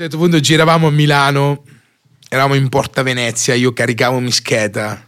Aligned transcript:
certo 0.00 0.16
punto 0.16 0.40
giravamo 0.40 0.86
a 0.86 0.90
Milano, 0.90 1.62
eravamo 2.30 2.54
in 2.54 2.70
Porta 2.70 3.02
Venezia, 3.02 3.52
io 3.52 3.74
caricavo 3.74 4.18
mischeta, 4.18 5.06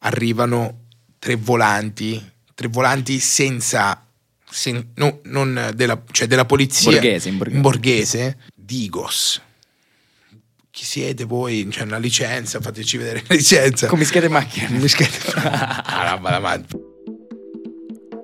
arrivano 0.00 0.86
tre 1.20 1.36
volanti, 1.36 2.20
tre 2.56 2.66
volanti 2.66 3.20
senza, 3.20 4.04
sen- 4.50 4.90
no, 4.94 5.20
non 5.26 5.70
della, 5.76 6.02
cioè 6.10 6.26
della 6.26 6.44
polizia, 6.44 6.90
Borghese, 6.90 7.28
in 7.28 7.36
borghese. 7.36 7.56
in 7.56 7.62
borghese, 7.62 8.38
Digos. 8.52 9.40
Chi 10.72 10.84
siete 10.84 11.22
voi? 11.22 11.64
C'è 11.70 11.82
una 11.82 11.98
licenza, 11.98 12.60
fateci 12.60 12.96
vedere 12.96 13.22
la 13.28 13.34
licenza. 13.36 13.86
Come 13.86 14.02
schede 14.02 14.28
macchina. 14.28 14.70
Mischeta. 14.70 15.82
Ah, 15.86 16.40
matti. 16.40 16.76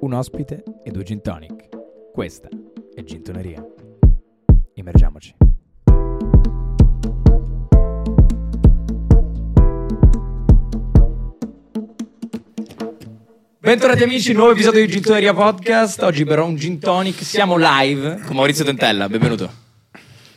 Un 0.01 0.15
ospite 0.15 0.65
e 0.85 0.91
due 0.91 1.05
gin 1.05 1.23
tonic. 1.23 1.69
Questa 2.13 2.49
è 2.93 3.05
Gintoneria. 3.05 3.65
Immergiamoci. 4.75 5.40
Bentornati 13.63 14.03
amici, 14.03 14.33
nuovo 14.33 14.53
episodio 14.53 14.85
di 14.85 14.91
Gintoneria 14.91 15.35
Podcast. 15.35 16.03
Oggi 16.03 16.25
berrò 16.25 16.47
un 16.47 16.57
gin 16.57 16.79
tonic. 16.79 17.23
Siamo 17.23 17.57
live 17.59 18.21
con 18.25 18.37
Maurizio 18.37 18.65
Tentella. 18.65 19.09
Benvenuto. 19.09 19.53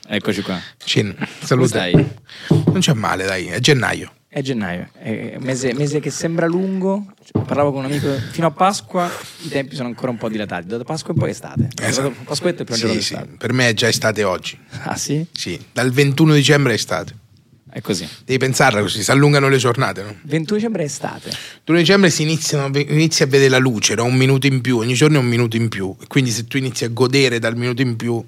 Eccoci 0.08 0.41
qua. 0.41 0.59
Cin, 0.84 1.14
Come 1.16 1.28
salute. 1.40 1.67
stai? 1.70 2.09
Non 2.50 2.80
c'è 2.80 2.94
male, 2.94 3.26
dai, 3.26 3.48
è 3.48 3.59
gennaio. 3.59 4.12
È 4.28 4.41
gennaio, 4.41 4.90
è 4.98 5.36
un 5.38 5.44
mese, 5.44 5.73
mese 5.73 6.00
che 6.00 6.09
sembra 6.09 6.48
lungo. 6.48 7.14
Parlavo 7.45 7.72
con 7.72 7.86
un 7.86 7.91
amico 7.91 8.12
fino 8.31 8.48
a 8.48 8.52
Pasqua, 8.52 9.09
i 9.44 9.48
tempi 9.48 9.76
sono 9.76 9.88
ancora 9.88 10.12
un 10.12 10.17
po' 10.17 10.28
dilatati. 10.28 10.67
Da 10.67 10.84
Pasqua 10.84 11.14
in 11.14 11.20
poi 11.20 11.30
è 11.30 11.31
estate. 11.31 11.70
Esatto. 11.81 12.14
Pasquetta 12.26 12.58
è 12.58 12.59
il 12.62 12.66
primo 12.66 12.80
giorno 12.80 12.94
Sì, 12.95 13.02
sì, 13.02 13.17
per 13.38 13.53
me 13.53 13.70
è 13.70 13.73
già 13.73 13.88
estate 13.88 14.23
oggi. 14.23 14.59
Ah 14.84 14.98
sì? 14.98 15.26
Sì, 15.31 15.58
dal 15.72 15.92
21 15.92 16.34
dicembre 16.34 16.73
è 16.73 16.76
estate. 16.76 17.16
È 17.73 17.82
così. 17.82 18.08
Devi 18.23 18.38
pensarla 18.38 18.82
così, 18.82 19.02
si 19.02 19.09
allungano 19.09 19.50
le 19.50 19.58
giornate, 19.58 20.03
no? 20.03 20.16
21 20.22 20.58
dicembre 20.58 20.84
è 20.84 20.86
estate. 20.86 21.31
21 21.66 21.78
dicembre 21.80 22.09
si 22.11 22.22
iniziano, 22.22 22.70
inizi 22.78 23.23
a 23.23 23.25
vedere 23.25 23.50
la 23.50 23.58
luce, 23.58 23.95
no? 23.95 24.03
un 24.03 24.14
minuto 24.14 24.45
in 24.45 24.61
più, 24.61 24.78
ogni 24.78 24.94
giorno 24.94 25.17
è 25.17 25.20
un 25.20 25.25
minuto 25.25 25.58
in 25.58 25.70
più. 25.70 25.95
Quindi 26.08 26.30
se 26.30 26.45
tu 26.45 26.58
inizi 26.58 26.86
a 26.86 26.89
godere 26.89 27.39
dal 27.39 27.56
minuto 27.56 27.81
in 27.81 27.95
più, 27.95 28.23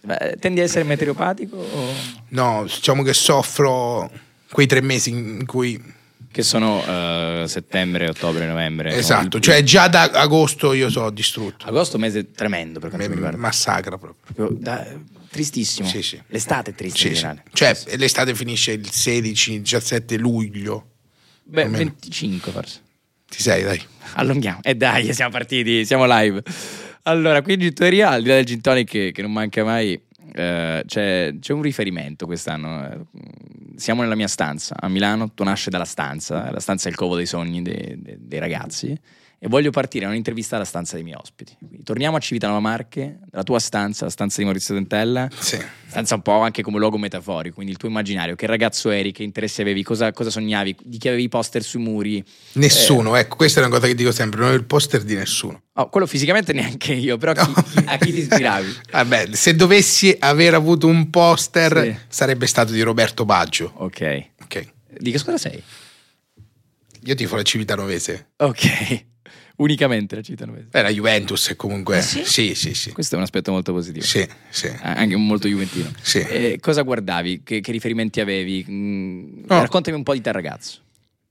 Beh, 0.00 0.36
tendi 0.40 0.60
a 0.60 0.62
essere 0.64 0.82
meteoropatico 0.84 1.56
o... 1.56 1.92
no, 2.28 2.62
diciamo 2.64 3.02
che 3.02 3.12
soffro 3.12 4.10
quei 4.50 4.66
tre 4.66 4.80
mesi 4.80 5.10
in 5.10 5.44
cui... 5.44 6.00
Che 6.32 6.42
sono 6.42 6.82
eh, 6.86 7.44
settembre, 7.46 8.08
ottobre, 8.08 8.46
novembre. 8.46 8.94
Esatto, 8.96 9.36
no? 9.36 9.42
cioè 9.42 9.62
già 9.62 9.88
da 9.88 10.04
agosto 10.04 10.72
io 10.72 10.88
sono 10.88 11.10
distrutto. 11.10 11.66
Agosto 11.66 11.92
è 11.92 11.96
un 11.96 12.06
mese 12.06 12.30
tremendo 12.32 12.80
per 12.80 12.88
quanto 12.88 13.04
mi 13.06 13.10
Mi 13.12 13.16
riguarda. 13.16 13.38
massacra 13.38 13.98
proprio. 13.98 14.14
Proprio 14.34 14.56
da- 14.58 14.86
tristissimo. 15.32 15.88
Sì, 15.88 16.02
sì. 16.02 16.22
L'estate 16.28 16.70
è 16.70 16.74
triste 16.74 16.98
Sì, 16.98 17.06
in 17.08 17.12
generale. 17.14 17.42
Cioè 17.52 17.76
l'estate 17.96 18.34
finisce 18.34 18.72
il 18.72 18.88
16-17 18.88 20.18
luglio. 20.18 20.90
Beh, 21.44 21.62
almeno. 21.62 21.84
25 21.84 22.52
forse. 22.52 22.80
Ti 23.28 23.42
sei, 23.42 23.62
dai. 23.64 23.82
Allunghiamo. 24.14 24.60
E 24.62 24.74
dai, 24.74 25.12
siamo 25.14 25.30
partiti, 25.30 25.84
siamo 25.84 26.04
live. 26.06 26.42
Allora, 27.04 27.42
qui 27.42 27.54
in 27.54 27.60
Gittoria, 27.60 28.10
al 28.10 28.22
di 28.22 28.28
là 28.28 28.34
del 28.36 28.44
gin 28.44 28.60
tonic 28.60 28.88
che, 28.88 29.10
che 29.12 29.22
non 29.22 29.32
manca 29.32 29.64
mai, 29.64 30.00
eh, 30.34 30.82
c'è, 30.86 31.34
c'è 31.40 31.52
un 31.52 31.62
riferimento 31.62 32.26
quest'anno. 32.26 32.88
Eh, 32.90 32.98
Siamo 33.74 34.02
nella 34.02 34.14
mia 34.14 34.28
stanza 34.28 34.76
a 34.78 34.86
Milano, 34.88 35.32
tu 35.32 35.42
nasce 35.44 35.70
dalla 35.70 35.86
stanza, 35.86 36.50
la 36.52 36.60
stanza 36.60 36.88
è 36.88 36.90
il 36.90 36.96
covo 36.96 37.16
dei 37.16 37.24
sogni 37.26 37.62
dei, 37.62 37.96
dei- 37.98 38.16
dei 38.20 38.38
ragazzi. 38.38 38.96
E 39.44 39.48
voglio 39.48 39.70
partire 39.72 40.04
a 40.04 40.08
un'intervista 40.08 40.54
alla 40.54 40.64
stanza 40.64 40.94
dei 40.94 41.02
miei 41.02 41.16
ospiti. 41.20 41.56
Quindi 41.58 41.82
torniamo 41.82 42.16
a 42.16 42.20
Civitanova 42.20 42.60
Marche, 42.60 43.18
la 43.32 43.42
tua 43.42 43.58
stanza, 43.58 44.04
la 44.04 44.10
stanza 44.12 44.36
di 44.38 44.44
Maurizio 44.44 44.72
Dentella. 44.72 45.28
Sì. 45.36 45.58
Stanza 45.84 46.14
un 46.14 46.22
po' 46.22 46.38
anche 46.42 46.62
come 46.62 46.78
luogo 46.78 46.96
metaforico, 46.96 47.56
quindi 47.56 47.72
il 47.72 47.76
tuo 47.78 47.88
immaginario, 47.88 48.36
che 48.36 48.46
ragazzo 48.46 48.90
eri, 48.90 49.10
che 49.10 49.24
interessi 49.24 49.60
avevi, 49.60 49.82
cosa, 49.82 50.12
cosa 50.12 50.30
sognavi, 50.30 50.76
di 50.84 50.96
chi 50.96 51.08
avevi 51.08 51.24
i 51.24 51.28
poster 51.28 51.64
sui 51.64 51.80
muri. 51.82 52.24
Nessuno, 52.52 53.16
ecco, 53.16 53.34
questa 53.34 53.60
è 53.60 53.64
una 53.64 53.74
cosa 53.74 53.88
che 53.88 53.96
dico 53.96 54.12
sempre, 54.12 54.38
non 54.42 54.50
ho 54.50 54.54
il 54.54 54.62
poster 54.64 55.02
di 55.02 55.14
nessuno. 55.16 55.62
Oh, 55.72 55.88
quello 55.88 56.06
fisicamente 56.06 56.52
neanche 56.52 56.92
io, 56.92 57.16
però 57.18 57.32
chi- 57.32 57.52
chi- 57.64 57.84
a 57.84 57.96
chi 57.98 58.12
ti 58.12 58.18
ispiravi? 58.20 58.72
Vabbè, 58.92 59.34
se 59.34 59.56
dovessi 59.56 60.16
aver 60.20 60.54
avuto 60.54 60.86
un 60.86 61.10
poster 61.10 61.82
Sì. 61.82 61.96
sarebbe 62.06 62.46
stato 62.46 62.70
di 62.70 62.80
Roberto 62.82 63.24
Baggio. 63.24 63.72
Ok. 63.78 64.26
Ok. 64.44 64.68
Di 64.98 65.10
che 65.10 65.18
squadra 65.18 65.40
sei? 65.40 65.60
Io 67.04 67.14
tifo 67.16 67.34
la 67.34 67.42
Civitanovese. 67.42 68.28
Ok. 68.36 69.04
Unicamente 69.56 70.16
la 70.16 70.22
città 70.22 70.46
novese. 70.46 70.68
Era 70.70 70.88
Juventus 70.88 71.50
e 71.50 71.56
comunque... 71.56 71.98
Ah, 71.98 72.02
sì? 72.02 72.24
Sì, 72.24 72.54
sì, 72.54 72.74
sì. 72.74 72.92
Questo 72.92 73.14
è 73.14 73.18
un 73.18 73.24
aspetto 73.24 73.52
molto 73.52 73.72
positivo. 73.72 74.04
Sì, 74.04 74.26
sì. 74.48 74.70
Anche 74.80 75.16
molto 75.16 75.46
juventino. 75.48 75.90
Sì. 76.00 76.18
Eh, 76.18 76.58
cosa 76.60 76.82
guardavi? 76.82 77.42
Che, 77.44 77.60
che 77.60 77.72
riferimenti 77.72 78.20
avevi? 78.20 78.64
Mm, 78.68 79.44
No. 79.46 79.60
Raccontami 79.60 79.96
un 79.96 80.02
po' 80.02 80.14
di 80.14 80.20
te 80.20 80.32
ragazzo, 80.32 80.80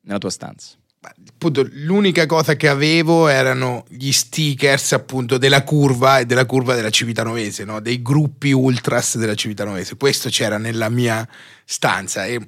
nella 0.02 0.20
tua 0.20 0.30
stanza. 0.30 0.76
Appunto, 1.04 1.68
l'unica 1.72 2.28
cosa 2.28 2.56
che 2.56 2.68
avevo 2.68 3.28
erano 3.28 3.86
gli 3.90 4.12
stickers 4.12 4.92
appunto 4.92 5.40
della 5.40 5.64
curva 5.64 6.20
e 6.20 6.28
della 6.28 6.46
curva 6.46 6.76
della 6.76 6.92
Civitanovese, 6.92 7.64
no? 7.64 7.80
dei 7.80 8.04
gruppi 8.04 8.52
ultras 8.52 9.18
della 9.18 9.34
Civitanovese. 9.34 9.98
Questo 9.98 10.30
c'era 10.30 10.60
nella 10.60 10.90
mia 10.90 11.28
stanza 11.66 12.28
e 12.28 12.40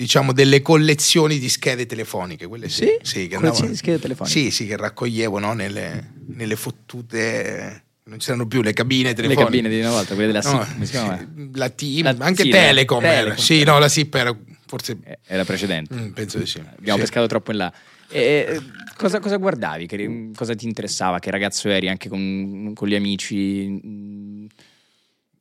diciamo 0.00 0.32
delle 0.32 0.62
collezioni 0.62 1.38
di 1.38 1.48
schede 1.50 1.84
telefoniche, 1.84 2.46
quelle 2.46 2.70
sì, 2.70 2.86
Sì? 3.02 3.28
che 3.28 3.36
Collezioni 3.36 3.46
andavano- 3.46 3.68
di 3.68 3.76
schede 3.76 3.98
telefoniche? 3.98 4.40
Sì, 4.40 4.50
sì, 4.50 4.66
che 4.66 4.76
raccoglievo 4.78 5.38
no? 5.38 5.52
nelle, 5.52 6.12
nelle 6.28 6.56
fottute 6.56 7.84
non 8.04 8.16
c'erano 8.18 8.46
più 8.46 8.62
le 8.62 8.72
cabine 8.72 9.10
Le 9.10 9.14
telefoniche. 9.14 9.44
cabine 9.44 9.68
di 9.68 9.78
una 9.80 9.90
volta, 9.90 10.14
quelle 10.14 10.32
della 10.32 10.40
No, 10.50 10.62
SIP, 10.64 10.72
come 10.72 10.84
si 10.86 10.90
chiama? 10.92 11.18
sì, 11.18 11.50
la 11.54 11.68
team, 11.68 12.02
La- 12.16 12.24
anche 12.24 12.42
sì, 12.44 12.48
Telecom, 12.48 13.04
era. 13.04 13.14
Telecom. 13.20 13.44
Sì, 13.44 13.62
no, 13.62 13.78
la 13.78 13.88
SIP 13.88 14.14
era 14.14 14.36
forse 14.66 14.96
Eh, 15.04 15.18
Era 15.26 15.44
precedente. 15.44 15.94
mm, 15.94 16.10
penso 16.12 16.38
di 16.38 16.46
sì. 16.46 16.58
Abbiamo 16.60 16.96
Sì. 16.98 17.04
pescato 17.04 17.26
troppo 17.26 17.50
in 17.50 17.58
là. 17.58 17.72
E, 18.08 18.58
cosa, 18.96 19.20
cosa 19.20 19.36
guardavi? 19.36 19.86
Che- 19.86 20.30
cosa 20.34 20.54
ti 20.54 20.64
interessava? 20.66 21.18
Che 21.18 21.30
ragazzo 21.30 21.68
eri 21.68 21.88
anche 21.90 22.08
con, 22.08 22.72
con 22.74 22.88
gli 22.88 22.94
amici? 22.94 24.48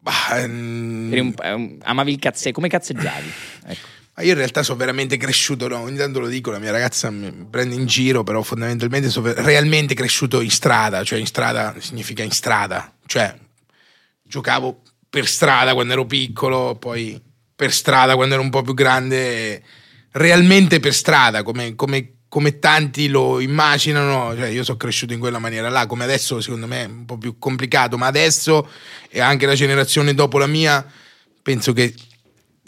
Bah, 0.02 0.38
eri 0.40 1.20
un- 1.20 1.78
amavi 1.82 2.12
il 2.12 2.20
cazze? 2.20 2.52
Come 2.52 2.68
cazzeggiavi? 2.68 3.30
Ecco. 3.68 3.88
Ma 4.20 4.26
io 4.26 4.32
in 4.32 4.38
realtà 4.38 4.64
sono 4.64 4.78
veramente 4.78 5.16
cresciuto, 5.16 5.70
no? 5.70 5.80
ogni 5.80 5.96
tanto 5.96 6.20
lo 6.20 6.28
dico, 6.28 6.52
la 6.52 6.60
mia 6.60 6.72
ragazza 6.72 7.10
mi 7.10 7.32
prende 7.50 7.76
in 7.76 7.86
giro, 7.86 8.22
però 8.26 8.42
fondamentalmente 8.42 9.10
sono 9.10 9.32
realmente 9.32 9.94
cresciuto 9.94 10.42
in 10.42 10.50
strada, 10.50 11.06
cioè 11.06 11.20
in 11.20 11.26
strada 11.26 11.74
significa 11.80 12.22
in 12.22 12.32
strada, 12.32 12.94
cioè 13.06 13.34
giocavo 14.22 14.82
per 15.10 15.26
strada 15.26 15.74
quando 15.74 15.94
ero 15.94 16.06
piccolo, 16.06 16.76
poi 16.76 17.18
per 17.56 17.72
strada 17.72 18.16
quando 18.16 18.34
ero 18.34 18.44
un 18.44 18.50
po' 18.50 18.62
più 18.62 18.74
grande, 18.74 19.64
realmente 20.12 20.82
per 20.82 20.94
strada, 20.94 21.42
come, 21.42 21.76
come- 21.76 22.16
come 22.28 22.60
tanti 22.60 23.08
lo 23.08 23.40
immaginano, 23.40 24.36
cioè 24.36 24.50
io 24.50 24.66
sono 24.66 24.78
cresciuto 24.78 25.14
in 25.14 25.20
quella 25.20 25.40
maniera 25.40 25.70
là, 25.70 25.88
come 25.88 26.04
adesso 26.04 26.42
secondo 26.42 26.68
me 26.68 26.84
è 26.84 26.88
un 26.88 27.06
po' 27.06 27.18
più 27.18 27.40
complicato, 27.40 27.98
ma 27.98 28.08
adesso 28.08 28.70
e 29.10 29.22
anche 29.22 29.46
la 29.46 29.56
generazione 29.56 30.14
dopo 30.14 30.38
la 30.38 30.46
mia, 30.46 30.86
penso 31.42 31.72
che 31.72 31.94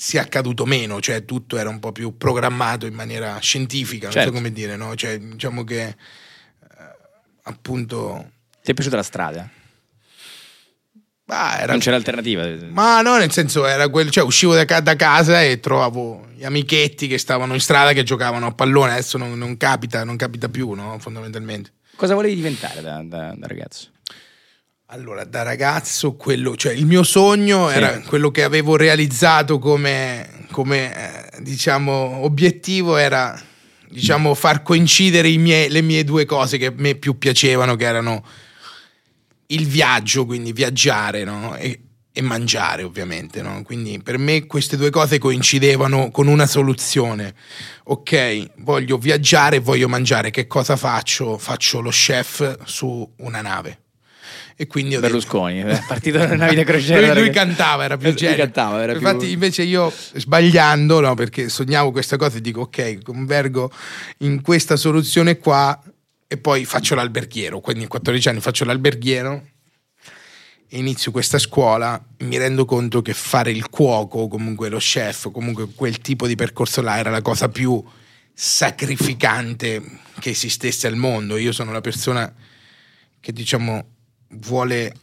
sia 0.04 0.22
accaduto 0.24 0.66
meno, 0.66 1.00
cioè 1.00 1.26
tutto 1.26 1.58
era 1.60 1.70
un 1.70 1.78
po' 1.80 1.92
più 1.92 2.18
programmato 2.18 2.88
in 2.88 2.94
maniera 2.96 3.38
scientifica, 3.40 4.06
non 4.06 4.14
Certo. 4.14 4.30
so 4.30 4.36
come 4.36 4.52
dire, 4.52 4.76
no? 4.76 4.96
Cioè, 4.96 5.20
diciamo 5.20 5.64
che 5.64 5.84
eh, 5.90 5.96
appunto 7.44 8.32
Ti 8.64 8.72
è 8.72 8.74
piaciuta 8.74 8.96
la 8.96 9.04
strada? 9.04 9.48
bah, 11.24 11.60
era 11.60 11.72
Non 11.74 11.82
c'era 11.82 11.98
alternativa? 11.98 12.44
ma 12.72 13.02
no, 13.02 13.18
nel 13.20 13.32
senso 13.32 13.68
era 13.68 13.88
quel, 13.90 14.10
cioè 14.10 14.24
uscivo 14.24 14.56
da, 14.56 14.80
da 14.80 14.96
casa 14.96 15.44
e 15.44 15.60
trovavo 15.60 16.28
gli 16.34 16.44
amichetti 16.44 17.08
che 17.08 17.20
stavano 17.20 17.54
in 17.54 17.60
strada 17.62 17.94
che 17.94 18.02
giocavano 18.02 18.48
a 18.48 18.54
pallone, 18.54 18.94
adesso 18.94 19.20
non, 19.20 19.38
non 19.38 19.56
capita, 19.56 20.04
non 20.04 20.16
capita 20.16 20.50
più, 20.50 20.72
no? 20.72 20.98
Fondamentalmente. 20.98 21.74
Cosa 21.96 22.16
volevi 22.16 22.34
diventare 22.34 22.82
da, 22.82 23.04
da- 23.06 23.36
da 23.38 23.46
ragazzo? 23.48 23.90
Allora, 24.94 25.24
da 25.24 25.42
ragazzo, 25.42 26.16
quello, 26.16 26.58
cioè 26.58 26.74
il 26.74 26.86
mio 26.86 27.04
sogno 27.04 27.70
Sì. 27.70 27.76
era 27.78 28.02
quello 28.02 28.30
che 28.30 28.44
avevo 28.44 28.76
realizzato 28.76 29.58
come, 29.58 30.28
come, 30.52 31.32
eh, 31.38 31.42
diciamo, 31.42 31.92
obiettivo 31.92 32.98
era 32.98 33.42
diciamo, 33.88 34.34
far 34.34 34.64
coincidere 34.64 35.30
i 35.30 35.38
miei- 35.38 35.70
le 35.70 35.82
mie 35.82 36.04
due 36.04 36.26
cose 36.26 36.58
che 36.58 36.66
a 36.66 36.74
me 36.76 36.96
più 36.96 37.18
piacevano, 37.18 37.78
che 37.78 37.86
erano 37.86 38.22
il 39.48 39.66
viaggio, 39.66 40.26
quindi 40.26 40.52
viaggiare, 40.52 41.24
no? 41.24 41.56
E, 41.56 41.80
e 42.12 42.22
mangiare, 42.22 42.84
ovviamente, 42.84 43.42
no? 43.42 43.64
Quindi 43.64 43.98
per 44.04 44.18
me 44.18 44.46
queste 44.46 44.76
due 44.76 44.90
cose 44.90 45.20
coincidevano 45.20 46.12
con 46.12 46.28
una 46.28 46.46
soluzione. 46.48 47.34
Ok, 47.86 48.50
voglio 48.58 48.98
viaggiare 48.98 49.56
e 49.56 49.60
voglio 49.60 49.88
mangiare. 49.88 50.32
Che 50.32 50.48
cosa 50.48 50.76
faccio? 50.76 51.38
Faccio 51.38 51.80
lo 51.80 51.92
chef 51.92 52.58
su 52.66 53.10
una 53.20 53.42
nave. 53.42 53.80
E 54.62 54.68
quindi 54.68 54.92
detto- 54.92 55.02
Berlusconi, 55.08 55.58
è 55.62 55.82
partito 55.88 56.20
da 56.20 56.36
navi 56.36 56.54
da 56.54 56.64
crociera. 56.64 57.00
lui, 57.00 57.08
lui 57.08 57.16
ragazzi. 57.30 57.48
cantava, 57.48 57.84
era 57.84 57.98
più 57.98 58.14
genio. 58.14 58.36
cantava, 58.38 58.84
era 58.84 58.92
più- 58.94 59.02
Infatti, 59.02 59.32
invece, 59.32 59.64
io 59.64 59.92
sbagliando, 60.14 61.00
no, 61.00 61.16
perché 61.16 61.50
sognavo 61.50 61.90
questa 61.92 62.16
cosa 62.16 62.38
e 62.38 62.42
dico: 62.42 62.62
Ok, 62.62 63.02
convergo 63.02 63.72
in 64.20 64.42
questa 64.44 64.76
soluzione 64.76 65.40
qua 65.40 65.82
e 66.28 66.38
poi 66.38 66.64
faccio 66.66 66.94
l'alberghiero. 66.94 67.60
Quindi, 67.60 67.86
a 67.86 67.88
14 67.88 68.30
anni 68.30 68.40
faccio 68.40 68.64
l'alberghiero 68.64 69.48
e 70.70 70.78
inizio 70.78 71.10
questa 71.12 71.40
scuola, 71.40 72.00
mi 72.20 72.38
rendo 72.38 72.64
conto 72.66 73.02
che 73.02 73.14
fare 73.16 73.50
il 73.50 73.68
cuoco, 73.68 74.28
comunque 74.28 74.70
lo 74.70 74.78
chef, 74.78 75.32
comunque 75.32 75.70
quel 75.74 75.98
tipo 76.02 76.28
di 76.28 76.36
percorso 76.36 76.82
là 76.84 77.00
era 77.00 77.10
la 77.10 77.24
cosa 77.24 77.50
più 77.50 77.84
sacrificante 78.32 79.82
che 80.20 80.30
esistesse 80.30 80.86
al 80.86 80.96
mondo. 80.98 81.36
Io 81.38 81.52
sono 81.52 81.72
la 81.72 81.82
persona 81.82 82.32
che 83.20 83.34
diciamo 83.34 83.91
vuole 84.34 84.94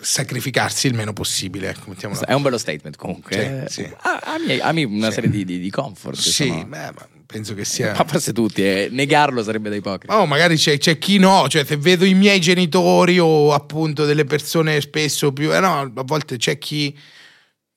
sacrificarsi 0.00 0.86
il 0.86 0.94
meno 0.94 1.12
possibile. 1.12 1.70
ecco, 1.70 1.92
È 2.24 2.32
un 2.32 2.42
bello 2.42 2.58
statement 2.58 2.96
comunque. 2.96 3.64
Sì, 3.68 3.82
sì. 3.82 3.92
Ah, 4.02 4.20
Ami, 4.34 4.58
ami 4.60 4.84
una 4.84 5.08
Sì. 5.08 5.14
serie 5.14 5.30
di, 5.30 5.44
di- 5.44 5.58
di 5.58 5.70
comfort. 5.70 6.16
Sì, 6.18 6.46
insomma. 6.46 6.64
beh, 6.64 6.92
ma 6.92 7.08
penso 7.26 7.54
che 7.54 7.64
sia. 7.64 7.94
Ma 7.96 8.04
forse 8.04 8.32
tutti, 8.32 8.62
eh. 8.62 8.88
negarlo 8.92 9.42
sarebbe 9.42 9.68
da 9.70 9.74
ipocrita. 9.76 10.18
Oh, 10.20 10.26
magari 10.26 10.56
c'è, 10.56 10.78
c'è 10.78 10.98
chi 10.98 11.18
no, 11.18 11.48
cioè 11.48 11.64
se 11.64 11.76
vedo 11.76 12.04
i 12.04 12.14
miei 12.14 12.40
genitori 12.40 13.18
o 13.18 13.52
appunto 13.52 14.04
delle 14.04 14.24
persone 14.24 14.80
spesso 14.80 15.32
più... 15.32 15.52
Eh 15.52 15.58
no, 15.60 15.80
a 15.94 16.02
volte 16.04 16.36
c'è 16.36 16.58
chi 16.58 16.96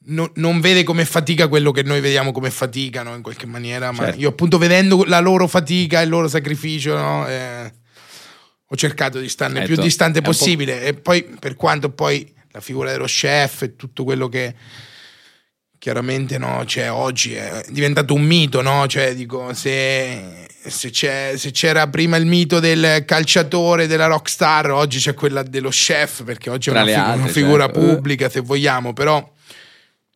no- 0.05 0.31
non 0.35 0.61
vede 0.61 0.83
come 0.83 1.05
fatica 1.05 1.47
quello 1.47 1.71
che 1.71 1.81
noi 1.81 2.01
vediamo 2.01 2.31
come 2.31 2.51
faticano 2.51 3.15
in 3.15 3.23
qualche 3.23 3.47
maniera, 3.47 3.91
ma 3.91 4.05
Certo. 4.05 4.19
io 4.19 4.29
appunto 4.29 4.59
vedendo 4.59 5.03
la 5.05 5.19
loro 5.19 5.47
fatica, 5.47 6.01
il 6.01 6.09
loro 6.09 6.27
sacrificio, 6.27 6.95
no, 6.95 7.27
eh, 7.27 7.71
ho 8.73 8.75
cercato 8.77 9.19
di 9.19 9.27
starne 9.27 9.59
Ecco, 9.59 9.73
più 9.73 9.81
distante 9.81 10.19
è 10.19 10.21
possibile 10.21 10.81
e 10.83 10.93
poi 10.93 11.23
per 11.23 11.55
quanto 11.55 11.89
poi 11.89 12.33
la 12.51 12.61
figura 12.61 12.89
dello 12.91 13.03
chef 13.05 13.63
e 13.63 13.75
tutto 13.75 14.05
quello 14.05 14.29
che 14.29 14.55
chiaramente 15.77 16.37
no, 16.37 16.63
cioè, 16.65 16.89
oggi 16.91 17.33
è 17.33 17.65
diventato 17.69 18.13
un 18.13 18.21
mito, 18.21 18.61
no? 18.61 18.85
Cioè, 18.87 19.15
dico, 19.15 19.51
se, 19.53 20.47
se 20.63 20.89
c'è- 20.91 21.33
se 21.37 21.49
c'era 21.51 21.87
prima 21.87 22.17
il 22.17 22.25
mito 22.27 22.59
del 22.59 23.03
calciatore, 23.03 23.87
della 23.87 24.05
rockstar, 24.05 24.69
oggi 24.71 24.99
c'è 24.99 25.15
quella 25.15 25.41
dello 25.41 25.69
chef, 25.69 26.23
perché 26.23 26.49
oggi 26.51 26.69
è 26.69 26.71
Tra 26.71 26.83
una, 26.83 26.91
le 26.91 26.95
figu- 26.95 27.09
altre, 27.09 27.23
una 27.23 27.31
figura 27.33 27.65
certo. 27.65 27.79
pubblica, 27.79 28.29
se 28.29 28.39
vogliamo, 28.41 28.93
però 28.93 29.27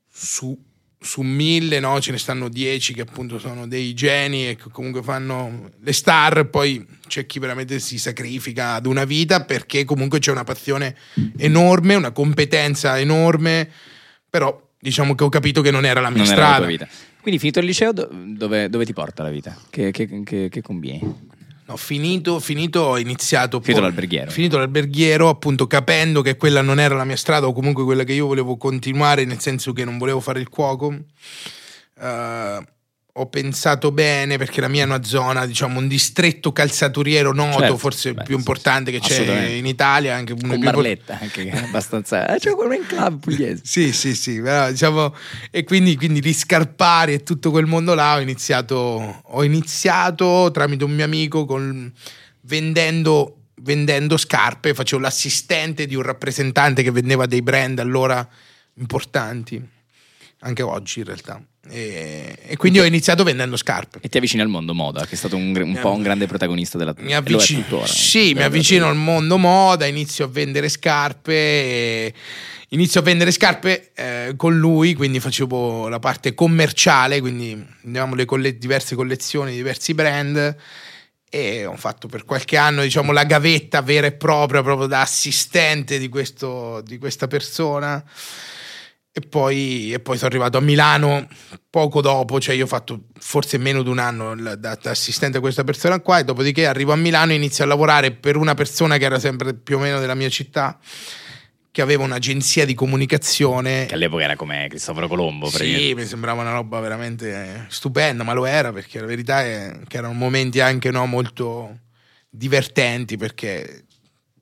su, 0.08 0.56
su 1.06 1.22
mille 1.22 1.80
no, 1.80 2.02
ce 2.02 2.12
ne 2.12 2.18
stanno 2.18 2.50
dieci 2.50 2.94
che 2.94 3.02
appunto 3.02 3.38
sono 3.38 3.68
dei 3.68 3.94
geni 3.94 4.50
e 4.50 4.56
che 4.56 4.70
comunque 4.72 5.04
fanno 5.04 5.70
le 5.80 5.94
star, 5.94 6.50
poi 6.50 6.86
c'è 7.08 7.26
chi 7.26 7.38
veramente 7.40 7.80
si 7.80 8.00
sacrifica 8.00 8.74
ad 8.74 8.88
una 8.88 9.06
vita 9.06 9.46
perché 9.46 9.86
comunque 9.86 10.20
c'è 10.20 10.32
una 10.32 10.44
passione 10.44 10.96
enorme, 11.38 11.94
una 11.94 12.12
competenza 12.12 13.00
enorme, 13.00 13.70
però 14.30 14.60
diciamo 14.80 15.14
che 15.16 15.24
ho 15.24 15.30
capito 15.30 15.62
che 15.62 15.72
non 15.72 15.86
era 15.86 16.02
la 16.02 16.10
mia 16.10 16.24
non 16.24 16.28
la 16.28 16.34
strada. 16.34 16.66
vita. 16.66 16.88
Quindi 17.22 17.40
finito 17.40 17.60
il 17.60 17.66
liceo, 17.66 17.92
do- 17.94 18.10
dove, 18.12 18.70
dove 18.70 18.86
ti 18.86 18.94
porta 18.94 19.24
la 19.24 19.30
vita? 19.30 19.56
Che, 19.70 19.92
che, 19.92 20.24
che, 20.24 20.50
che 20.50 20.62
combini? 20.62 21.00
No, 21.68 21.78
finito, 21.78 22.40
finito, 22.40 22.82
ho 22.82 22.98
iniziato. 23.00 23.60
Finito 23.60 23.80
poi- 23.80 23.90
l'alberghiero. 23.90 24.30
Finito 24.30 24.58
l'alberghiero, 24.58 25.30
appunto, 25.30 25.66
capendo 25.66 26.22
che 26.22 26.38
quella 26.38 26.62
non 26.62 26.80
era 26.80 26.96
la 26.96 27.06
mia 27.06 27.16
strada, 27.16 27.48
o 27.48 27.54
comunque 27.54 27.84
quella 27.84 28.04
che 28.04 28.14
io 28.14 28.28
volevo 28.28 28.56
continuare, 28.56 29.26
nel 29.26 29.40
senso 29.40 29.74
che 29.74 29.84
non 29.84 29.98
volevo 29.98 30.20
fare 30.20 30.40
il 30.40 30.50
cuoco. 30.50 30.94
eh, 31.98 32.60
ho 33.18 33.28
pensato 33.28 33.94
bene 33.94 34.38
perché 34.38 34.60
la 34.60 34.68
mia 34.68 34.82
è 34.82 34.86
una 34.86 35.02
zona, 35.02 35.46
diciamo, 35.46 35.80
un 35.80 35.88
distretto 35.88 36.52
calzaturiero 36.52 37.32
noto, 37.32 37.60
Certo. 37.60 37.78
forse 37.78 38.14
Beh, 38.14 38.24
più 38.24 38.36
importante 38.36 38.92
che 38.92 39.00
c'è 39.00 39.52
in 39.52 39.66
Italia, 39.66 40.16
anche 40.16 40.34
uno 40.34 40.50
Con 40.50 40.60
Barletta, 40.60 41.18
anche 41.22 41.50
abbastanza... 41.50 42.28
Eh, 42.28 42.40
c'è 42.40 42.54
quello 42.56 42.74
in 42.74 42.86
club 42.86 43.20
pugliese. 43.20 43.62
Sì, 43.66 43.94
sì, 43.94 44.16
sì, 44.16 44.42
però, 44.42 44.70
diciamo, 44.70 45.16
e 45.50 45.64
quindi, 45.64 45.96
quindi 45.96 46.20
riscarpare 46.20 47.14
e 47.14 47.24
tutto 47.24 47.52
quel 47.52 47.68
mondo 47.68 47.94
là 47.94 48.16
ho 48.16 48.20
iniziato, 48.20 49.22
ho 49.24 49.44
iniziato 49.46 50.50
tramite 50.52 50.84
un 50.84 50.92
mio 50.92 51.06
amico 51.06 51.46
con- 51.46 51.90
vendendo, 52.42 53.44
vendendo 53.62 54.18
scarpe, 54.18 54.74
facevo 54.74 55.02
l'assistente 55.02 55.86
di 55.86 55.96
un 55.96 56.02
rappresentante 56.02 56.84
che 56.84 56.92
vendeva 56.92 57.26
dei 57.28 57.42
brand 57.42 57.80
allora 57.80 58.28
importanti, 58.74 59.66
anche 60.40 60.62
oggi 60.62 61.00
in 61.00 61.06
realtà. 61.06 61.42
E, 61.68 62.38
e 62.46 62.58
quindi 62.58 62.80
ho 62.80 62.86
iniziato 62.86 63.24
vendendo 63.24 63.58
scarpe. 63.58 64.00
E 64.02 64.10
ti 64.10 64.18
avvicini 64.18 64.42
al 64.42 64.48
mondo 64.50 64.74
moda, 64.74 65.06
che 65.06 65.14
è 65.14 65.18
stato 65.18 65.36
un, 65.36 65.56
un 65.56 65.78
po' 65.80 65.92
un 65.92 66.02
grande 66.04 66.28
protagonista 66.28 66.78
della 66.78 66.94
Mi 66.98 67.12
è 67.12 67.16
avvicino, 67.16 67.62
tuttora. 67.62 67.88
sì, 67.88 68.34
mi 68.34 68.44
avvicino 68.44 68.88
al 68.88 68.96
mondo 68.96 69.38
moda, 69.38 69.86
inizio 69.86 70.26
a 70.26 70.28
vendere 70.28 70.70
scarpe, 70.70 71.34
e 71.34 72.14
inizio 72.70 73.00
a 73.00 73.04
vendere 73.04 73.32
scarpe 73.32 73.92
eh, 73.96 74.34
con 74.36 74.58
lui, 74.58 74.94
quindi 74.94 75.20
facevo 75.20 75.88
la 75.88 76.00
parte 76.00 76.34
commerciale, 76.34 77.20
quindi 77.20 77.66
avevamo 77.86 78.16
le 78.16 78.26
colle- 78.26 78.58
diverse 78.58 78.96
collezioni, 78.96 79.54
diversi 79.56 79.94
brand 79.94 80.56
e 81.28 81.66
ho 81.66 81.76
fatto 81.76 82.08
per 82.08 82.24
qualche 82.24 82.56
anno 82.56 82.82
diciamo 82.84 83.12
la 83.12 83.26
gavetta 83.26 83.82
vera 83.82 84.08
e 84.08 84.14
propria 84.14 84.62
proprio 84.62 84.88
da 84.88 85.02
assistente 85.02 85.98
di, 85.98 86.08
questo, 86.08 86.82
di 86.86 86.98
questa 86.98 87.28
persona 87.28 88.02
e 89.18 89.22
poi, 89.22 89.94
e 89.94 90.02
poi 90.02 90.18
sono 90.18 90.28
arrivato 90.28 90.58
a 90.58 90.60
Milano 90.60 91.26
poco 91.70 92.02
dopo, 92.02 92.38
cioè 92.42 92.54
io 92.54 92.66
ho 92.66 92.68
fatto 92.68 93.06
forse 93.18 93.58
meno 93.58 93.82
di 93.82 93.88
un 93.88 93.98
anno 93.98 94.36
da, 94.36 94.78
assistente 94.84 95.38
a 95.38 95.40
questa 95.40 95.64
persona 95.64 96.02
qua 96.02 96.20
e 96.20 96.26
dopodiché 96.26 96.66
arrivo 96.66 96.92
a 96.92 96.98
Milano 96.98 97.32
e 97.32 97.36
inizio 97.36 97.64
a 97.64 97.68
lavorare 97.68 98.12
per 98.12 98.36
una 98.36 98.56
persona 98.56 98.98
che 98.98 99.06
era 99.06 99.18
sempre 99.18 99.54
più 99.54 99.78
o 99.78 99.80
meno 99.80 100.02
della 100.02 100.16
mia 100.16 100.28
città, 100.28 100.78
che 101.72 101.82
aveva 101.82 102.04
un'agenzia 102.04 102.66
di 102.66 102.74
comunicazione. 102.74 103.86
Che 103.86 103.94
all'epoca 103.94 104.24
era 104.24 104.36
come 104.36 104.68
Cristoforo 104.68 105.08
Colombo. 105.08 105.50
Sì, 105.50 105.94
mi 105.96 106.04
sembrava 106.04 106.42
una 106.42 106.52
roba 106.52 106.82
veramente 106.82 107.68
stupenda, 107.70 108.26
ma 108.26 108.34
lo 108.34 108.46
era 108.46 108.74
perché 108.74 109.00
la 109.00 109.06
verità 109.06 109.46
è 109.46 109.80
che 109.88 109.96
erano 109.96 110.14
momenti 110.14 110.60
anche 110.60 110.92
no, 110.92 111.06
molto 111.06 111.80
divertenti 112.30 113.16
perché 113.16 113.86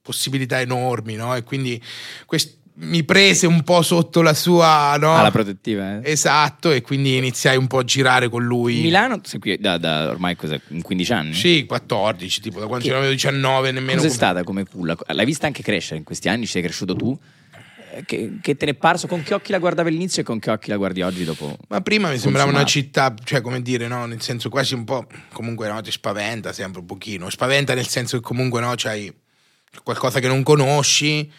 possibilità 0.01 0.59
enormi, 0.59 1.13
no? 1.13 1.35
E 1.35 1.43
quindi 1.43 1.79
quest- 2.25 2.61
mi 2.75 3.03
prese 3.03 3.45
un 3.45 3.61
po' 3.63 3.81
sotto 3.83 4.21
la 4.21 4.33
sua, 4.33 4.95
no? 4.97 5.15
Alla 5.15 5.29
protettiva. 5.31 5.99
eh. 6.01 6.11
Esatto, 6.11 6.71
e 6.71 6.81
quindi 6.81 7.17
iniziai 7.17 7.55
un 7.57 7.67
po' 7.67 7.79
a 7.79 7.83
girare 7.83 8.29
con 8.29 8.43
lui. 8.43 8.81
Milano, 8.81 9.21
qui 9.39 9.57
da, 9.59 9.77
da 9.77 10.09
ormai 10.09 10.35
cos'è, 10.35 10.59
in 10.69 10.81
15 10.81 11.13
anni? 11.13 11.33
Sì, 11.33 11.65
14, 11.67 12.41
tipo 12.41 12.59
da 12.59 12.65
quando 12.67 12.85
Che- 12.85 12.93
avevo 12.93 13.11
19, 13.11 13.71
nemmeno. 13.71 14.01
Cos'è 14.01 14.01
come- 14.07 14.13
stata 14.13 14.43
come 14.43 14.65
culla? 14.65 14.97
L'hai 15.07 15.25
vista 15.25 15.45
anche 15.45 15.61
crescere 15.61 15.97
in 15.97 16.03
questi 16.03 16.29
anni? 16.29 16.45
Ci 16.45 16.51
sei 16.53 16.61
cresciuto 16.63 16.95
tu? 16.95 17.17
Eh, 17.95 18.03
Che, 18.05 18.39
che 18.41 18.57
te 18.57 18.65
ne 18.65 18.71
è 18.71 18.73
parso? 18.73 19.05
Con 19.05 19.21
che 19.21 19.35
occhi 19.35 19.51
la 19.51 19.59
guardavi 19.59 19.89
all'inizio 19.89 20.23
e 20.23 20.25
con 20.25 20.39
che 20.39 20.49
occhi 20.49 20.69
la 20.71 20.77
guardi 20.77 21.03
oggi 21.03 21.23
dopo? 21.25 21.55
Ma 21.67 21.79
prima 21.81 22.09
mi 22.09 22.17
sembrava 22.17 22.49
una 22.49 22.63
città, 22.65 23.13
cioè 23.23 23.41
come 23.41 23.61
dire, 23.61 23.87
no? 23.87 24.07
Nel 24.07 24.19
senso 24.21 24.49
quasi 24.49 24.73
un 24.73 24.83
po', 24.83 25.05
comunque 25.31 25.67
no, 25.69 25.79
ti 25.81 25.91
spaventa 25.91 26.51
sempre 26.53 26.79
un 26.79 26.87
pochino. 26.87 27.29
Spaventa 27.29 27.75
nel 27.75 27.87
senso 27.87 28.17
che 28.17 28.23
comunque 28.23 28.61
no, 28.61 28.73
c'hai 28.75 29.13
qualcosa 29.83 30.19
che 30.19 30.27
non 30.27 30.41
conosci, 30.41 31.31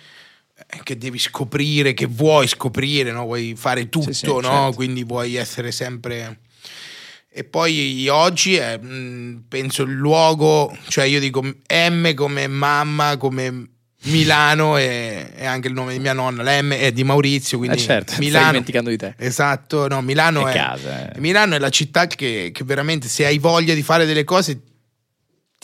che 0.83 0.99
devi 0.99 1.19
scoprire, 1.19 1.95
che 1.95 2.07
vuoi 2.07 2.47
scoprire, 2.49 3.13
no? 3.13 3.25
Vuoi 3.25 3.55
fare 3.57 3.89
tutto, 3.89 4.13
sì, 4.13 4.27
no? 4.27 4.43
certo. 4.43 4.73
Quindi 4.75 5.05
vuoi 5.05 5.35
essere 5.37 5.73
sempre... 5.73 6.41
E 7.37 7.43
poi 7.43 8.07
oggi 8.09 8.55
è, 8.55 8.79
mh, 8.79 9.47
penso, 9.49 9.83
il 9.83 9.93
luogo, 9.95 10.77
cioè 10.87 11.05
io 11.05 11.19
dico 11.19 11.43
M 11.43 12.15
come 12.15 12.47
mamma, 12.47 13.17
come 13.17 13.71
Milano 14.05 14.77
e, 14.77 15.33
e 15.35 15.45
anche 15.45 15.67
il 15.67 15.75
nome 15.75 15.95
di 15.95 15.99
mia 15.99 16.13
nonna, 16.13 16.45
la 16.45 16.63
M 16.63 16.73
è 16.75 16.93
di 16.93 17.03
Maurizio, 17.03 17.59
quindi 17.59 17.79
Eh 17.79 17.81
certo, 17.81 18.13
stai 18.13 18.27
Milano. 18.27 18.47
dimenticando 18.53 18.91
di 18.91 18.97
te. 18.97 19.15
Esatto, 19.19 19.89
no, 19.89 20.01
Milano 20.01 20.47
È 20.47 20.53
è, 20.53 20.55
casa, 20.55 21.11
eh. 21.11 21.19
Milano 21.21 21.57
è 21.57 21.59
la 21.59 21.71
città 21.71 22.07
che, 22.07 22.51
che 22.53 22.63
veramente 22.65 23.09
se 23.09 23.27
hai 23.27 23.39
voglia 23.39 23.75
di 23.75 23.83
fare 23.83 24.07
delle 24.07 24.23
cose 24.23 24.61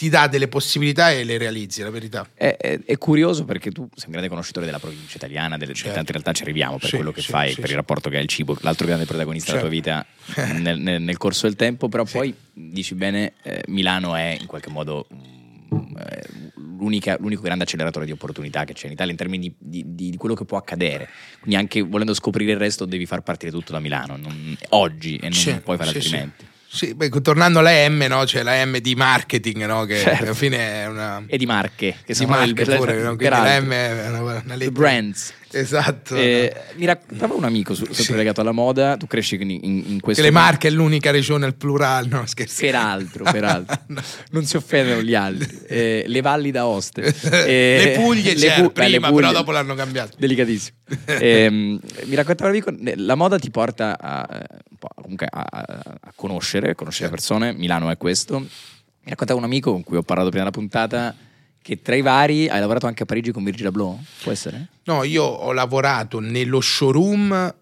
ti 0.00 0.08
dà 0.08 0.28
delle 0.28 0.48
possibilità 0.48 1.10
e 1.10 1.24
le 1.24 1.36
realizzi, 1.36 1.82
la 1.82 1.90
verità. 1.90 2.26
È, 2.32 2.56
è- 2.58 2.80
è 2.86 2.96
curioso 2.96 3.44
perché 3.44 3.70
tu 3.70 3.86
sei 3.94 4.04
un 4.06 4.12
grande 4.12 4.30
conoscitore 4.30 4.64
della 4.64 4.78
provincia 4.78 5.16
italiana, 5.16 5.58
delle, 5.58 5.74
Certo. 5.74 5.92
tante 5.92 6.12
realtà 6.12 6.32
ci 6.32 6.40
arriviamo 6.42 6.78
per 6.78 6.88
Sì, 6.88 6.96
quello 6.96 7.12
che 7.12 7.20
sì, 7.20 7.30
fai, 7.30 7.52
sì, 7.52 7.60
per 7.60 7.68
il 7.68 7.76
rapporto 7.76 8.08
che 8.08 8.16
hai 8.16 8.22
al 8.22 8.28
cibo, 8.28 8.56
l'altro 8.62 8.86
grande 8.86 9.04
protagonista 9.04 9.50
della 9.50 9.60
tua 9.64 9.70
vita 9.70 10.06
nel, 10.54 10.78
nel- 10.80 11.02
nel 11.02 11.16
corso 11.18 11.46
del 11.46 11.54
tempo, 11.56 11.90
però 11.90 12.04
poi 12.04 12.34
dici 12.54 12.94
bene, 12.94 13.34
eh, 13.42 13.62
Milano 13.66 14.14
è 14.16 14.38
in 14.40 14.46
qualche 14.46 14.70
modo 14.70 15.06
mm, 15.12 15.96
eh, 15.98 16.22
l'unica- 16.78 17.18
l'unico 17.20 17.42
grande 17.42 17.64
acceleratore 17.64 18.06
di 18.06 18.12
opportunità 18.12 18.64
che 18.64 18.72
c'è 18.72 18.86
in 18.86 18.92
Italia 18.92 19.12
in 19.12 19.18
termini 19.18 19.54
di, 19.58 19.84
di- 19.86 20.10
di 20.10 20.16
quello 20.16 20.34
che 20.34 20.46
può 20.46 20.56
accadere. 20.56 21.10
Quindi 21.40 21.56
anche 21.60 21.82
volendo 21.82 22.14
scoprire 22.14 22.52
il 22.52 22.58
resto 22.58 22.86
devi 22.86 23.04
far 23.04 23.20
partire 23.20 23.52
tutto 23.52 23.72
da 23.72 23.80
Milano, 23.80 24.16
non- 24.16 24.56
oggi 24.70 25.16
e 25.16 25.24
non 25.28 25.32
Sì, 25.32 25.60
puoi 25.62 25.76
fare 25.76 25.90
sì, 25.90 25.96
altrimenti. 25.96 26.44
Sì. 26.44 26.49
Sì, 26.72 26.94
beh, 26.94 27.08
tornando 27.20 27.58
alla 27.58 27.88
M, 27.88 28.06
no? 28.08 28.22
c'è 28.22 28.44
la 28.44 28.64
M 28.64 28.78
di 28.78 28.94
marketing, 28.94 29.66
no? 29.66 29.84
che 29.86 29.98
Certo. 29.98 30.22
alla 30.22 30.34
fine 30.34 30.82
è 30.82 30.86
una... 30.86 31.20
E 31.26 31.36
di 31.36 31.44
marche, 31.44 31.96
che 32.04 32.12
di 32.12 32.14
sono 32.14 32.28
marche 32.28 32.64
pure, 32.64 32.94
no? 33.02 33.16
quindi 33.16 33.28
la. 33.28 33.60
M 33.60 33.70
è 33.72 34.08
una, 34.08 34.20
una 34.20 34.40
lettera- 34.54 34.70
brands. 34.70 35.32
Esatto. 35.52 36.14
Eh, 36.16 36.54
mi 36.76 36.84
raccontava 36.86 37.34
un 37.34 37.44
amico 37.44 37.74
su- 37.74 37.84
sempre 37.86 38.02
Sì. 38.04 38.14
legato 38.14 38.40
alla 38.40 38.52
moda, 38.52 38.96
tu 38.96 39.06
cresci 39.06 39.34
in, 39.40 39.50
in- 39.50 39.82
in 39.86 40.00
questo... 40.00 40.22
Che 40.22 40.28
le 40.28 40.32
Marche 40.34 40.68
è 40.68 40.70
l'unica 40.70 41.10
regione 41.10 41.44
al 41.44 41.54
plurale, 41.54 42.08
no 42.08 42.24
scherzo. 42.26 42.60
Peraltro, 42.60 43.24
peraltro. 43.24 43.78
No. 43.90 44.00
Non 44.30 44.44
si 44.44 44.56
offendono 44.56 45.02
gli 45.02 45.14
altri. 45.14 45.58
Eh, 45.70 46.04
le 46.06 46.20
valli 46.20 46.50
d'Aoste. 46.50 47.02
Eh, 47.46 47.82
le 47.84 47.92
Puglie 48.02 48.34
le 48.34 48.52
Pu- 48.56 48.72
beh, 48.72 48.82
le 48.88 48.90
prima, 48.90 49.08
Puglie- 49.08 49.20
però 49.26 49.32
dopo 49.38 49.50
l'hanno 49.52 49.74
cambiato. 49.74 50.16
Delicatissimo. 50.18 50.76
Ehm, 51.06 51.80
mi 52.04 52.14
raccontava 52.14 52.50
l'amico, 52.50 52.70
eh, 52.84 52.94
la 52.96 53.14
moda 53.14 53.38
ti 53.38 53.50
porta 53.50 53.98
a, 53.98 54.26
eh, 54.32 54.44
un 54.70 54.76
comunque 54.94 55.26
a, 55.30 55.46
a- 55.48 55.82
a 56.00 56.12
conoscere, 56.14 56.74
conoscere 56.74 57.08
Certo. 57.08 57.14
persone, 57.14 57.52
Milano 57.52 57.90
è 57.90 57.96
questo. 57.96 58.38
Mi 58.40 58.48
raccontava 59.10 59.38
un 59.38 59.44
amico 59.44 59.72
con 59.72 59.82
cui 59.82 59.96
ho 59.96 60.02
parlato 60.02 60.28
prima 60.30 60.44
della 60.44 60.56
puntata 60.56 61.14
Che 61.62 61.82
tra 61.82 61.94
i 61.94 62.00
vari 62.02 62.48
hai 62.48 62.58
lavorato 62.58 62.86
anche 62.86 63.02
a 63.02 63.06
Parigi 63.06 63.32
con 63.32 63.44
Virgil 63.44 63.66
Abloh? 63.66 63.98
Può 64.22 64.32
essere? 64.32 64.68
No, 64.84 65.04
io 65.04 65.24
ho 65.24 65.52
lavorato 65.52 66.18
nello 66.18 66.60
showroom, 66.60 67.54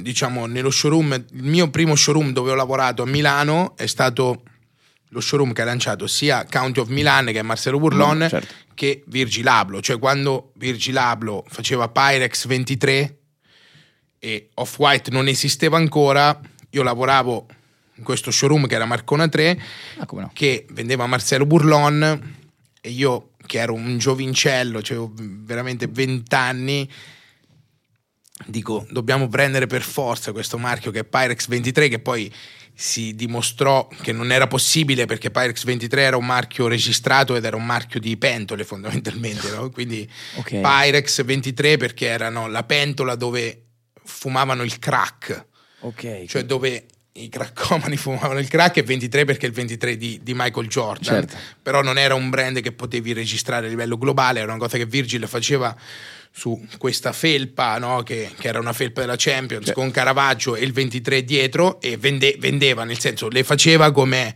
diciamo 0.00 0.46
nello 0.46 0.70
showroom, 0.70 1.12
il 1.32 1.42
mio 1.44 1.70
primo 1.70 1.94
showroom 1.94 2.32
dove 2.32 2.50
ho 2.50 2.54
lavorato 2.54 3.02
a 3.02 3.06
Milano 3.06 3.76
è 3.76 3.86
stato 3.86 4.42
lo 5.10 5.20
showroom 5.20 5.52
che 5.52 5.62
ha 5.62 5.64
lanciato 5.64 6.06
sia 6.08 6.44
County 6.50 6.80
of 6.80 6.88
Milan 6.88 7.26
che 7.26 7.38
è 7.38 7.42
Marcelo 7.42 7.78
Burlon 7.78 8.24
Mm, 8.24 8.28
certo. 8.28 8.54
che 8.74 9.04
Virgil 9.06 9.46
Abloh, 9.46 9.80
cioè 9.80 9.98
quando 9.98 10.50
Virgil 10.56 10.96
Abloh 10.96 11.44
faceva 11.48 11.88
Pyrex 11.88 12.46
23 12.46 13.18
e 14.18 14.50
Off-White 14.54 15.10
non 15.12 15.28
esisteva 15.28 15.76
ancora, 15.76 16.38
io 16.70 16.82
lavoravo 16.82 17.46
in 17.94 18.02
questo 18.04 18.30
showroom 18.32 18.66
che 18.66 18.74
era 18.74 18.84
Marcona 18.84 19.28
3 19.28 19.62
Ah, 19.98 20.06
no? 20.10 20.30
che 20.34 20.66
vendeva 20.72 21.06
Marcelo 21.06 21.46
Burlon 21.46 22.34
e 22.86 22.90
io 22.90 23.30
che 23.46 23.58
ero 23.58 23.74
un 23.74 23.98
giovincello, 23.98 24.78
avevo 24.78 25.12
veramente 25.16 25.88
20 25.88 26.34
anni, 26.34 26.88
dico 28.46 28.86
dobbiamo 28.90 29.28
prendere 29.28 29.66
per 29.66 29.82
forza 29.82 30.30
questo 30.30 30.56
marchio 30.56 30.90
che 30.92 31.00
è 31.00 31.04
Pyrex 31.04 31.48
23 31.48 31.88
che 31.88 31.98
poi 31.98 32.32
si 32.78 33.14
dimostrò 33.14 33.88
che 34.02 34.12
non 34.12 34.30
era 34.30 34.46
possibile 34.46 35.06
perché 35.06 35.30
Pyrex 35.30 35.64
23 35.64 36.02
era 36.02 36.16
un 36.16 36.26
marchio 36.26 36.68
registrato 36.68 37.34
ed 37.34 37.44
era 37.44 37.56
un 37.56 37.64
marchio 37.64 37.98
di 37.98 38.16
pentole 38.18 38.64
fondamentalmente, 38.64 39.50
no? 39.50 39.70
quindi 39.70 40.08
Ok. 40.36 40.60
Pyrex 40.60 41.24
23 41.24 41.78
perché 41.78 42.06
erano 42.06 42.46
la 42.46 42.62
pentola 42.62 43.14
dove 43.14 43.62
fumavano 44.04 44.62
il 44.62 44.78
crack 44.78 45.46
Ok. 45.80 46.24
cioè 46.26 46.44
dove 46.44 46.86
i 47.16 47.28
craccomani 47.28 47.96
fumavano 47.98 48.38
il 48.38 48.48
crack 48.48 48.78
e 48.78 48.82
23 48.82 49.24
perché 49.24 49.46
è 49.46 49.48
il 49.48 49.54
23 49.54 49.96
di, 49.96 50.20
di 50.22 50.34
Michael 50.34 50.66
Jordan 50.68 51.02
Certo. 51.04 51.36
però 51.62 51.82
non 51.82 51.98
era 51.98 52.14
un 52.14 52.28
brand 52.30 52.60
che 52.60 52.72
potevi 52.72 53.12
registrare 53.12 53.66
a 53.66 53.68
livello 53.68 53.96
globale 53.98 54.40
era 54.40 54.50
una 54.52 54.60
cosa 54.60 54.76
che 54.76 54.86
Virgil 54.86 55.26
faceva 55.26 55.74
su 56.30 56.66
questa 56.78 57.12
felpa 57.12 57.78
no? 57.78 58.02
che, 58.02 58.30
che 58.38 58.48
era 58.48 58.58
una 58.58 58.72
felpa 58.74 59.00
della 59.00 59.14
Champions 59.16 59.64
Cioè- 59.66 59.74
con 59.74 59.90
Caravaggio 59.90 60.54
e 60.56 60.62
il 60.64 60.72
23 60.72 61.24
dietro 61.24 61.80
e 61.80 61.96
vende- 61.96 62.36
vendeva 62.38 62.84
nel 62.84 62.98
senso 62.98 63.28
le 63.28 63.42
faceva 63.44 63.90
come 63.92 64.34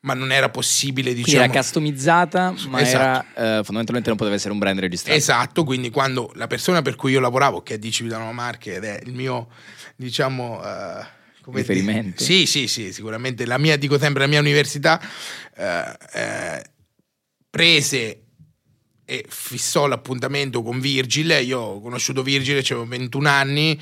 ma 0.00 0.12
non 0.12 0.32
era 0.32 0.50
possibile 0.50 1.12
Quindi 1.12 1.30
diciamo 1.30 1.44
era 1.44 1.52
customizzata, 1.54 2.54
ma 2.68 2.80
Esatto. 2.80 3.26
era 3.40 3.58
eh, 3.60 3.64
fondamentalmente 3.64 4.08
non 4.10 4.18
poteva 4.18 4.36
essere 4.36 4.52
un 4.52 4.58
brand 4.58 4.78
registrato. 4.78 5.16
Esatto, 5.16 5.64
quindi 5.64 5.88
quando 5.88 6.30
la 6.34 6.46
persona 6.46 6.82
per 6.82 6.94
cui 6.94 7.12
io 7.12 7.20
lavoravo, 7.20 7.62
che 7.62 7.74
è 7.74 7.78
di 7.78 7.90
Civitanova 7.90 8.30
Marche 8.32 8.74
ed 8.74 8.84
è 8.84 9.00
il 9.02 9.14
mio, 9.14 9.48
diciamo... 9.96 10.62
eh, 10.62 11.22
come 11.44 11.58
Riferimento. 11.58 12.22
Sì, 12.24 12.46
sì, 12.46 12.66
sì, 12.66 12.90
sicuramente 12.92 13.44
la 13.44 13.58
mia, 13.58 13.76
dico 13.76 13.98
sempre, 13.98 14.22
la 14.22 14.28
mia 14.28 14.40
università 14.40 14.98
eh, 15.54 15.96
eh, 16.14 16.64
prese 17.50 18.22
e 19.04 19.26
fissò 19.28 19.86
l'appuntamento 19.86 20.62
con 20.62 20.80
Virgil, 20.80 21.38
io 21.44 21.60
ho 21.60 21.80
conosciuto 21.82 22.22
Virgil, 22.22 22.56
avevo 22.56 22.86
21 22.86 23.28
anni 23.28 23.80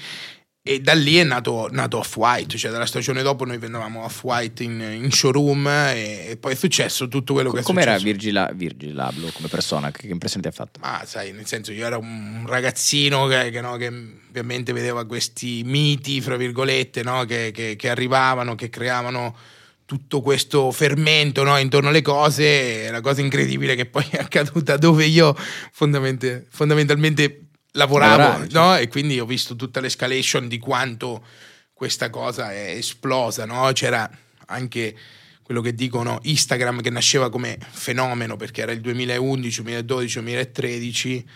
e 0.65 0.81
da 0.81 0.93
lì 0.93 1.17
è 1.17 1.25
nato, 1.25 1.69
nato 1.73 1.99
Off-White, 1.99 2.57
cioè 2.57 2.71
dalla 2.71 2.87
stagione 2.87 3.23
dopo 3.23 3.45
noi 3.45 3.59
vendevamo 3.59 4.05
Off-White 4.05 4.63
in, 4.63 4.81
in 4.81 5.11
showroom 5.11 5.67
e, 5.67 6.27
e 6.31 6.37
poi 6.37 6.53
è 6.53 6.55
successo 6.55 7.09
tutto 7.09 7.33
quello 7.33 7.51
che 7.51 7.61
è 7.61 7.63
Come 7.63 7.83
era 7.83 7.99
successo. 7.99 8.13
Virgil, 8.13 8.51
Virgil 8.55 8.97
Abloh 8.97 9.31
come 9.33 9.49
persona? 9.49 9.91
Che, 9.91 10.03
che 10.03 10.13
impressione 10.13 10.43
ti 10.43 10.49
ha 10.49 10.53
fatto? 10.53 10.79
Ma 10.81 11.03
sai, 11.05 11.33
nel 11.33 11.47
senso, 11.47 11.73
io 11.73 11.85
ero 11.85 11.99
un 11.99 12.45
ragazzino 12.47 13.27
che, 13.27 13.51
che, 13.51 13.61
no, 13.61 13.77
che 13.77 13.89
ovviamente 13.89 14.73
vedeva 14.73 15.05
questi 15.05 15.63
miti, 15.65 16.21
fra 16.21 16.37
virgolette, 16.37 17.03
no, 17.03 17.25
che, 17.25 17.51
che- 17.53 17.75
che 17.75 17.89
arrivavano, 17.89 18.55
che 18.55 18.71
creavano 18.71 19.37
tutto 19.85 20.21
questo 20.21 20.71
fermento 20.71 21.43
no, 21.43 21.59
intorno 21.59 21.89
alle 21.89 22.03
cose. 22.03 22.89
La 22.89 23.01
cosa 23.01 23.21
incredibile 23.21 23.75
che 23.75 23.87
poi 23.87 24.07
è 24.11 24.19
accaduta 24.23 24.77
dove 24.77 25.07
io 25.07 25.37
fondamente- 25.73 26.47
fondamentalmente 26.49 27.47
lavoravo, 27.73 28.17
Lavoravi, 28.17 28.43
certo. 28.51 28.59
no? 28.59 28.77
E 28.77 28.89
quindi 28.89 29.21
ho 29.21 29.27
visto 29.27 29.57
tutta 29.57 29.81
l'escalation 29.81 30.49
di 30.49 30.59
quanto 30.59 31.25
questa 31.73 32.11
cosa 32.11 32.53
è 32.53 32.71
esplosa, 32.71 33.45
no? 33.45 33.71
C'era 33.73 34.09
anche 34.47 34.97
quello 35.43 35.61
che 35.61 35.75
dicono 35.75 36.19
Instagram 36.23 36.81
che 36.81 36.91
nasceva 36.91 37.29
come 37.29 37.59
fenomeno 37.71 38.37
perché 38.37 38.63
era 38.63 38.73
il 38.73 38.81
2011, 38.81 39.63
2012, 39.63 40.21
2013 40.21 41.29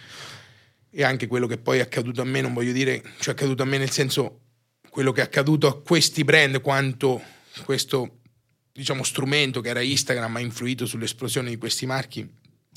e 0.91 1.05
anche 1.05 1.27
quello 1.27 1.47
che 1.47 1.59
poi 1.59 1.79
è 1.79 1.83
accaduto 1.83 2.23
a 2.23 2.25
me, 2.25 2.41
non 2.41 2.55
voglio 2.55 2.73
dire, 2.73 3.03
cioè 3.19 3.35
è 3.35 3.37
accaduto 3.37 3.63
a 3.63 3.67
me 3.67 3.79
nel 3.79 3.91
senso 3.91 4.41
quello 4.89 5.13
che 5.13 5.21
è 5.21 5.25
accaduto 5.25 5.67
a 5.67 5.83
questi 5.83 6.25
brand 6.25 6.61
quanto 6.63 7.21
questo 7.65 8.21
diciamo 8.73 9.03
strumento 9.03 9.61
che 9.61 9.71
era 9.71 9.81
Instagram 9.81 10.37
ha 10.37 10.41
influito 10.41 10.87
sull'esplosione 10.87 11.51
di 11.51 11.57
questi 11.57 11.87
marchi 11.87 12.27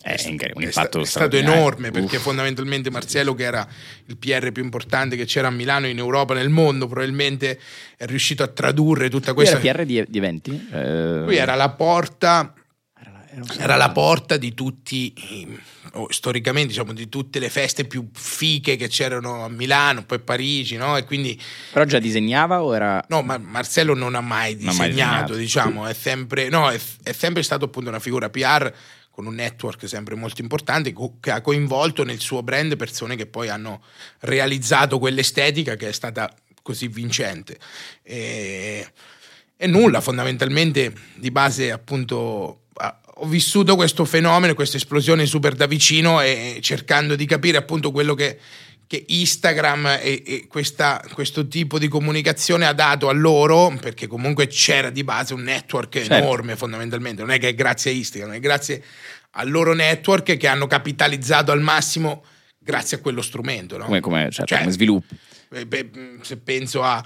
È 0.01 0.11
un 0.27 0.37
è 0.39 0.71
sta- 0.71 0.81
impatto 0.81 1.01
è 1.01 1.05
stato 1.05 1.35
enorme 1.35 1.91
perché 1.91 2.15
Uff. 2.17 2.21
fondamentalmente 2.23 2.89
Marcello 2.89 3.33
che 3.33 3.43
era 3.43 3.67
il 4.05 4.17
PR 4.17 4.51
più 4.51 4.63
importante 4.63 5.15
che 5.17 5.25
c'era 5.25 5.47
a 5.49 5.51
Milano 5.51 5.87
in 5.87 5.97
Europa 5.97 6.33
nel 6.33 6.49
mondo 6.49 6.87
probabilmente 6.87 7.59
è 7.97 8.05
riuscito 8.05 8.41
a 8.43 8.47
tradurre 8.47 9.09
tutta 9.09 9.27
Lui 9.31 9.35
questa 9.43 9.59
era 9.59 9.73
PR 9.79 9.85
di, 9.85 10.03
di 10.07 10.17
eventi? 10.17 10.67
Eh, 10.71 11.19
lui 11.19 11.35
era 11.35 11.55
la 11.55 11.69
porta 11.71 12.53
era 12.97 13.11
la- 13.11 13.25
era 13.29 13.41
un- 13.41 13.61
era 13.61 13.75
la 13.75 13.91
porta 13.91 14.37
di 14.37 14.53
tutti, 14.53 15.13
i- 15.17 15.59
o 15.93 16.07
storicamente 16.11 16.69
diciamo, 16.69 16.93
di 16.93 17.09
tutte 17.09 17.39
le 17.39 17.49
feste 17.49 17.83
più 17.85 18.09
fiche 18.13 18.75
che 18.77 18.87
c'erano 18.87 19.43
a 19.43 19.49
Milano, 19.49 20.03
poi 20.05 20.19
a 20.19 20.21
Parigi, 20.21 20.77
no? 20.77 20.95
E 20.97 21.03
quindi, 21.03 21.39
Però 21.73 21.83
già 21.85 21.97
disegnava 21.99 22.61
o 22.63 22.75
era... 22.75 23.03
no, 23.09 23.21
ma 23.23 23.37
Marcello 23.39 23.93
non 23.95 24.13
ha 24.15 24.21
mai 24.21 24.53
ha 24.53 24.55
mai 24.57 24.89
disegnato, 24.91 25.33
disegnato. 25.33 25.35
diciamo, 25.35 25.87
è 25.87 25.93
sempre, 25.93 26.47
no, 26.49 26.69
è, 26.69 26.79
è 27.03 27.11
sempre 27.11 27.41
stato 27.43 27.65
appunto 27.65 27.89
una 27.89 27.99
figura 27.99 28.29
PR 28.29 28.71
con 29.19 29.27
un 29.27 29.35
network 29.35 29.85
sempre 29.85 30.15
molto 30.15 30.39
importante 30.39 30.95
che 31.19 31.31
ha 31.31 31.41
coinvolto 31.41 32.05
nel 32.05 32.21
suo 32.21 32.41
brand 32.41 32.77
persone 32.77 33.17
che 33.17 33.25
poi 33.25 33.49
hanno 33.49 33.83
realizzato 34.19 34.97
quell'estetica 34.97 35.75
che 35.75 35.89
è 35.89 35.91
stata 35.91 36.33
così 36.61 36.87
vincente. 36.87 37.57
E, 38.01 38.87
e 39.57 39.67
nulla, 39.67 39.99
fondamentalmente 39.99 40.93
di 41.15 41.31
base 41.31 41.69
appunto 41.69 42.61
ho 43.21 43.25
vissuto 43.25 43.75
questo 43.75 44.05
fenomeno, 44.05 44.53
questa 44.53 44.77
esplosione 44.77 45.25
super 45.25 45.53
da 45.53 45.65
vicino 45.65 46.21
e 46.21 46.59
cercando 46.61 47.17
di 47.17 47.25
capire 47.25 47.57
appunto 47.57 47.91
quello 47.91 48.13
che, 48.13 48.39
che 48.89 49.05
Instagram 49.07 49.99
e, 50.01 50.23
e 50.25 50.47
questa- 50.47 50.99
questo 51.13 51.47
tipo 51.47 51.77
di 51.77 51.87
comunicazione 51.87 52.65
ha 52.65 52.73
dato 52.73 53.07
a 53.07 53.11
loro, 53.13 53.71
perché 53.79 54.07
comunque 54.07 54.47
c'era 54.47 54.89
di 54.89 55.03
base 55.03 55.35
un 55.35 55.43
network 55.43 55.93
Certo. 55.99 56.13
enorme 56.15 56.55
fondamentalmente, 56.55 57.21
non 57.21 57.29
è 57.29 57.37
che 57.37 57.49
è 57.49 57.53
grazie 57.53 57.91
a 57.91 57.93
Instagram, 57.93 58.31
è 58.33 58.39
grazie 58.39 58.83
al 59.33 59.47
loro 59.51 59.75
network 59.75 60.35
che 60.37 60.47
hanno 60.47 60.65
capitalizzato 60.65 61.51
al 61.51 61.61
massimo 61.61 62.23
grazie 62.57 62.97
a 62.97 62.99
quello 62.99 63.21
strumento. 63.21 63.77
No? 63.77 63.85
Come, 63.85 63.99
come, 63.99 64.21
certo, 64.31 64.45
Cioè, 64.47 64.57
come 64.61 64.71
sviluppo. 64.71 65.13
eh, 65.51 65.67
beh, 65.67 65.83
mh, 65.83 66.21
se 66.21 66.37
penso 66.37 66.81
a, 66.81 67.03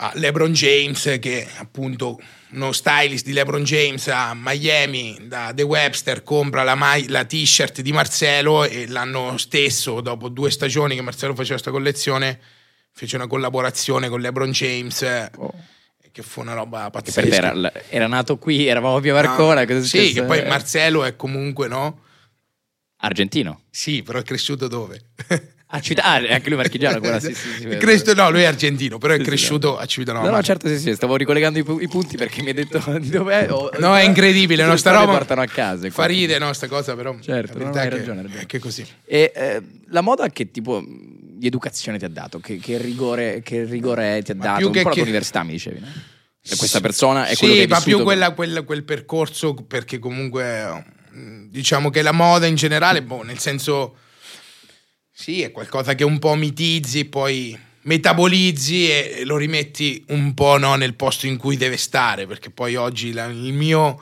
a 0.00 0.12
LeBron 0.14 0.52
James, 0.52 1.16
che 1.20 1.46
appunto 1.56 2.20
uno 2.52 2.70
stylist 2.72 3.24
di 3.24 3.32
LeBron 3.32 3.64
James 3.64 4.06
a 4.08 4.32
Miami, 4.34 5.18
da 5.26 5.50
The 5.54 5.62
Webster, 5.62 6.22
compra 6.22 6.62
la, 6.62 6.74
mai- 6.76 7.08
la 7.08 7.24
t-shirt 7.24 7.80
di 7.80 7.92
Marcelo 7.92 8.64
e 8.64 8.86
l'anno 8.86 9.36
stesso, 9.38 10.00
dopo 10.00 10.28
due 10.28 10.50
stagioni 10.50 10.94
che 10.94 11.02
Marcelo 11.02 11.32
faceva 11.34 11.54
questa 11.54 11.70
collezione, 11.72 12.40
fece 12.92 13.16
una 13.16 13.26
collaborazione 13.26 14.08
con 14.08 14.20
LeBron 14.20 14.50
James, 14.52 15.02
Oh. 15.36 15.52
che 16.12 16.22
fu 16.22 16.40
una 16.40 16.54
roba 16.54 16.84
Che 16.84 16.90
pazzesca. 16.90 17.20
per 17.20 17.30
te 17.30 17.36
era, 17.36 17.72
era 17.88 18.06
nato 18.06 18.38
qui, 18.38 18.66
eravamo 18.66 18.96
a 18.96 19.00
Via 19.00 19.14
Marcona. 19.14 19.64
No, 19.64 19.82
sì, 19.82 20.12
che 20.12 20.22
poi 20.22 20.46
Marcelo 20.46 21.04
è 21.04 21.16
comunque, 21.16 21.66
no? 21.68 22.02
Argentino. 23.00 23.62
Sì, 23.70 24.02
però 24.02 24.18
è 24.20 24.22
cresciuto 24.22 24.68
dove? 24.68 25.10
A 25.70 25.80
Civita- 25.80 26.04
ah, 26.04 26.18
è 26.20 26.32
anche 26.32 26.48
lui 26.48 26.56
marchigiano 26.56 26.94
ancora, 26.94 27.20
sì, 27.20 27.34
sì, 27.34 27.48
sì, 27.58 27.64
È 27.66 27.76
cresciuto- 27.76 28.14
no, 28.14 28.30
lui 28.30 28.40
è 28.40 28.46
argentino, 28.46 28.96
però 28.96 29.12
Sì, 29.12 29.20
è 29.20 29.22
sì, 29.22 29.28
cresciuto 29.28 29.76
a 29.76 29.84
Civitanova. 29.84 30.26
No, 30.30 30.36
no, 30.36 30.42
certo, 30.42 30.66
sì, 30.66 30.78
sì, 30.78 30.94
stavo 30.94 31.16
ricollegando 31.16 31.58
i, 31.58 31.62
pu- 31.62 31.78
i 31.80 31.88
punti 31.88 32.16
perché 32.16 32.40
mi 32.40 32.48
hai 32.48 32.54
detto 32.54 32.78
di 32.98 33.10
dov'è. 33.10 33.52
o- 33.52 33.70
No, 33.78 33.94
è 33.94 34.02
incredibile, 34.02 34.64
no, 34.64 34.76
sta 34.78 34.92
roba 34.92 35.12
portano 35.12 35.42
a 35.42 35.46
casa. 35.46 35.90
Fa 35.90 36.06
ride, 36.06 36.38
no, 36.38 36.50
sta 36.54 36.68
cosa, 36.68 36.94
però 36.96 37.14
Certo, 37.20 37.58
no, 37.58 37.70
hai 37.72 37.86
è 37.86 37.90
ragione, 37.90 38.22
ragione. 38.22 38.42
è 38.42 38.46
che 38.46 38.56
è 38.56 38.60
così. 38.60 38.86
E 39.04 39.30
eh, 39.34 39.62
la 39.88 40.00
moda 40.00 40.26
che 40.30 40.50
tipo 40.50 40.82
di 40.82 41.46
educazione 41.46 41.98
ti 41.98 42.06
ha 42.06 42.08
dato? 42.08 42.38
Che, 42.40 42.56
che 42.56 42.78
rigore, 42.78 43.42
che 43.44 43.64
rigore 43.64 44.22
ti 44.22 44.30
ha 44.30 44.34
Ma 44.36 44.44
dato? 44.44 44.56
più 44.58 44.66
Un 44.68 44.72
che 44.72 44.80
tua 44.82 44.90
che- 44.92 45.00
università 45.02 45.42
mi 45.42 45.52
dicevi, 45.52 45.80
no? 45.80 45.86
E 46.50 46.56
questa 46.56 46.80
persona 46.80 47.26
è 47.26 47.32
sì, 47.34 47.40
quello 47.40 47.54
che 47.54 47.60
hai 47.60 47.66
ma 47.66 47.80
più 47.82 48.02
quella- 48.02 48.30
quel, 48.32 48.64
quel 48.64 48.84
percorso 48.84 49.52
perché 49.52 49.98
comunque 49.98 50.84
mh, 51.10 51.48
diciamo 51.50 51.90
che 51.90 52.00
la 52.00 52.12
moda 52.12 52.46
in 52.46 52.54
generale, 52.54 53.02
boh, 53.02 53.22
nel 53.22 53.38
senso 53.38 53.96
sì, 55.20 55.42
è 55.42 55.50
qualcosa 55.50 55.96
che 55.96 56.04
un 56.04 56.20
po' 56.20 56.36
mitizzi, 56.36 57.04
poi 57.04 57.58
metabolizzi 57.82 58.88
e 58.88 59.22
lo 59.24 59.36
rimetti 59.36 60.04
un 60.10 60.32
po' 60.32 60.58
no, 60.58 60.76
nel 60.76 60.94
posto 60.94 61.26
in 61.26 61.36
cui 61.36 61.56
deve 61.56 61.76
stare, 61.76 62.24
perché 62.28 62.50
poi 62.50 62.76
oggi 62.76 63.12
la- 63.12 63.26
il 63.26 63.52
mio 63.52 64.00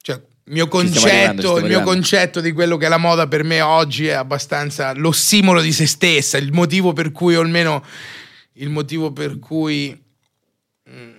cioè, 0.00 0.16
il 0.16 0.52
mio 0.52 0.64
arrivando, 0.64 1.00
concetto, 1.00 1.58
il 1.58 1.66
mio 1.66 1.82
concetto 1.82 2.40
di 2.40 2.50
quello 2.50 2.76
che 2.76 2.86
è 2.86 2.88
la 2.88 2.96
moda 2.96 3.28
per 3.28 3.44
me 3.44 3.60
oggi 3.60 4.08
è 4.08 4.14
abbastanza 4.14 4.92
l'ossimolo 4.94 5.60
di 5.60 5.70
se 5.70 5.86
stessa, 5.86 6.38
il 6.38 6.50
motivo 6.50 6.92
per 6.92 7.12
cui, 7.12 7.36
o 7.36 7.40
almeno 7.40 7.84
il 8.54 8.68
motivo 8.68 9.12
per 9.12 9.38
cui 9.38 9.96
mm, 10.90 11.10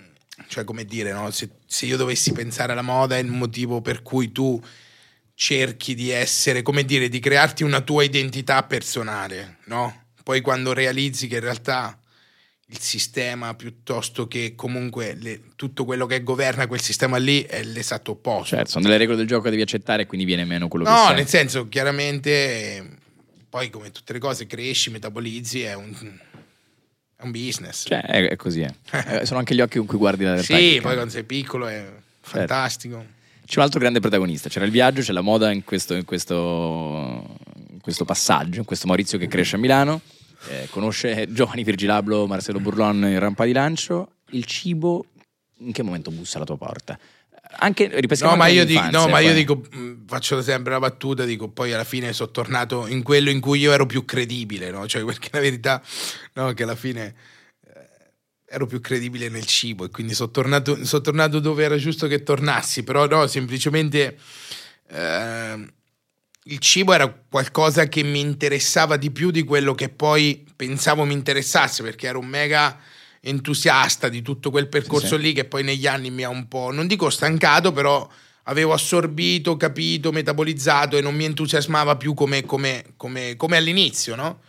cioè 0.48 0.64
come 0.64 0.84
dire, 0.84 1.12
no? 1.12 1.30
se, 1.30 1.48
se 1.64 1.86
io 1.86 1.96
dovessi 1.96 2.32
pensare 2.32 2.72
alla 2.72 2.82
moda 2.82 3.16
è 3.16 3.20
il 3.20 3.28
motivo 3.28 3.80
per 3.80 4.02
cui 4.02 4.32
tu 4.32 4.62
cerchi 5.40 5.94
di 5.94 6.10
essere, 6.10 6.62
come 6.62 6.84
dire, 6.84 7.08
di 7.08 7.20
crearti 7.20 7.62
una 7.62 7.80
tua 7.80 8.02
identità 8.02 8.64
personale, 8.64 9.58
no? 9.66 10.06
Poi 10.24 10.40
quando 10.40 10.72
realizzi 10.72 11.28
che 11.28 11.36
in 11.36 11.42
realtà 11.42 11.96
il 12.70 12.80
sistema 12.80 13.54
piuttosto 13.54 14.26
che 14.26 14.56
comunque 14.56 15.14
le- 15.14 15.42
tutto 15.54 15.84
quello 15.84 16.06
che 16.06 16.24
governa 16.24 16.66
quel 16.66 16.80
sistema 16.80 17.18
lì 17.18 17.44
è 17.44 17.62
l'esatto 17.62 18.10
opposto. 18.10 18.56
Certo, 18.56 18.70
sono 18.70 18.84
delle 18.86 18.96
regole 18.96 19.16
del 19.16 19.28
gioco 19.28 19.44
che 19.44 19.50
devi 19.50 19.62
accettare 19.62 20.02
e 20.02 20.06
quindi 20.06 20.26
viene 20.26 20.44
meno 20.44 20.66
quello 20.66 20.84
che 20.84 20.90
No, 20.90 21.10
nel 21.12 21.28
senso, 21.28 21.68
chiaramente, 21.68 22.96
poi 23.48 23.70
come 23.70 23.92
tutte 23.92 24.12
le 24.12 24.18
cose, 24.18 24.48
cresci, 24.48 24.90
metabolizzi, 24.90 25.62
è 25.62 25.74
un, 25.74 25.94
è 27.16 27.22
un 27.22 27.30
business. 27.30 27.84
Cioè, 27.86 28.00
è, 28.00 28.34
così, 28.34 28.62
eh. 28.62 28.74
Eh, 29.20 29.24
Sono 29.24 29.38
anche 29.38 29.54
gli 29.54 29.60
occhi 29.60 29.78
con 29.78 29.86
cui 29.86 29.98
guardi 29.98 30.24
la 30.24 30.32
realtà. 30.32 30.56
sì, 30.56 30.62
poi 30.62 30.72
cambia. 30.72 30.92
quando 30.94 31.10
sei 31.12 31.22
piccolo 31.22 31.68
è 31.68 31.86
fantastico. 32.22 33.16
C'è 33.48 33.60
un 33.60 33.64
altro 33.64 33.80
grande 33.80 33.98
protagonista, 34.00 34.50
c'era 34.50 34.66
il 34.66 34.70
viaggio, 34.70 35.00
c'è 35.00 35.12
la 35.12 35.22
moda 35.22 35.50
in 35.50 35.64
questo, 35.64 35.94
in 35.94 36.04
questo, 36.04 37.38
in 37.70 37.80
questo 37.80 38.04
passaggio, 38.04 38.58
in 38.58 38.66
questo 38.66 38.86
Maurizio 38.86 39.16
che 39.16 39.26
cresce 39.26 39.56
a 39.56 39.58
Milano, 39.58 40.02
eh, 40.48 40.66
conosce 40.68 41.26
giovani 41.30 41.64
Virgilablo, 41.64 42.26
Marcelo 42.26 42.60
Burlon 42.60 43.06
in 43.06 43.18
rampa 43.18 43.46
di 43.46 43.52
lancio, 43.52 44.16
il 44.32 44.44
cibo 44.44 45.06
in 45.60 45.72
che 45.72 45.82
momento 45.82 46.10
bussa 46.10 46.36
alla 46.36 46.44
tua 46.44 46.58
porta? 46.58 46.98
Anche, 47.60 47.88
ripeschiamo 47.90 48.32
No, 48.32 48.38
ma 48.38 48.48
io, 48.48 48.66
dico, 48.66 48.90
no, 48.90 49.08
ma 49.08 49.20
io 49.20 49.32
dico, 49.32 49.54
mh, 49.54 50.04
faccio 50.06 50.42
sempre 50.42 50.74
la 50.74 50.80
battuta, 50.80 51.24
dico, 51.24 51.48
poi 51.48 51.72
alla 51.72 51.84
fine 51.84 52.12
sono 52.12 52.30
tornato 52.30 52.86
in 52.86 53.02
quello 53.02 53.30
in 53.30 53.40
cui 53.40 53.60
io 53.60 53.72
ero 53.72 53.86
più 53.86 54.04
credibile, 54.04 54.70
no? 54.70 54.86
Cioè, 54.86 55.02
perché 55.04 55.30
la 55.32 55.40
verità, 55.40 55.82
no, 56.34 56.52
che 56.52 56.64
alla 56.64 56.76
fine 56.76 57.06
eh, 57.06 57.14
ero 58.50 58.66
più 58.66 58.80
credibile 58.80 59.28
nel 59.28 59.44
cibo 59.44 59.84
e 59.84 59.90
quindi 59.90 60.14
sono 60.14 60.30
tornato, 60.30 60.84
sono 60.84 61.02
tornato 61.02 61.38
dove 61.38 61.64
era 61.64 61.76
giusto 61.76 62.06
che 62.06 62.22
tornassi, 62.22 62.82
però 62.82 63.06
no, 63.06 63.26
semplicemente 63.26 64.16
eh, 64.90 65.72
il 66.44 66.58
cibo 66.58 66.94
era 66.94 67.08
qualcosa 67.08 67.88
che 67.88 68.02
mi 68.02 68.20
interessava 68.20 68.96
di 68.96 69.10
più 69.10 69.30
di 69.30 69.44
quello 69.44 69.74
che 69.74 69.90
poi 69.90 70.46
pensavo 70.56 71.04
mi 71.04 71.12
interessasse, 71.12 71.82
perché 71.82 72.06
ero 72.06 72.20
un 72.20 72.26
mega 72.26 72.78
entusiasta 73.20 74.08
di 74.08 74.22
tutto 74.22 74.50
quel 74.50 74.68
percorso 74.68 75.08
Sì, 75.08 75.14
sì. 75.16 75.20
lì 75.20 75.32
che 75.34 75.44
poi 75.44 75.62
negli 75.62 75.86
anni 75.86 76.10
mi 76.10 76.22
ha 76.22 76.30
un 76.30 76.48
po', 76.48 76.70
non 76.72 76.86
dico 76.86 77.10
stancato, 77.10 77.72
però 77.72 78.08
avevo 78.44 78.72
assorbito, 78.72 79.58
capito, 79.58 80.10
metabolizzato 80.10 80.96
e 80.96 81.02
non 81.02 81.14
mi 81.14 81.24
entusiasmava 81.24 81.96
più 81.96 82.14
come, 82.14 82.46
come- 82.46 82.94
come- 82.96 83.36
come 83.36 83.58
all'inizio, 83.58 84.14
no? 84.14 84.40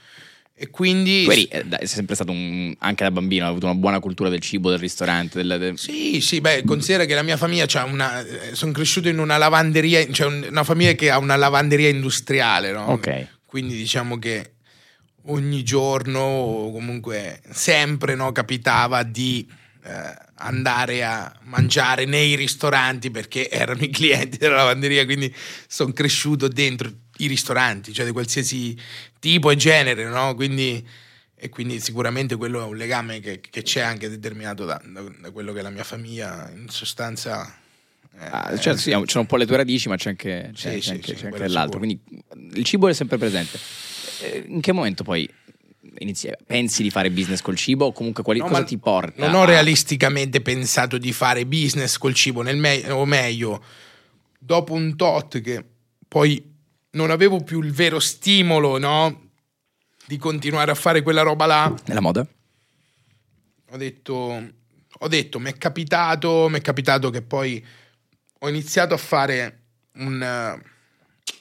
E 0.62 0.70
quindi... 0.70 1.26
Eh, 1.50 1.64
da- 1.64 1.78
sei 1.78 1.88
sempre 1.88 2.16
stato 2.16 2.32
un, 2.34 2.76
anche 2.80 3.04
da 3.06 3.12
bambino, 3.12 3.46
hai 3.46 3.50
avuto 3.52 3.66
una 3.66 3.76
buona 3.76 4.02
cultura 4.02 4.28
del 4.28 4.42
cibo, 4.42 4.70
del 4.70 4.80
ristorante, 4.80 5.42
del, 5.42 5.58
del- 5.58 5.78
Sì, 5.78 6.20
sì, 6.20 6.42
beh, 6.42 6.64
considera 6.66 7.06
che 7.06 7.14
la 7.16 7.24
mia 7.24 7.38
famiglia 7.38 7.66
c'ha 7.66 7.86
una. 7.86 8.20
eh, 8.20 8.56
Sono 8.56 8.74
cresciuto 8.74 9.08
in 9.08 9.20
una 9.20 9.38
lavanderia, 9.38 10.06
cioè 10.12 10.28
un- 10.28 10.46
una 10.50 10.66
famiglia 10.66 10.92
che 10.92 11.10
ha 11.12 11.18
una 11.18 11.38
lavanderia 11.38 11.88
industriale, 11.88 12.74
no? 12.74 12.88
Ok. 12.88 13.28
Quindi 13.46 13.76
diciamo 13.78 14.20
che 14.20 14.52
ogni 15.28 15.64
giorno, 15.64 16.20
o 16.20 16.72
comunque 16.74 17.42
sempre, 17.52 18.16
no, 18.16 18.34
capitava 18.34 19.04
di 19.04 19.48
eh, 19.84 20.16
andare 20.36 21.04
a 21.04 21.34
mangiare 21.44 22.06
nei 22.06 22.36
ristoranti 22.36 23.12
perché 23.12 23.50
erano 23.50 23.82
i 23.84 23.90
clienti 23.90 24.38
della 24.38 24.58
lavanderia, 24.58 25.06
quindi 25.06 25.34
sono 25.68 25.94
cresciuto 25.94 26.48
dentro 26.48 26.92
i 27.18 27.28
ristoranti, 27.28 27.94
cioè 27.94 28.06
di 28.06 28.12
qualsiasi 28.12 28.78
tipo 29.20 29.52
e 29.52 29.56
genere, 29.56 30.06
no? 30.06 30.36
Quindi 30.36 30.86
e 31.42 31.48
quindi 31.48 31.80
sicuramente 31.80 32.36
quello 32.36 32.62
è 32.62 32.66
un 32.66 32.76
legame 32.76 33.22
che, 33.22 33.40
che 33.40 33.62
c'è 33.62 33.80
anche 33.80 34.10
determinato 34.10 34.66
da, 34.66 34.82
da- 34.84 35.32
quello 35.32 35.54
che 35.54 35.60
è 35.60 35.62
la 35.62 35.70
mia 35.70 35.86
famiglia, 35.86 36.50
in 36.54 36.68
sostanza. 36.68 37.56
eh, 38.20 38.28
Ah, 38.30 38.58
cioè, 38.58 38.76
sì, 38.76 38.92
sono 38.92 39.22
un 39.22 39.26
po' 39.26 39.38
le 39.38 39.46
tue 39.46 39.56
radici, 39.56 39.88
ma 39.88 39.96
c'è 39.96 40.10
anche, 40.10 40.52
c'è, 40.54 40.74
Sì, 40.74 40.78
c'è 40.78 40.82
sì, 40.82 40.90
anche, 40.90 41.14
c'è 41.14 41.26
anche 41.28 41.48
l'altro. 41.48 41.80
sicuro. 41.80 41.80
Quindi 41.80 42.58
il 42.60 42.64
cibo 42.66 42.90
è 42.90 42.94
sempre 42.94 43.18
presente. 43.18 43.58
Eh, 44.22 44.44
In 44.50 44.60
che 44.60 44.74
momento 44.74 45.04
poi 45.04 45.30
inizi, 45.98 46.30
pensi 46.46 46.84
di 46.84 46.90
fare 46.90 47.10
business 47.12 47.42
col 47.42 47.56
cibo 47.56 47.86
o 47.86 47.92
comunque 47.92 48.24
quali, 48.24 48.40
No, 48.40 48.48
cosa 48.48 48.64
ti 48.64 48.78
porta? 48.78 49.26
Non 49.26 49.36
ho 49.36 49.42
a- 49.44 49.46
realisticamente 49.46 50.42
pensato 50.42 50.98
di 50.98 51.12
fare 51.12 51.46
business 51.46 51.98
col 51.98 52.14
cibo, 52.14 52.42
nel 52.42 52.58
me- 52.58 52.90
o 52.92 53.06
meglio, 53.06 53.64
dopo 54.38 54.74
un 54.74 54.96
tot 54.96 55.42
che 55.42 55.64
poi 56.08 56.44
non 56.92 57.12
avevo 57.12 57.44
più 57.44 57.62
il 57.62 57.72
vero 57.72 58.00
stimolo, 58.00 58.78
no? 58.78 59.30
Di 60.06 60.18
continuare 60.18 60.72
a 60.72 60.76
fare 60.76 61.02
quella 61.04 61.22
roba 61.22 61.46
là. 61.46 61.74
Nella 61.86 62.00
moda? 62.02 62.26
ho 63.72 63.78
detto, 63.78 64.14
ho 65.02 65.08
detto, 65.08 65.40
mi 65.40 65.50
è 65.52 65.58
capitato, 65.58 66.48
mi 66.50 66.58
è 66.58 66.62
capitato 66.62 67.10
che 67.12 67.22
poi 67.22 67.64
ho 68.40 68.50
iniziato 68.50 68.94
a 68.94 68.98
fare 68.98 69.60
un... 69.98 70.60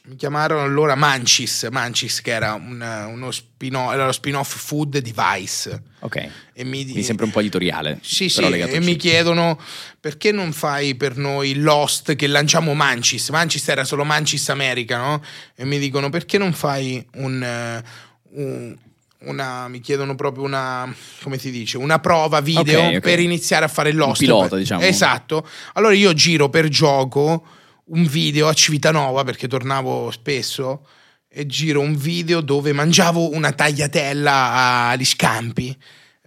mi 0.05 0.17
chiamarono 0.17 0.63
allora 0.63 0.95
Mancis, 0.95 1.69
Mancis 1.71 2.23
che 2.23 2.31
era 2.31 2.55
un, 2.55 2.81
uno 3.13 3.31
spin-off, 3.31 3.93
era 3.93 4.07
lo 4.07 4.13
spin-off 4.13 4.57
food 4.57 4.99
di 4.99 5.15
Vice. 5.15 5.83
Ok. 6.01 6.17
E 6.55 6.65
mi, 6.65 6.83
Quindi 6.83 7.03
sempre 7.03 7.27
un 7.27 7.31
po' 7.31 7.41
editoriale. 7.41 7.99
sì, 8.03 8.29
sì, 8.29 8.43
e 8.43 8.81
mi 8.81 8.97
chiedono 8.97 9.61
perché 10.01 10.33
non 10.33 10.53
fai 10.53 10.95
per 10.95 11.17
noi 11.17 11.57
Lost 11.57 12.15
che 12.17 12.27
lanciamo 12.27 12.73
Mancis? 12.73 13.29
Mancis 13.29 13.69
era 13.69 13.85
solo 13.85 14.05
Mancis 14.05 14.49
America, 14.49 14.97
no? 14.97 15.23
E 15.55 15.65
mi 15.67 15.79
dicono 15.79 16.09
perché 16.09 16.39
non 16.39 16.53
fai 16.55 17.05
un, 17.17 17.43
eh, 17.43 17.83
un- 18.31 18.77
una, 19.21 19.67
mi 19.67 19.81
chiedono 19.81 20.15
proprio 20.15 20.45
una, 20.45 20.91
come 21.23 21.39
si 21.39 21.51
dice, 21.51 21.77
una 21.77 21.99
prova 21.99 22.41
video 22.41 22.81
Ok, 22.81 22.95
ok. 22.95 23.01
per 23.01 23.19
iniziare 23.19 23.65
a 23.65 23.69
fare 23.69 23.93
Lost. 23.93 24.21
pilota, 24.21 24.49
Per- 24.51 24.59
diciamo. 24.59 24.81
Esatto. 24.83 25.47
Allora 25.75 25.93
io 25.93 26.13
giro 26.15 26.49
per 26.49 26.69
gioco 26.69 27.45
un 27.89 28.05
video 28.05 28.49
a 28.49 28.53
Civitanova 28.53 29.25
perché 29.25 29.49
tornavo 29.49 30.11
spesso 30.11 30.87
e 31.29 31.47
giro 31.47 31.81
un 31.81 31.95
video 31.95 32.41
dove 32.41 32.73
mangiavo 32.73 33.35
una 33.35 33.53
tagliatella 33.53 34.89
agli 34.89 35.05
scampi 35.05 35.77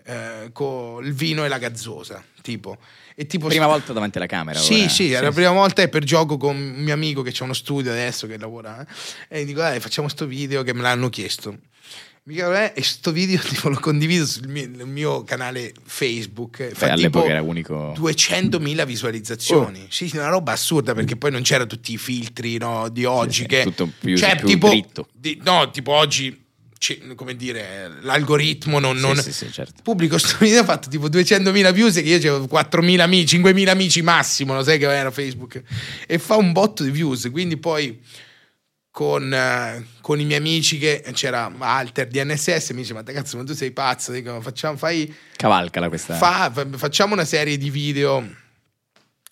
eh, 0.06 0.50
con 0.52 1.06
il 1.06 1.14
vino 1.14 1.46
e 1.46 1.48
la 1.48 1.58
gazzosa, 1.58 2.24
tipo. 2.42 2.78
E 3.16 3.26
tipo 3.26 3.48
Prima 3.48 3.68
volta 3.68 3.94
davanti 3.94 4.18
alla 4.18 4.28
camera. 4.28 4.58
Sì, 4.58 4.82
ora. 4.82 4.90
sì, 4.90 5.12
era 5.12 5.28
la 5.28 5.32
prima 5.34 5.52
volta 5.52 5.82
e 5.82 5.90
per 5.90 6.04
gioco 6.04 6.38
con 6.38 6.56
un 6.56 6.84
mio 6.84 6.94
amico 6.94 7.22
che 7.22 7.32
c'è 7.32 7.44
uno 7.44 7.54
studio 7.54 7.92
adesso 7.92 8.26
che 8.26 8.38
lavora 8.38 8.86
eh, 9.28 9.42
e 9.42 9.46
dico 9.46 9.60
dai 9.60 9.80
facciamo 9.80 10.08
sto 10.08 10.26
video 10.26 10.64
che 10.64 10.74
me 10.74 10.82
l'hanno 10.82 11.10
chiesto. 11.10 11.58
Mi 12.24 12.36
dicono, 12.36 12.56
eh, 12.56 12.74
e 12.76 12.84
sto 12.84 13.12
video 13.12 13.40
tipo, 13.44 13.70
l'ho 13.70 13.80
condiviso 13.80 14.26
sul 14.26 14.48
mio, 14.48 14.70
mio 14.86 15.24
canale 15.24 15.74
Facebook. 15.84 16.60
eh, 16.60 16.68
Beh, 16.70 16.76
fa 16.76 16.92
all'epoca 16.92 17.30
era 17.30 17.42
unico. 17.42 17.94
200.000 17.98 18.86
visualizzazioni. 18.86 19.88
Sì, 19.90 20.08
sì, 20.08 20.18
una 20.18 20.28
roba 20.30 20.52
assurda 20.52 20.94
perché 20.94 21.16
poi 21.16 21.32
non 21.32 21.42
c'erano 21.42 21.66
tutti 21.68 21.94
i 21.94 21.98
filtri 21.98 22.58
no, 22.58 22.90
di 22.90 23.06
oggi. 23.06 23.42
sì, 23.42 23.48
che, 23.48 23.64
tutto 23.64 23.90
più- 24.00 24.16
cioè, 24.18 24.36
più 24.38 24.46
tipo, 24.48 24.68
dritto. 24.70 25.08
di- 25.12 25.42
no, 25.44 25.72
tipo 25.72 25.94
oggi, 25.94 26.40
come 27.16 27.36
dire, 27.36 27.90
l'algoritmo 28.02 28.78
non... 28.78 28.98
Sì, 28.98 29.02
non 29.02 29.16
sì, 29.18 29.34
sì, 29.34 29.52
certo. 29.52 29.82
Pubblico 29.82 30.20
sto 30.20 30.38
video, 30.40 30.62
ha 30.62 30.66
fatto 30.66 30.90
tipo 30.90 31.10
200.000 31.10 31.74
views 31.74 31.98
e 31.98 32.04
che 32.04 32.10
io 32.10 32.36
avevo 32.36 32.48
4.000 32.56 33.00
amici, 33.00 33.40
5.000 33.42 33.68
amici 33.70 34.02
massimo, 34.04 34.54
lo 34.54 34.62
sai 34.64 34.78
che 34.78 34.86
era 34.86 35.10
Facebook. 35.10 35.60
E 36.06 36.20
fa 36.20 36.36
un 36.36 36.52
botto 36.52 36.84
di 36.84 36.92
views, 36.92 37.30
quindi 37.32 37.58
poi 37.58 38.00
con, 38.92 39.34
eh, 39.34 39.86
con 40.02 40.20
i 40.20 40.26
miei 40.26 40.40
amici 40.40 40.78
che 40.78 41.02
c'era 41.14 41.50
Alter 41.58 42.08
di 42.08 42.22
NSS 42.24 42.72
mi 42.72 42.82
dice 42.82 42.94
ma 42.94 43.04
cazzo 43.04 43.38
ma 43.38 43.44
tu 43.46 43.54
sei 43.54 43.72
pazzo 43.72 44.12
dico 44.12 44.42
facciamo 44.42 44.76
fai 44.76 45.14
Cavalcala 45.38 45.88
questa. 45.88 46.16
Fa- 46.16 46.52
fa- 46.54 46.68
facciamo 46.76 47.14
una 47.14 47.24
serie 47.26 47.58
di 47.58 47.70
video 47.70 48.28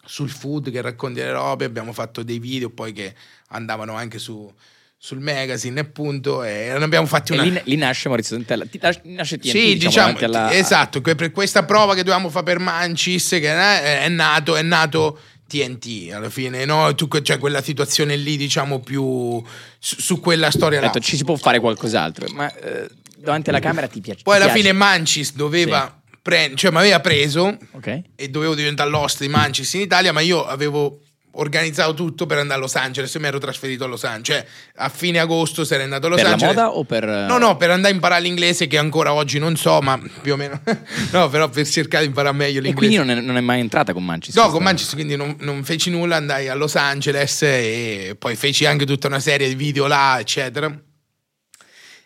sul 0.05 0.29
food 0.29 0.71
che 0.71 0.81
racconti 0.81 1.19
le 1.19 1.31
robe. 1.31 1.65
Abbiamo 1.65 1.93
fatto 1.93 2.23
dei 2.23 2.39
video 2.39 2.69
poi 2.71 2.93
che 2.93 3.13
andavano 3.49 3.93
anche 3.93 4.17
su, 4.17 4.51
sul 4.97 5.19
magazine, 5.19 5.81
appunto. 5.81 6.43
E 6.43 6.73
ne 6.75 6.83
abbiamo 6.83 7.05
fatti 7.05 7.33
E 7.33 7.35
una. 7.35 7.43
lì, 7.43 7.61
lì 7.65 7.75
nasce 7.75 8.07
Maurizio 8.07 8.35
Dentella. 8.37 8.65
Ti- 8.65 8.79
nas- 8.81 9.01
nasce 9.03 9.37
TNT, 9.37 9.49
sì, 9.51 9.77
diciamo, 9.77 10.13
diciamo, 10.13 10.33
alla- 10.35 10.51
esatto. 10.53 10.99
Per 11.01 11.31
questa 11.31 11.63
prova 11.63 11.93
che 11.93 12.01
dovevamo 12.01 12.29
fare 12.29 12.45
per 12.45 12.57
Mancis, 12.59 13.27
che 13.29 13.51
è, 13.51 14.01
è 14.05 14.09
nato, 14.09 14.55
è 14.55 14.63
nato 14.63 15.19
TNT 15.49 16.11
alla 16.13 16.29
fine, 16.29 16.63
no? 16.65 16.93
Tu, 16.95 17.07
cioè 17.21 17.37
quella 17.39 17.61
situazione 17.61 18.15
lì, 18.15 18.37
diciamo, 18.37 18.79
più 18.79 19.43
su, 19.79 19.99
su 19.99 20.19
quella 20.19 20.51
storia 20.51 20.79
detto, 20.79 20.99
ci 20.99 21.17
si 21.17 21.23
può 21.23 21.35
fare 21.35 21.59
qualcos'altro. 21.59 22.27
Ma 22.33 22.53
eh, 22.55 22.87
davanti 23.17 23.49
alla 23.49 23.59
camera 23.59 23.87
ti 23.87 23.99
piace. 23.99 24.21
Poi 24.23 24.35
ti 24.37 24.41
alla 24.41 24.51
piace? 24.51 24.67
fine 24.67 24.77
Mancis 24.77 25.33
doveva 25.33 26.01
prendere, 26.21 26.55
cioè 26.55 26.71
mi 26.71 26.77
aveva 26.77 26.99
preso 26.99 27.57
Ok. 27.71 28.01
e 28.15 28.29
dovevo 28.29 28.53
diventare 28.53 28.89
l'host 28.89 29.21
di 29.21 29.27
Manchester 29.27 29.79
in 29.79 29.85
Italia, 29.87 30.11
ma 30.13 30.19
io 30.21 30.45
avevo 30.45 30.99
organizzato 31.33 31.93
tutto 31.93 32.25
per 32.25 32.37
andare 32.39 32.59
a 32.59 32.61
Los 32.61 32.75
Angeles 32.75 33.13
e 33.15 33.19
mi 33.19 33.27
ero 33.27 33.37
trasferito 33.37 33.83
a 33.83 33.87
Los 33.87 34.03
Angeles. 34.03 34.41
Cioè, 34.41 34.47
a 34.77 34.89
fine 34.89 35.19
agosto 35.19 35.63
sarei 35.63 35.83
andato 35.83 36.07
a 36.07 36.09
Los 36.09 36.17
Per 36.19 36.25
la 36.27 36.33
Angeles. 36.33 36.55
moda 36.55 36.69
o 36.71 36.83
per. 36.83 37.05
No, 37.05 37.37
no, 37.37 37.55
per 37.57 37.71
andare 37.71 37.91
a 37.91 37.95
imparare 37.95 38.21
l'inglese 38.21 38.67
che 38.67 38.77
ancora 38.77 39.13
oggi 39.13 39.39
non 39.39 39.55
so, 39.55 39.79
ma 39.81 39.99
più 40.21 40.33
o 40.33 40.35
meno. 40.35 40.59
no, 41.11 41.29
però 41.29 41.47
per 41.49 41.67
cercare 41.67 42.03
di 42.03 42.09
imparare 42.09 42.35
meglio 42.35 42.59
E 42.59 42.61
l'inglese. 42.63 42.75
quindi 42.75 42.95
non 42.97 43.09
è, 43.11 43.21
non 43.21 43.37
è 43.37 43.41
mai 43.41 43.59
entrata 43.59 43.93
con 43.93 44.03
Manchester. 44.03 44.43
No, 44.43 44.49
con 44.51 44.63
Manchester 44.63 44.95
quindi 44.95 45.15
non, 45.15 45.35
non 45.39 45.63
feci 45.63 45.89
nulla, 45.89 46.15
andai 46.17 46.47
a 46.47 46.55
Los 46.55 46.75
Angeles 46.75 47.41
e 47.43 48.15
poi 48.17 48.35
feci 48.35 48.65
anche 48.65 48.85
tutta 48.85 49.07
una 49.07 49.19
serie 49.19 49.47
di 49.47 49.55
video 49.55 49.87
là, 49.87 50.17
eccetera. 50.19 50.67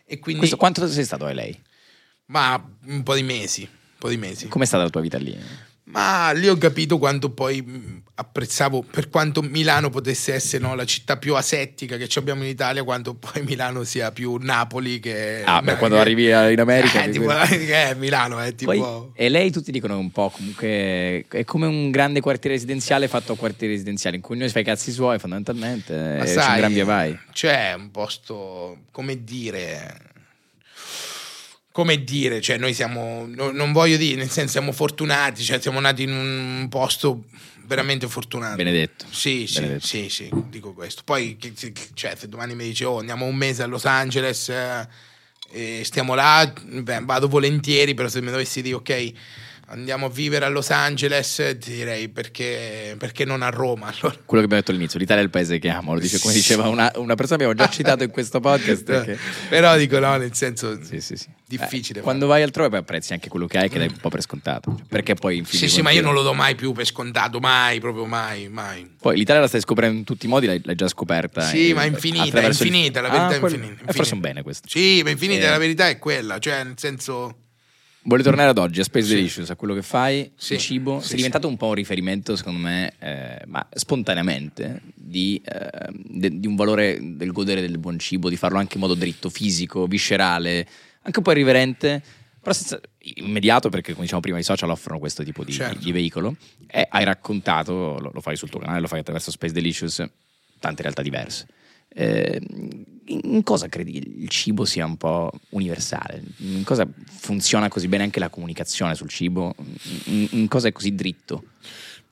E 0.06 0.20
quindi, 0.20 0.40
Questo, 0.42 0.58
quanto 0.58 0.88
sei 0.88 1.06
stato 1.06 1.26
a 1.26 1.32
lei? 1.34 1.60
ma 2.26 2.62
un 2.86 3.04
po' 3.04 3.16
di 3.16 3.22
mesi, 3.24 3.62
un 3.62 3.98
po' 4.00 4.10
di 4.10 4.18
mesi. 4.18 4.48
Com'è 4.48 4.66
stata 4.66 4.84
la 4.84 4.90
tua 4.90 5.02
vita 5.02 5.18
lì? 5.18 5.38
Ma 5.86 6.32
lì 6.32 6.48
ho 6.48 6.58
capito 6.58 6.98
quanto 6.98 7.30
poi 7.32 7.62
mh, 7.62 8.03
apprezzavo, 8.16 8.84
per 8.84 9.10
quanto 9.10 9.42
Milano 9.42 9.90
potesse 9.90 10.34
essere 10.34 10.62
no, 10.64 10.76
la 10.76 10.86
città 10.86 11.18
più 11.18 11.36
asettica 11.36 11.98
che 11.98 12.08
ci 12.08 12.20
abbiamo 12.20 12.44
in 12.44 12.50
Italia, 12.50 12.84
quanto 12.84 13.16
poi 13.16 13.42
Milano 13.44 13.84
sia 13.84 14.12
più 14.12 14.38
Napoli 14.40 15.00
che... 15.00 15.42
Ah, 15.44 15.62
beh, 15.62 15.72
che- 15.72 15.78
quando 15.78 16.00
arrivi 16.00 16.26
in 16.28 16.60
America... 16.60 17.02
Eh, 17.02 17.10
ti- 17.10 17.20
tipo, 17.20 17.32
che 17.32 17.90
è 17.90 17.96
Milano, 17.96 18.40
è 18.40 18.54
tipo... 18.54 18.72
Poi, 18.72 19.12
e 19.16 19.30
lei 19.30 19.52
tutti 19.52 19.72
dicono 19.72 19.98
un 19.98 20.12
po' 20.12 20.30
comunque 20.30 21.26
è 21.28 21.44
come 21.44 21.66
un 21.66 21.90
grande 21.90 22.22
quartiere 22.22 22.56
residenziale 22.56 23.08
fatto 23.08 23.34
a 23.34 23.36
quartieri 23.36 23.74
residenziali 23.74 24.18
in 24.18 24.22
cui 24.22 24.36
ognuno 24.36 24.48
si 24.48 24.54
fa 24.54 24.60
i 24.60 24.64
cazzi 24.66 24.92
suoi 24.92 25.18
fondamentalmente 25.18 25.94
Ma 25.96 26.24
e 26.24 26.26
c'è 26.26 26.34
sai, 26.34 26.50
un 26.52 26.58
gran 26.58 26.74
via 26.74 26.86
vai. 26.86 27.20
C'è 27.32 27.74
un 27.76 27.90
posto, 27.90 28.78
come 28.92 29.24
dire... 29.24 30.12
Come 31.72 32.04
dire, 32.04 32.40
cioè 32.40 32.60
noi 32.60 32.72
siamo, 32.76 33.26
no- 33.28 33.50
non 33.50 33.72
voglio 33.72 33.98
dire, 33.98 34.16
nel 34.18 34.30
senso 34.30 34.52
siamo 34.52 34.72
fortunati, 34.72 35.42
cioè 35.42 35.60
siamo 35.60 35.80
nati 35.80 36.04
in 36.04 36.12
un 36.12 36.68
posto 36.70 37.24
veramente 37.76 38.08
fortunato. 38.08 38.56
Benedetto. 38.56 39.06
Sì, 39.10 39.48
sì, 39.48 39.60
Benedetto. 39.60 39.86
sì, 39.86 40.10
sì, 40.10 40.30
dico 40.50 40.74
questo. 40.74 41.02
Poi, 41.04 41.38
cioè, 41.94 42.16
se 42.16 42.28
domani 42.28 42.56
mi 42.56 42.66
dice, 42.66 42.86
oh, 42.86 43.00
andiamo 43.00 43.26
un 43.26 43.36
mese 43.36 43.64
a 43.64 43.66
Los 43.66 43.86
Angeles 43.86 44.52
eh, 45.54 45.84
stiamo 45.84 46.16
là, 46.16 46.52
beh, 46.62 47.02
vado 47.04 47.28
volentieri, 47.28 47.94
però 47.94 48.08
se 48.08 48.22
mi 48.22 48.32
dovessi 48.32 48.62
dire, 48.62 48.76
ok, 48.76 49.12
andiamo 49.74 50.06
a 50.06 50.10
vivere 50.10 50.46
a 50.46 50.48
Los 50.50 50.70
Angeles, 50.70 51.58
ti 51.60 51.72
direi 51.72 52.08
perché, 52.10 52.96
perché 52.98 53.26
non 53.26 53.42
a 53.42 53.50
Roma? 53.50 53.88
Allora, 53.88 54.16
Quello 54.26 54.26
che 54.28 54.36
abbiamo 54.46 54.56
detto 54.56 54.72
all'inizio, 54.72 55.00
l'Italia 55.00 55.22
è 55.22 55.26
il 55.26 55.32
paese 55.32 55.60
che 55.60 55.70
amo, 55.70 55.94
lo 55.94 56.00
dice 56.00 56.20
come 56.20 56.34
diceva 56.34 56.68
una, 56.68 56.92
una 56.96 57.16
persona 57.16 57.38
che 57.40 57.44
abbiamo 57.46 57.68
già 57.68 57.74
citato 57.74 58.04
in 58.04 58.12
questo 58.12 58.40
podcast. 58.40 59.04
che- 59.04 59.18
Però 59.50 59.76
dico 59.78 60.00
no, 60.00 60.16
nel 60.18 60.34
senso... 60.34 60.80
Sì, 60.84 61.02
sì, 61.02 61.16
sì. 61.18 61.28
Difficile 61.46 62.00
Eh, 62.00 62.02
quando 62.02 62.26
vai 62.26 62.42
altrove 62.42 62.70
poi 62.70 62.80
apprezzi 62.80 63.14
anche 63.14 63.30
quello 63.30 63.46
che 63.46 63.58
hai 63.60 63.70
che 63.70 63.78
dai 63.78 63.88
un 63.88 63.98
po' 63.98 64.10
per 64.10 64.22
scontato. 64.22 64.74
Cioè, 64.76 64.86
Perché 64.88 65.14
poi 65.14 65.38
in 65.38 65.46
fin 65.46 65.60
Sì, 65.60 65.70
sì, 65.70 65.82
ma 65.82 65.92
io 65.92 66.02
non 66.02 66.14
lo 66.14 66.24
do 66.24 66.34
mai 66.34 66.56
più 66.56 66.72
per 66.72 66.86
scontato, 66.86 67.40
mai, 67.40 67.80
proprio 67.80 68.06
mai, 68.06 68.48
mai. 68.50 68.90
Poi 69.00 69.16
l'Italia 69.18 69.42
la 69.42 69.48
stai 69.48 69.62
scoprendo 69.62 69.98
in 70.00 70.04
tutti 70.04 70.26
i 70.26 70.30
modi, 70.30 70.48
l'hai, 70.48 70.62
l'hai 70.64 70.76
già 70.76 70.88
scoperta. 70.88 71.42
Sì, 71.42 71.70
eh, 71.70 71.74
ma 71.76 71.84
è 71.84 71.88
infinita, 71.88 72.24
è 72.24 72.28
attraverso 72.30 72.64
il- 72.64 72.70
infinita, 72.70 73.02
la 73.02 73.10
verità 73.10 73.26
Ah, 73.28 73.32
è 73.32 73.40
infinita, 73.40 73.68
Forse 73.68 73.68
è 73.68 73.84
un 73.84 73.88
infinita. 73.98 74.28
bene 74.28 74.42
questo. 74.42 74.68
Sì, 74.70 75.02
ma 75.04 75.10
infinita, 75.12 75.46
Eh. 75.46 75.50
la 75.50 75.58
verità 75.60 75.88
è 75.90 76.00
quella, 76.00 76.40
cioè 76.40 76.64
nel 76.64 76.74
senso... 76.78 77.36
Vuole 78.06 78.22
tornare 78.24 78.50
ad 78.50 78.58
oggi, 78.58 78.82
a 78.82 78.84
Space 78.84 79.06
Sì. 79.08 79.16
Delicious, 79.16 79.50
a 79.50 79.56
quello 79.56 79.74
che 79.74 79.82
fai, 79.82 80.30
Sì, 80.36 80.54
il 80.54 80.60
cibo. 80.60 81.00
sì, 81.00 81.08
sei 81.08 81.16
diventato 81.18 81.48
un 81.48 81.56
po' 81.56 81.68
un 81.68 81.74
riferimento, 81.76 82.36
secondo 82.36 82.60
me, 82.60 82.94
eh, 83.00 83.42
ma 83.46 83.66
spontaneamente, 83.74 84.82
di, 84.94 85.42
eh, 85.46 85.90
de- 85.94 86.38
di 86.40 86.46
un 86.48 86.56
valore 86.56 87.00
del 87.02 87.32
godere 87.32 87.62
del 87.62 87.78
buon 87.78 87.98
cibo, 88.00 88.28
di 88.30 88.36
farlo 88.36 88.58
anche 88.58 88.76
in 88.76 88.82
modo 88.82 88.94
dritto, 88.96 89.30
fisico, 89.30 89.88
viscerale, 89.88 90.68
anche 91.04 91.18
un 91.20 91.24
po' 91.24 91.32
irriverente, 91.32 92.02
però 92.42 92.54
senza, 92.54 92.78
immediato, 93.16 93.70
perché 93.70 93.94
come 93.94 94.04
diciamo 94.04 94.22
prima 94.22 94.38
i 94.38 94.44
social 94.44 94.70
offrono 94.70 95.00
questo 95.00 95.24
tipo 95.24 95.46
di, 95.46 95.54
Certo. 95.54 95.80
di 95.82 95.92
veicolo. 95.94 96.36
E 96.68 96.86
hai 96.90 97.06
raccontato, 97.06 97.98
lo, 98.00 98.12
lo 98.14 98.20
fai 98.20 98.36
sul 98.36 98.50
tuo 98.50 98.60
canale, 98.60 98.82
lo 98.82 98.88
fai 98.88 99.00
attraverso 99.00 99.32
Space 99.32 99.54
Delicious, 99.54 100.04
tante 100.60 100.82
realtà 100.82 101.02
diverse. 101.02 101.48
Eh, 101.96 102.42
in 103.06 103.44
cosa 103.44 103.68
credi 103.68 104.22
il 104.22 104.30
cibo 104.30 104.66
sia 104.66 104.86
un 104.86 104.98
po' 104.98 105.32
universale? 105.50 106.24
In 106.38 106.64
cosa 106.64 106.88
funziona 107.06 107.68
così 107.68 107.88
bene 107.88 108.04
anche 108.04 108.20
la 108.20 108.30
comunicazione 108.30 108.96
sul 108.96 109.10
cibo? 109.10 109.56
In, 110.06 110.28
in 110.32 110.48
cosa 110.48 110.68
è 110.68 110.72
così 110.72 110.96
dritto? 110.96 111.44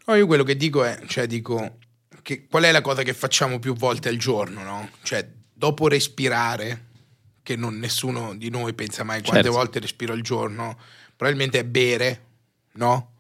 No, 0.06 0.16
io 0.16 0.26
quello 0.26 0.44
che 0.44 0.58
dico 0.58 0.84
è, 0.84 1.00
cioè 1.08 1.28
dico, 1.28 1.78
che 2.22 2.46
qual 2.48 2.64
è 2.64 2.72
la 2.72 2.82
cosa 2.82 3.04
che 3.04 3.14
facciamo 3.14 3.60
più 3.60 3.74
volte 3.74 4.10
al 4.10 4.18
giorno, 4.18 4.64
no? 4.64 4.90
Cioè, 5.04 5.28
dopo 5.54 5.88
respirare, 5.88 6.86
che 7.44 7.56
non 7.56 7.78
nessuno 7.78 8.36
di 8.36 8.50
noi 8.50 8.74
pensa 8.74 9.04
mai 9.04 9.22
quante 9.22 9.44
Certo. 9.44 9.58
volte 9.58 9.80
respiro 9.80 10.14
al 10.14 10.22
giorno, 10.22 10.78
probabilmente 11.16 11.60
è 11.60 11.64
bere, 11.64 12.26
no? 12.74 13.11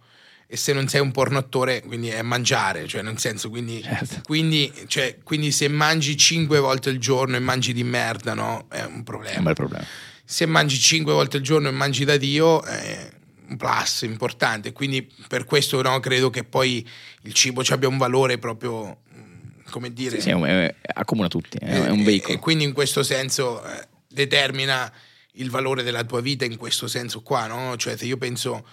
E 0.53 0.57
se 0.57 0.73
non 0.73 0.89
sei 0.89 0.99
un 0.99 1.11
porno 1.11 1.37
attore, 1.37 1.81
quindi 1.81 2.09
è 2.09 2.21
mangiare, 2.23 2.85
cioè 2.85 3.01
nel 3.03 3.17
senso, 3.19 3.49
quindi, 3.49 3.81
Certo. 3.81 4.19
quindi, 4.25 4.69
cioè, 4.87 5.19
quindi 5.23 5.49
se 5.53 5.69
mangi 5.69 6.17
cinque 6.17 6.59
volte 6.59 6.89
al 6.89 6.97
giorno 6.97 7.37
e 7.37 7.39
mangi 7.39 7.71
di 7.71 7.85
merda, 7.85 8.33
no? 8.33 8.65
È 8.69 8.83
un 8.83 8.99
È 8.99 9.03
problema 9.03 9.37
un 9.37 9.43
bel 9.45 9.53
problema. 9.53 9.85
se 10.25 10.45
mangi 10.45 10.77
cinque 10.77 11.13
volte 11.13 11.37
al 11.37 11.43
giorno 11.43 11.69
e 11.69 11.71
mangi 11.71 12.03
da 12.03 12.17
Dio 12.17 12.61
è 12.63 13.09
un 13.47 13.55
plus 13.55 14.01
importante 14.01 14.73
quindi 14.73 15.09
per 15.29 15.45
questo 15.45 15.81
no, 15.81 15.99
credo 16.01 16.29
che 16.29 16.43
poi 16.43 16.85
il 17.23 17.33
cibo 17.33 17.63
ci 17.63 17.71
abbia 17.73 17.87
un 17.87 17.97
valore 17.97 18.37
proprio 18.37 18.99
mm, 19.13 19.59
come 19.69 19.91
dire 19.93 20.17
Sì, 20.17 20.21
sì, 20.21 20.29
è 20.31 20.65
è- 20.67 20.75
accomuna 20.95 21.27
tutti, 21.29 21.57
è, 21.59 21.75
e- 21.85 21.89
un 21.89 21.99
e- 21.99 22.03
veicolo. 22.03 22.33
e 22.33 22.39
quindi 22.39 22.63
in 22.65 22.73
questo 22.73 23.03
senso 23.03 23.63
eh, 23.65 23.87
determina 24.07 24.91
il 25.33 25.49
valore 25.49 25.81
della 25.83 26.03
tua 26.03 26.19
vita 26.21 26.43
in 26.45 26.57
questo 26.57 26.87
senso 26.87 27.21
qua 27.21 27.47
no? 27.47 27.75
cioè 27.77 27.95
se 27.97 28.05
io 28.05 28.17
penso 28.17 28.65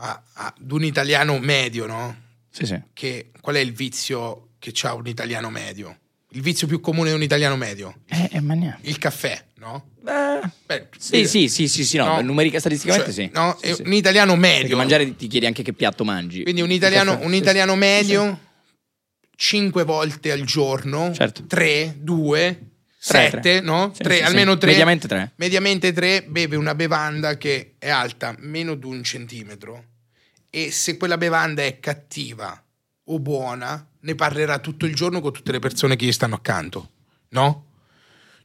a- 0.00 0.22
ad 0.34 0.70
un 0.72 0.84
italiano 0.84 1.38
medio 1.38 1.86
no? 1.86 2.16
Sì, 2.50 2.66
sì. 2.66 2.80
che, 2.92 3.30
qual 3.40 3.56
è 3.56 3.60
il 3.60 3.72
vizio 3.72 4.50
che 4.58 4.72
ha 4.82 4.94
un 4.94 5.06
italiano 5.06 5.50
medio 5.50 5.98
il 6.32 6.42
vizio 6.42 6.66
più 6.66 6.80
comune 6.80 7.08
di 7.10 7.14
un 7.14 7.22
italiano 7.22 7.56
medio 7.56 8.00
Eh, 8.06 8.28
eh, 8.32 8.40
ma 8.40 8.54
il 8.82 8.98
caffè 8.98 9.42
no? 9.56 9.90
Beh, 10.00 10.40
Beh, 10.66 10.88
sì, 10.98 11.26
sì, 11.26 11.48
sì, 11.48 11.68
sì, 11.68 11.84
sì, 11.84 11.96
no, 11.96 12.04
No. 12.16 12.20
numerica 12.22 12.58
statisticamente 12.58 13.12
Cioè, 13.12 13.24
sì. 13.26 13.30
no, 13.32 13.56
Sì, 13.60 13.66
è 13.68 13.74
sì. 13.74 13.82
un 13.82 13.92
italiano 13.92 14.34
Perché 14.36 14.58
medio. 14.60 14.76
mangiare 14.76 15.16
ti 15.16 15.26
chiedi 15.26 15.46
anche 15.46 15.62
che 15.62 15.72
piatto 15.72 16.04
mangi. 16.04 16.42
Quindi 16.42 16.60
un 16.62 16.70
italiano, 16.70 17.18
un 17.22 17.34
italiano 17.34 17.72
sì. 17.72 17.78
medio, 17.78 18.40
5 19.36 19.84
volte 19.84 20.32
al 20.32 20.42
giorno, 20.42 21.12
Certo. 21.12 21.44
3, 21.46 21.96
2, 21.98 22.38
Tre, 22.38 22.66
7, 23.00 23.40
tre. 23.40 23.60
no? 23.60 23.92
Sì, 23.94 24.02
Tre, 24.02 24.14
sì, 24.14 24.20
sì. 24.20 24.26
almeno 24.26 24.58
3. 24.58 24.70
Mediamente 24.70 25.08
tre. 25.08 25.32
Mediamente 25.36 25.92
3 25.92 26.24
beve 26.28 26.56
una 26.56 26.74
bevanda 26.74 27.36
che 27.36 27.74
è 27.78 27.88
alta 27.88 28.34
meno 28.40 28.74
di 28.74 28.86
un 28.86 29.02
centimetro 29.04 29.84
e 30.50 30.70
se 30.72 30.96
quella 30.96 31.16
bevanda 31.16 31.62
è 31.62 31.78
cattiva 31.78 32.60
o 33.10 33.18
buona, 33.20 33.86
ne 34.00 34.14
parlerà 34.14 34.58
tutto 34.58 34.84
il 34.86 34.94
giorno 34.94 35.20
con 35.20 35.32
tutte 35.32 35.52
le 35.52 35.60
persone 35.60 35.94
che 35.96 36.06
gli 36.06 36.12
stanno 36.12 36.34
accanto, 36.34 36.90
no? 37.30 37.66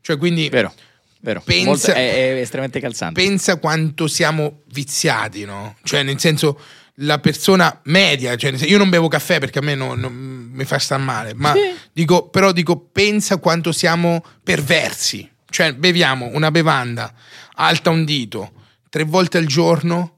Cioè 0.02 0.18
quindi 0.18 0.48
Vero, 0.50 0.74
vero. 1.22 1.42
Pensa- 1.42 1.66
Molto- 1.66 1.92
è, 1.94 2.36
è 2.36 2.39
estremamente 2.39 2.80
calzante. 2.80 3.22
pensa 3.22 3.56
quanto 3.58 4.08
siamo 4.08 4.62
viziati, 4.68 5.46
no? 5.46 5.76
Cioè, 5.84 6.04
nel 6.04 6.20
senso, 6.20 6.60
la 6.97 7.19
persona 7.19 7.79
media, 7.86 8.36
cioè, 8.36 8.51
io 8.65 8.77
non 8.77 8.89
bevo 8.89 9.08
caffè 9.08 9.39
perché 9.39 9.60
a 9.60 9.62
me 9.63 9.73
non, 9.75 9.99
non- 9.99 10.13
mi 10.53 10.63
fa 10.65 10.77
star 10.77 10.99
male, 10.99 11.34
ma 11.34 11.53
Sì. 11.53 11.60
dico, 11.91 12.29
però 12.29 12.51
dico, 12.51 12.77
pensa 12.77 13.38
quanto 13.38 13.71
siamo 13.71 14.23
perversi. 14.43 15.27
Cioè, 15.49 15.73
beviamo 15.73 16.29
una 16.34 16.51
bevanda 16.51 17.13
alta 17.56 17.89
un 17.91 18.06
dito 18.06 18.51
tre 18.89 19.03
volte 19.03 19.38
al 19.39 19.45
giorno 19.45 20.17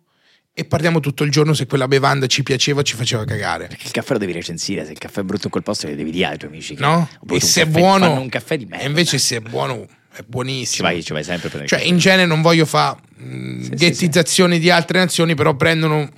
e 0.54 0.64
parliamo 0.66 1.00
tutto 1.02 1.24
il 1.24 1.32
giorno 1.32 1.54
se 1.54 1.66
quella 1.66 1.88
bevanda 1.88 2.28
ci 2.28 2.44
piaceva 2.44 2.80
o 2.82 2.84
ci 2.84 2.96
faceva 2.96 3.24
cagare. 3.26 3.68
Perché 3.68 3.88
il 3.88 3.92
caffè 3.92 4.14
lo 4.14 4.20
devi 4.20 4.32
recensire, 4.34 4.86
se 4.86 4.92
il 4.94 4.98
caffè 4.98 5.22
è 5.22 5.24
brutto 5.24 5.46
in 5.46 5.52
quel 5.52 5.64
posto 5.64 5.88
lo 5.88 5.96
devi 5.96 6.12
dire 6.12 6.28
ai 6.28 6.38
tuoi 6.38 6.52
amici. 6.52 6.76
che 6.76 6.82
No? 6.82 7.10
E 7.30 7.40
se 7.42 7.62
è 7.64 7.66
buono, 7.66 8.20
un 8.20 8.30
caffè 8.30 8.58
di 8.58 8.66
merda. 8.66 8.84
e 8.84 8.88
invece 8.88 9.18
se 9.18 9.38
è 9.38 9.40
buono, 9.42 9.88
è 10.12 10.18
ci 10.18 10.24
buonissimo. 10.28 10.88
vai, 10.88 11.04
ci 11.04 11.12
vai 11.14 11.24
sempre 11.26 11.50
per 11.50 11.68
Cioè, 11.68 11.80
caffè. 11.80 11.90
in 11.92 11.98
genere 11.98 12.26
non 12.26 12.42
voglio 12.42 12.66
fare 12.66 12.98
Sì, 13.18 13.64
sì, 13.64 13.70
ghettizzazioni 13.72 14.60
di 14.60 14.70
altre 14.70 15.00
nazioni, 15.00 15.36
però 15.36 15.56
prendono 15.56 16.10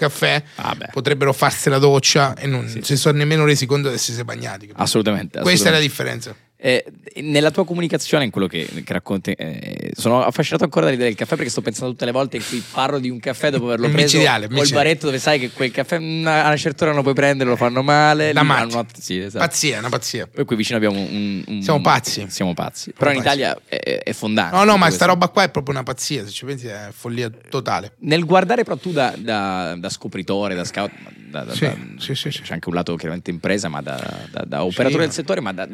caffè, 0.00 0.42
Ah, 0.56 0.76
potrebbero 0.90 1.32
farsi 1.32 1.68
la 1.68 1.78
doccia 1.78 2.34
e 2.34 2.46
non 2.46 2.68
Sì. 2.68 2.80
si 2.82 2.96
sono 2.96 3.18
nemmeno 3.18 3.44
resi 3.44 3.66
conto 3.66 3.88
di 3.88 3.94
essersi 3.94 4.24
bagnati. 4.24 4.66
capito? 4.66 4.82
Assolutamente. 4.82 5.40
Questa 5.40 5.68
è 5.68 5.70
la 5.70 5.78
assolutamente. 5.78 6.22
differenza. 6.22 6.34
Eh, 6.62 6.84
nella 7.22 7.50
tua 7.50 7.64
comunicazione, 7.64 8.24
in 8.24 8.30
quello 8.30 8.46
che, 8.46 8.68
che 8.84 8.92
racconti, 8.92 9.32
eh, 9.32 9.92
sono 9.96 10.22
affascinato 10.22 10.64
ancora 10.64 10.84
dall'idea 10.84 11.06
del 11.06 11.16
caffè 11.16 11.34
perché 11.34 11.50
sto 11.50 11.62
pensando 11.62 11.92
tutte 11.92 12.04
le 12.04 12.12
volte 12.12 12.36
in 12.36 12.42
cui 12.46 12.62
parlo 12.70 12.98
di 12.98 13.08
un 13.08 13.18
caffè 13.18 13.50
dopo 13.50 13.64
averlo 13.64 13.88
preso 13.88 14.02
micidiale, 14.18 14.44
il 14.44 14.50
micidiale. 14.52 14.84
baretto 14.84 15.06
dove 15.06 15.18
sai 15.18 15.38
che 15.38 15.50
quel 15.50 15.70
caffè 15.70 15.96
a 15.96 15.98
una 16.00 16.56
certa 16.56 16.84
ora 16.84 16.92
non 16.92 16.96
lo 16.96 17.02
puoi 17.02 17.14
prendere, 17.14 17.48
lo 17.48 17.56
fanno 17.56 17.82
male. 17.82 18.34
La 18.34 18.42
matti. 18.42 18.74
hanno- 18.74 18.86
sì, 18.98 19.18
esatto. 19.18 19.42
Pazzia, 19.44 19.78
una 19.78 19.88
pazzia. 19.88 20.26
Poi 20.26 20.44
qui 20.44 20.56
vicino 20.56 20.76
abbiamo 20.76 20.98
un, 21.00 21.42
un- 21.46 21.62
Siamo 21.62 21.80
pazzi. 21.80 22.26
Siamo 22.28 22.52
pazzi. 22.52 22.92
Però 22.92 23.10
in 23.10 23.22
pazzi. 23.22 23.26
Italia 23.38 23.58
è, 23.66 24.02
è 24.04 24.12
fondante. 24.12 24.54
No, 24.54 24.64
no, 24.64 24.76
ma 24.76 24.84
tutto 24.84 24.96
sta 24.96 25.04
questo. 25.06 25.06
roba 25.06 25.28
qua 25.28 25.42
è 25.44 25.50
proprio 25.50 25.74
una 25.74 25.82
pazzia. 25.82 26.24
Se 26.26 26.30
ci 26.30 26.44
pensi, 26.44 26.66
è 26.66 26.88
follia 26.92 27.30
totale. 27.48 27.92
Nel 28.00 28.24
guardare 28.26 28.64
però 28.64 28.76
tu 28.76 28.92
da, 28.92 29.14
da- 29.16 29.76
da 29.78 29.88
scopritore, 29.88 30.54
da 30.54 30.64
scout, 30.64 30.90
da- 31.30 31.44
da- 31.44 31.54
Sì, 31.54 31.60
da- 31.64 31.76
sì, 31.98 32.14
sì, 32.14 32.28
c'è 32.28 32.52
anche 32.52 32.68
un 32.68 32.74
lato 32.74 32.94
chiaramente 32.96 33.30
impresa, 33.30 33.68
ma 33.68 33.80
da, 33.80 34.64
operatore 34.64 35.04
del 35.04 35.12
settore, 35.12 35.40
ma 35.40 35.52
da, 35.52 35.66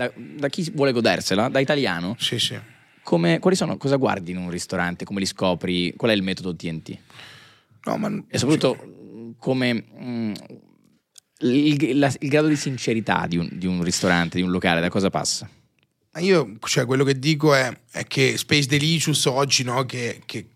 chi 0.48 0.70
vuole 0.74 0.92
godersela, 0.92 1.48
da 1.48 1.58
italiano, 1.60 2.14
Sì, 2.18 2.38
sì. 2.38 2.58
come, 3.02 3.38
quali 3.38 3.56
sono, 3.56 3.76
cosa 3.76 3.96
guardi 3.96 4.30
in 4.32 4.36
un 4.36 4.50
ristorante, 4.50 5.04
come 5.04 5.20
li 5.20 5.26
scopri, 5.26 5.94
qual 5.96 6.10
è 6.10 6.14
il 6.14 6.22
metodo 6.22 6.54
TNT? 6.54 6.98
No, 7.84 7.96
ma 7.96 8.22
E 8.28 8.38
soprattutto 8.38 9.34
come 9.38 9.72
mh, 9.72 10.32
il, 11.40 11.98
la- 11.98 12.12
il 12.18 12.28
grado 12.28 12.48
di 12.48 12.56
sincerità 12.56 13.26
di 13.28 13.36
un, 13.36 13.48
di 13.52 13.66
un 13.66 13.82
ristorante, 13.82 14.36
di 14.38 14.42
un 14.42 14.50
locale, 14.50 14.80
da 14.80 14.88
cosa 14.88 15.10
passa? 15.10 15.48
Io, 16.18 16.56
cioè, 16.64 16.86
quello 16.86 17.04
che 17.04 17.18
dico 17.18 17.52
è, 17.54 17.70
è 17.90 18.04
che 18.06 18.38
Space 18.38 18.66
Delicious 18.66 19.26
oggi, 19.26 19.62
no, 19.64 19.84
che, 19.84 20.22
che 20.24 20.46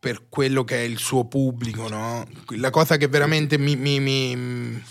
per 0.00 0.24
quello 0.30 0.64
che 0.64 0.76
è 0.76 0.80
il 0.80 0.98
suo 0.98 1.26
pubblico, 1.26 1.86
no, 1.88 2.26
la 2.56 2.70
cosa 2.70 2.96
che 2.96 3.06
veramente 3.06 3.58
mi, 3.58 3.76
mi- 3.76 4.00
mi- 4.00 4.82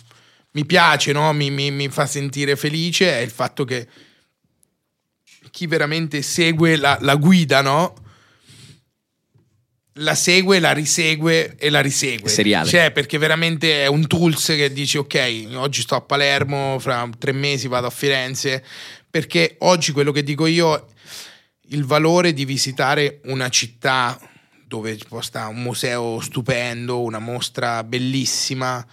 mi 0.52 0.66
piace, 0.66 1.12
no, 1.12 1.34
mi, 1.34 1.50
mi- 1.50 1.72
mi 1.72 1.90
fa 1.90 2.06
sentire 2.06 2.56
felice 2.56 3.12
è 3.12 3.18
il 3.22 3.32
fatto 3.32 3.66
che 3.66 3.88
chi 5.50 5.66
veramente 5.66 6.22
segue 6.22 6.76
la, 6.76 6.98
la 7.02 7.16
guida, 7.16 7.62
no, 7.62 7.96
la 9.94 10.14
segue, 10.16 10.60
la 10.60 10.72
risegue 10.74 11.56
e 11.58 11.70
la 11.72 11.82
risegue. 11.82 12.30
Seriale. 12.30 12.70
Cioè, 12.70 12.92
perché 12.92 13.18
veramente 13.18 13.84
è 13.84 13.88
un 13.88 14.06
tools 14.08 14.46
che 14.46 14.72
dici, 14.72 14.98
ok, 14.98 15.48
oggi 15.56 15.82
sto 15.82 15.96
a 15.96 16.02
Palermo, 16.02 16.78
fra 16.80 17.10
tre 17.18 17.32
mesi 17.32 17.68
vado 17.68 17.88
a 17.88 17.90
Firenze, 17.92 18.64
perché 19.10 19.56
oggi 19.60 19.92
quello 19.92 20.12
che 20.12 20.24
dico 20.24 20.46
io, 20.46 20.86
il 21.70 21.84
valore 21.84 22.32
di 22.32 22.46
visitare 22.46 23.22
una 23.26 23.50
città 23.50 24.20
dove 24.70 25.00
sta 25.22 25.48
un 25.48 25.64
museo 25.64 26.20
stupendo, 26.22 27.02
una 27.02 27.18
mostra 27.18 27.84
bellissima, 27.84 28.86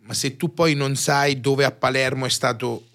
ma 0.00 0.12
se 0.12 0.36
tu 0.36 0.52
poi 0.52 0.74
non 0.74 0.94
sai 0.94 1.40
dove 1.40 1.64
a 1.64 1.70
Palermo 1.70 2.26
è 2.26 2.28
stato 2.28 2.88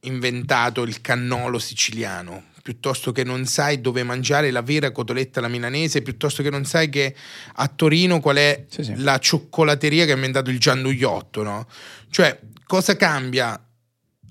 inventato 0.00 0.82
il 0.82 1.02
cannolo 1.02 1.58
siciliano, 1.58 2.44
piuttosto 2.62 3.12
che 3.12 3.24
non 3.24 3.44
sai 3.44 3.82
dove 3.82 4.02
mangiare 4.02 4.50
la 4.50 4.62
vera 4.62 4.90
cotoletta 4.90 5.40
alla 5.40 5.48
milanese, 5.48 6.00
piuttosto 6.00 6.42
che 6.42 6.48
non 6.48 6.64
sai 6.64 6.88
che 6.88 7.14
a 7.56 7.68
Torino 7.68 8.20
qual 8.20 8.36
è 8.36 8.64
Sì, 8.66 8.82
sì. 8.82 8.94
la 8.96 9.18
cioccolateria 9.18 10.06
che 10.06 10.12
ha 10.12 10.16
inventato 10.16 10.48
il 10.48 10.58
gianduiotto, 10.58 11.42
no? 11.42 11.66
Cioè, 12.08 12.40
cosa 12.64 12.96
cambia 12.96 13.62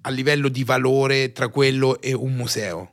a 0.02 0.10
livello 0.10 0.50
di 0.50 0.64
valore 0.64 1.32
tra 1.32 1.48
quello 1.50 2.02
e 2.02 2.14
un 2.14 2.34
museo? 2.34 2.92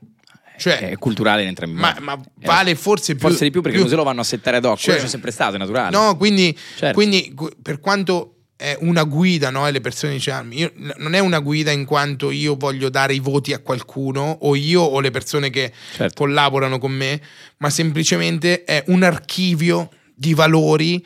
Cioè, 0.61 0.91
È 0.91 0.97
culturale 0.99 1.43
in 1.43 1.49
entrambi 1.49 1.77
i 1.77 1.81
ma, 1.81 1.89
modi. 1.89 2.05
ma 2.05 2.13
Eh, 2.41 2.47
vale 2.47 2.75
forse 2.75 3.15
più... 3.15 3.29
Forse 3.29 3.45
di 3.45 3.51
più 3.51 3.63
perché 3.63 3.79
il 3.79 3.83
museo 3.83 3.99
lo 3.99 4.05
vanno 4.05 4.21
a 4.21 4.25
settare 4.25 4.59
ad 4.59 4.65
hoc, 4.67 4.79
Cioè- 4.79 4.99
c'è 4.99 5.09
sempre 5.09 5.31
stato, 5.31 5.55
è 5.55 5.59
naturale. 5.59 5.97
No, 5.97 6.17
quindi, 6.17 6.57
Certo. 6.77 6.95
quindi 6.95 7.35
per 7.63 7.81
quanto 7.81 8.35
è 8.57 8.77
una 8.81 9.05
guida, 9.05 9.49
no? 9.49 9.67
E 9.67 9.71
le 9.71 9.81
persone 9.81 10.19
dicono, 10.19 10.47
io- 10.53 10.71
non 10.99 11.15
è 11.15 11.19
una 11.19 11.39
guida 11.39 11.71
in 11.71 11.87
quanto 11.87 12.31
io 12.31 12.57
voglio 12.57 12.91
dare 12.91 13.15
i 13.15 13.19
voti 13.21 13.55
a 13.55 13.59
qualcuno, 13.61 14.37
o 14.43 14.55
io 14.55 14.83
o 14.83 15.01
le 15.01 15.11
persone 15.11 15.49
che 15.49 15.73
Certo. 15.95 16.15
collaborano 16.25 16.79
con 16.79 16.93
me, 16.93 17.19
ma 17.57 17.71
semplicemente 17.71 18.65
è 18.65 18.85
un 18.89 19.03
archivio 19.03 19.89
di 20.15 20.35
valori 20.35 21.03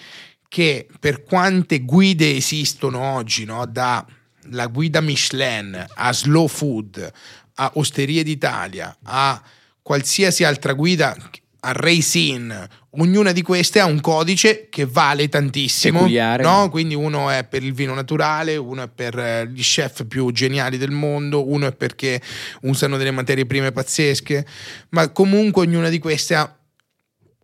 che 0.48 0.88
per 0.98 1.22
quante 1.22 1.80
guide 1.80 2.34
esistono 2.34 2.98
oggi, 3.00 3.44
no? 3.44 3.64
da 3.66 4.04
la 4.50 4.66
guida 4.66 5.00
Michelin 5.00 5.86
a 5.94 6.12
Slow 6.12 6.48
Food, 6.48 7.10
a 7.54 7.72
Osterie 7.74 8.22
d'Italia, 8.22 8.96
a 9.02 9.40
qualsiasi 9.82 10.44
altra 10.44 10.72
guida, 10.72 11.16
a 11.60 11.72
Racing, 11.72 12.68
ognuna 12.96 13.32
di 13.32 13.42
queste 13.42 13.80
ha 13.80 13.86
un 13.86 14.00
codice 14.00 14.68
che 14.68 14.86
vale 14.86 15.28
tantissimo. 15.28 16.00
Peculiare. 16.00 16.42
No? 16.42 16.68
Quindi 16.70 16.94
uno 16.94 17.30
è 17.30 17.44
per 17.44 17.62
il 17.62 17.72
vino 17.72 17.94
naturale, 17.94 18.56
uno 18.56 18.82
è 18.82 18.88
per 18.88 19.18
eh, 19.18 19.48
gli 19.48 19.62
chef 19.62 20.06
più 20.06 20.30
geniali 20.32 20.76
del 20.76 20.90
mondo, 20.90 21.48
uno 21.48 21.66
è 21.66 21.72
perché 21.72 22.20
usano 22.62 22.96
delle 22.96 23.10
materie 23.10 23.46
prime 23.46 23.72
pazzesche, 23.72 24.46
ma 24.90 25.08
comunque 25.10 25.62
ognuna 25.62 25.88
di 25.88 25.98
queste 25.98 26.34
ha 26.34 26.56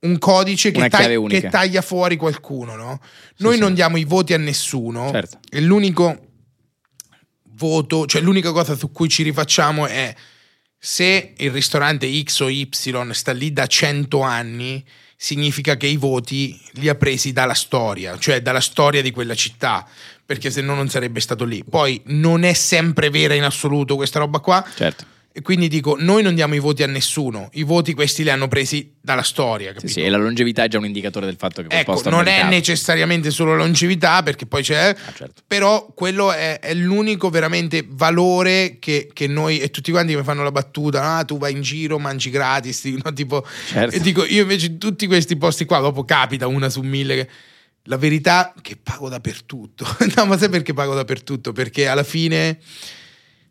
un 0.02 0.18
codice 0.18 0.70
che, 0.70 0.88
tag- 0.88 1.26
che 1.26 1.48
taglia 1.48 1.82
fuori 1.82 2.16
qualcuno. 2.16 2.74
No? 2.74 3.00
Noi 3.38 3.54
sì. 3.54 3.60
non 3.60 3.74
diamo 3.74 3.96
i 3.96 4.04
voti 4.04 4.34
a 4.34 4.38
nessuno. 4.38 5.10
Certo. 5.10 5.38
E 5.50 5.60
l'unico 5.60 6.29
voto, 7.60 8.06
cioè 8.06 8.22
l'unica 8.22 8.52
cosa 8.52 8.74
su 8.74 8.90
cui 8.90 9.10
ci 9.10 9.22
rifacciamo 9.22 9.86
è 9.86 10.14
se 10.78 11.34
il 11.36 11.50
ristorante 11.50 12.10
X 12.22 12.40
o 12.40 12.48
Y 12.48 12.70
sta 13.10 13.32
lì 13.32 13.52
da 13.52 13.66
100 13.66 14.22
anni, 14.22 14.82
significa 15.14 15.76
che 15.76 15.86
i 15.86 15.98
voti 15.98 16.58
li 16.72 16.88
ha 16.88 16.94
presi 16.94 17.32
dalla 17.34 17.52
storia, 17.52 18.18
cioè 18.18 18.40
dalla 18.40 18.60
storia 18.60 19.02
di 19.02 19.10
quella 19.10 19.34
città, 19.34 19.86
perché 20.24 20.50
se 20.50 20.62
no 20.62 20.74
non 20.74 20.88
sarebbe 20.88 21.20
stato 21.20 21.44
lì. 21.44 21.62
Poi 21.62 22.00
non 22.06 22.44
è 22.44 22.54
sempre 22.54 23.10
vera 23.10 23.34
in 23.34 23.44
assoluto 23.44 23.96
questa 23.96 24.18
roba 24.20 24.38
qua, 24.38 24.66
Certo. 24.74 25.04
E 25.32 25.42
quindi 25.42 25.68
dico, 25.68 25.96
noi 25.98 26.22
non 26.24 26.34
diamo 26.34 26.56
i 26.56 26.58
voti 26.58 26.82
a 26.82 26.86
nessuno, 26.88 27.50
i 27.52 27.62
voti 27.62 27.94
questi 27.94 28.24
li 28.24 28.30
hanno 28.30 28.48
presi 28.48 28.94
dalla 29.00 29.22
storia, 29.22 29.68
Sì, 29.68 29.74
capito? 29.74 29.92
sì, 29.92 30.02
e 30.02 30.08
la 30.10 30.16
longevità 30.16 30.64
è 30.64 30.68
già 30.68 30.78
un 30.78 30.86
indicatore 30.86 31.26
del 31.26 31.36
fatto 31.38 31.62
che 31.62 31.68
quel 31.68 31.80
Ecco, 31.80 31.92
posto 31.92 32.10
non 32.10 32.26
è 32.26 32.42
necessariamente 32.48 33.30
solo 33.30 33.54
longevità, 33.54 34.22
perché 34.24 34.46
poi 34.46 34.62
c'è, 34.64 34.88
Ah, 34.88 35.12
certo. 35.14 35.42
però 35.46 35.86
quello 35.94 36.32
è, 36.32 36.58
è 36.58 36.74
l'unico 36.74 37.30
veramente 37.30 37.86
valore 37.88 38.78
che, 38.80 39.08
che 39.12 39.28
noi 39.28 39.60
e 39.60 39.70
tutti 39.70 39.92
quanti 39.92 40.16
mi 40.16 40.22
fanno 40.24 40.42
la 40.42 40.50
battuta, 40.50 41.16
ah 41.18 41.24
tu 41.24 41.38
vai 41.38 41.52
in 41.52 41.62
giro, 41.62 41.98
mangi 42.00 42.30
gratis, 42.30 42.84
no? 43.02 43.12
tipo, 43.12 43.46
Certo. 43.68 43.94
e 43.94 44.00
dico 44.00 44.24
io 44.24 44.42
invece 44.42 44.66
in 44.66 44.78
tutti 44.78 45.06
questi 45.06 45.36
posti 45.36 45.64
qua, 45.64 45.78
dopo 45.78 46.04
capita 46.04 46.46
una 46.48 46.68
su 46.68 46.80
mille 46.82 47.14
che... 47.14 47.28
La 47.84 47.96
verità 47.96 48.52
è 48.52 48.60
che 48.60 48.76
pago 48.76 49.08
dappertutto. 49.08 49.86
no, 50.14 50.26
ma 50.26 50.36
sai 50.36 50.50
perché 50.50 50.74
pago 50.74 50.94
dappertutto? 50.94 51.52
Perché 51.52 51.88
alla 51.88 52.02
fine 52.02 52.58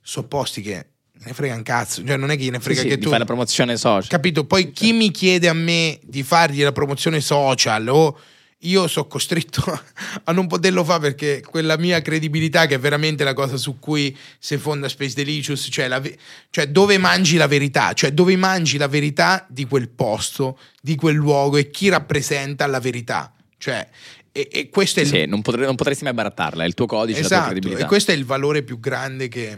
sono 0.02 0.28
posti 0.28 0.62
che 0.62 0.86
ne 1.30 1.34
frega 1.36 1.54
un 1.56 1.64
cazzo, 1.64 2.04
cioè 2.06 2.18
non 2.18 2.32
è 2.32 2.36
che 2.38 2.44
gliene 2.44 2.58
Sì, 2.58 2.64
frega 2.64 2.82
sì, 2.82 2.88
che 2.88 2.96
di 2.98 3.02
tu 3.04 3.08
fare 3.08 3.20
la 3.20 3.26
promozione 3.26 3.78
social. 3.78 4.08
Capito? 4.10 4.46
Poi 4.46 4.72
chi 4.72 4.94
mi 4.94 5.12
chiede 5.12 5.48
a 5.48 5.54
me 5.54 6.00
di 6.04 6.24
fargli 6.24 6.62
la 6.64 6.72
promozione 6.72 7.22
social 7.22 7.88
o 7.88 8.18
io 8.64 8.88
sono 8.88 9.08
costretto 9.08 9.64
a 10.26 10.32
non 10.34 10.48
poterlo 10.48 10.84
fare 10.84 11.00
perché 11.00 11.42
quella 11.48 11.78
mia 11.78 12.02
credibilità 12.02 12.66
che 12.66 12.76
è 12.76 12.80
veramente 12.80 13.24
la 13.24 13.34
cosa 13.34 13.56
su 13.58 13.80
cui 13.80 14.16
si 14.40 14.58
fonda 14.58 14.90
Space 14.90 15.14
Delicious, 15.16 15.68
cioè, 15.72 15.88
la 15.88 16.00
ve- 16.00 16.18
cioè 16.50 16.68
dove 16.68 16.98
mangi 16.98 17.38
la 17.38 17.48
verità, 17.48 17.94
cioè 17.94 18.12
dove 18.12 18.36
mangi 18.36 18.78
la 18.78 18.88
verità 18.88 19.46
di 19.50 19.66
quel 19.66 19.88
posto, 19.90 20.58
di 20.82 20.96
quel 20.96 21.16
luogo 21.16 21.58
e 21.58 21.70
chi 21.70 21.90
rappresenta 21.90 22.66
la 22.68 22.80
verità. 22.80 23.32
Cioè, 23.58 23.88
e, 24.32 24.48
e 24.52 24.70
questo 24.70 25.00
è 25.00 25.04
il, 25.04 25.10
Sì, 25.10 25.26
non, 25.26 25.42
potre- 25.42 25.66
non 25.66 25.76
potresti 25.76 26.04
mai 26.04 26.14
barattarla, 26.14 26.64
è 26.64 26.68
il 26.68 26.74
tuo 26.74 26.86
codice, 26.86 27.20
Esatto, 27.20 27.46
credibilità. 27.52 27.86
e 27.86 27.88
questo 27.88 28.12
è 28.12 28.16
il 28.16 28.26
valore 28.26 28.64
più 28.64 28.80
grande 28.80 29.28
che, 29.28 29.58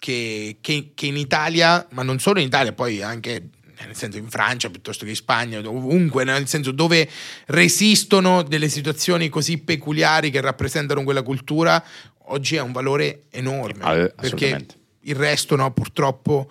che- 0.00 0.56
che- 0.60 0.90
che 0.96 1.06
in 1.06 1.16
Italia, 1.16 1.86
ma 1.92 2.02
non 2.02 2.18
solo 2.18 2.40
in 2.40 2.46
Italia, 2.46 2.72
poi 2.72 3.00
anche 3.02 3.50
nel 3.86 3.96
senso 3.96 4.18
in 4.18 4.28
Francia 4.28 4.68
piuttosto 4.68 5.04
che 5.04 5.10
in 5.10 5.16
Spagna, 5.16 5.58
ovunque, 5.60 6.24
nel 6.24 6.46
senso 6.48 6.70
dove 6.70 7.08
resistono 7.46 8.42
delle 8.42 8.68
situazioni 8.68 9.28
così 9.28 9.56
peculiari 9.58 10.30
che 10.30 10.40
rappresentano 10.40 11.02
quella 11.02 11.22
cultura, 11.22 11.82
oggi 12.26 12.56
è 12.56 12.60
un 12.60 12.72
valore 12.72 13.22
enorme. 13.30 13.82
Ah, 13.84 13.94
eh, 13.96 14.08
perché 14.10 14.66
il 15.02 15.14
resto, 15.14 15.56
no, 15.56 15.72
purtroppo, 15.72 16.50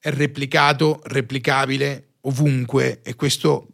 è 0.00 0.10
replicato, 0.10 1.00
replicabile 1.04 2.14
ovunque 2.22 3.00
e 3.02 3.14
questo 3.14 3.68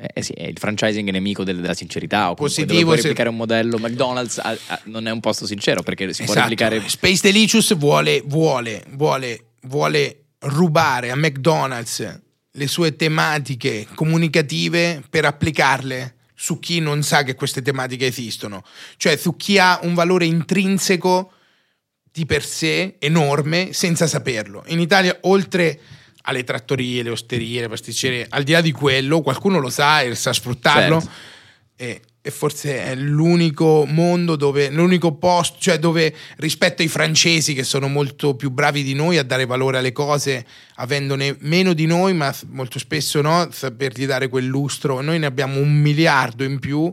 Eh, 0.00 0.08
eh 0.14 0.22
sì, 0.22 0.32
è 0.32 0.44
il 0.46 0.58
franchising 0.58 1.08
è 1.08 1.10
nemico 1.10 1.42
del- 1.44 1.60
della 1.60 1.74
sincerità. 1.74 2.30
O 2.30 2.34
Positivo, 2.34 2.82
puoi 2.84 2.96
se- 2.96 3.02
replicare 3.02 3.28
un 3.28 3.36
modello. 3.36 3.78
McDonald's 3.78 4.38
ha- 4.38 4.56
ha- 4.68 4.80
non 4.84 5.06
è 5.06 5.10
un 5.10 5.20
posto 5.20 5.44
sincero 5.46 5.82
perché 5.82 6.12
si 6.12 6.22
può 6.22 6.32
Esatto. 6.32 6.48
replicare. 6.48 6.88
Space 6.88 7.20
Delicious 7.22 7.76
vuole, 7.76 8.22
vuole, 8.24 8.84
vuole, 8.90 9.46
vuole 9.62 10.24
rubare 10.40 11.10
a 11.10 11.16
McDonald's 11.16 12.20
le 12.52 12.66
sue 12.68 12.94
tematiche 12.96 13.86
comunicative 13.94 15.02
per 15.10 15.24
applicarle 15.24 16.14
su 16.34 16.60
chi 16.60 16.78
non 16.78 17.02
sa 17.02 17.24
che 17.24 17.34
queste 17.34 17.62
tematiche 17.62 18.06
esistono, 18.06 18.62
cioè 18.96 19.16
su 19.16 19.34
chi 19.36 19.58
ha 19.58 19.80
un 19.82 19.94
valore 19.94 20.24
intrinseco 20.26 21.32
di 22.12 22.24
per 22.26 22.44
sé 22.44 22.96
enorme 23.00 23.72
senza 23.72 24.06
saperlo. 24.06 24.62
In 24.68 24.78
Italia, 24.80 25.16
oltre 25.22 25.80
alle 26.28 26.44
trattorie, 26.44 27.02
le 27.02 27.10
osterie, 27.10 27.62
le 27.62 27.68
pasticcerie, 27.68 28.26
al 28.28 28.42
di 28.42 28.52
là 28.52 28.60
di 28.60 28.70
quello, 28.70 29.22
qualcuno 29.22 29.58
lo 29.58 29.70
sa 29.70 30.02
e 30.02 30.14
sa 30.14 30.32
sfruttarlo. 30.32 31.00
Certo. 31.00 31.16
E, 31.76 32.00
e 32.20 32.30
forse 32.30 32.84
è 32.84 32.94
l'unico 32.94 33.86
mondo 33.86 34.36
dove, 34.36 34.68
l'unico 34.68 35.14
posto, 35.14 35.56
cioè 35.60 35.78
dove 35.78 36.14
rispetto 36.36 36.82
ai 36.82 36.88
francesi 36.88 37.54
che 37.54 37.62
sono 37.62 37.88
molto 37.88 38.34
più 38.34 38.50
bravi 38.50 38.82
di 38.82 38.92
noi 38.92 39.16
a 39.16 39.22
dare 39.22 39.46
valore 39.46 39.78
alle 39.78 39.92
cose, 39.92 40.44
avendone 40.74 41.36
meno 41.40 41.72
di 41.72 41.86
noi, 41.86 42.12
ma 42.12 42.34
molto 42.48 42.78
spesso 42.78 43.22
no, 43.22 43.48
sapergli 43.50 44.04
dare 44.04 44.28
quel 44.28 44.44
lustro. 44.44 45.00
Noi 45.00 45.18
ne 45.18 45.26
abbiamo 45.26 45.58
un 45.58 45.72
miliardo 45.72 46.44
in 46.44 46.58
più 46.58 46.92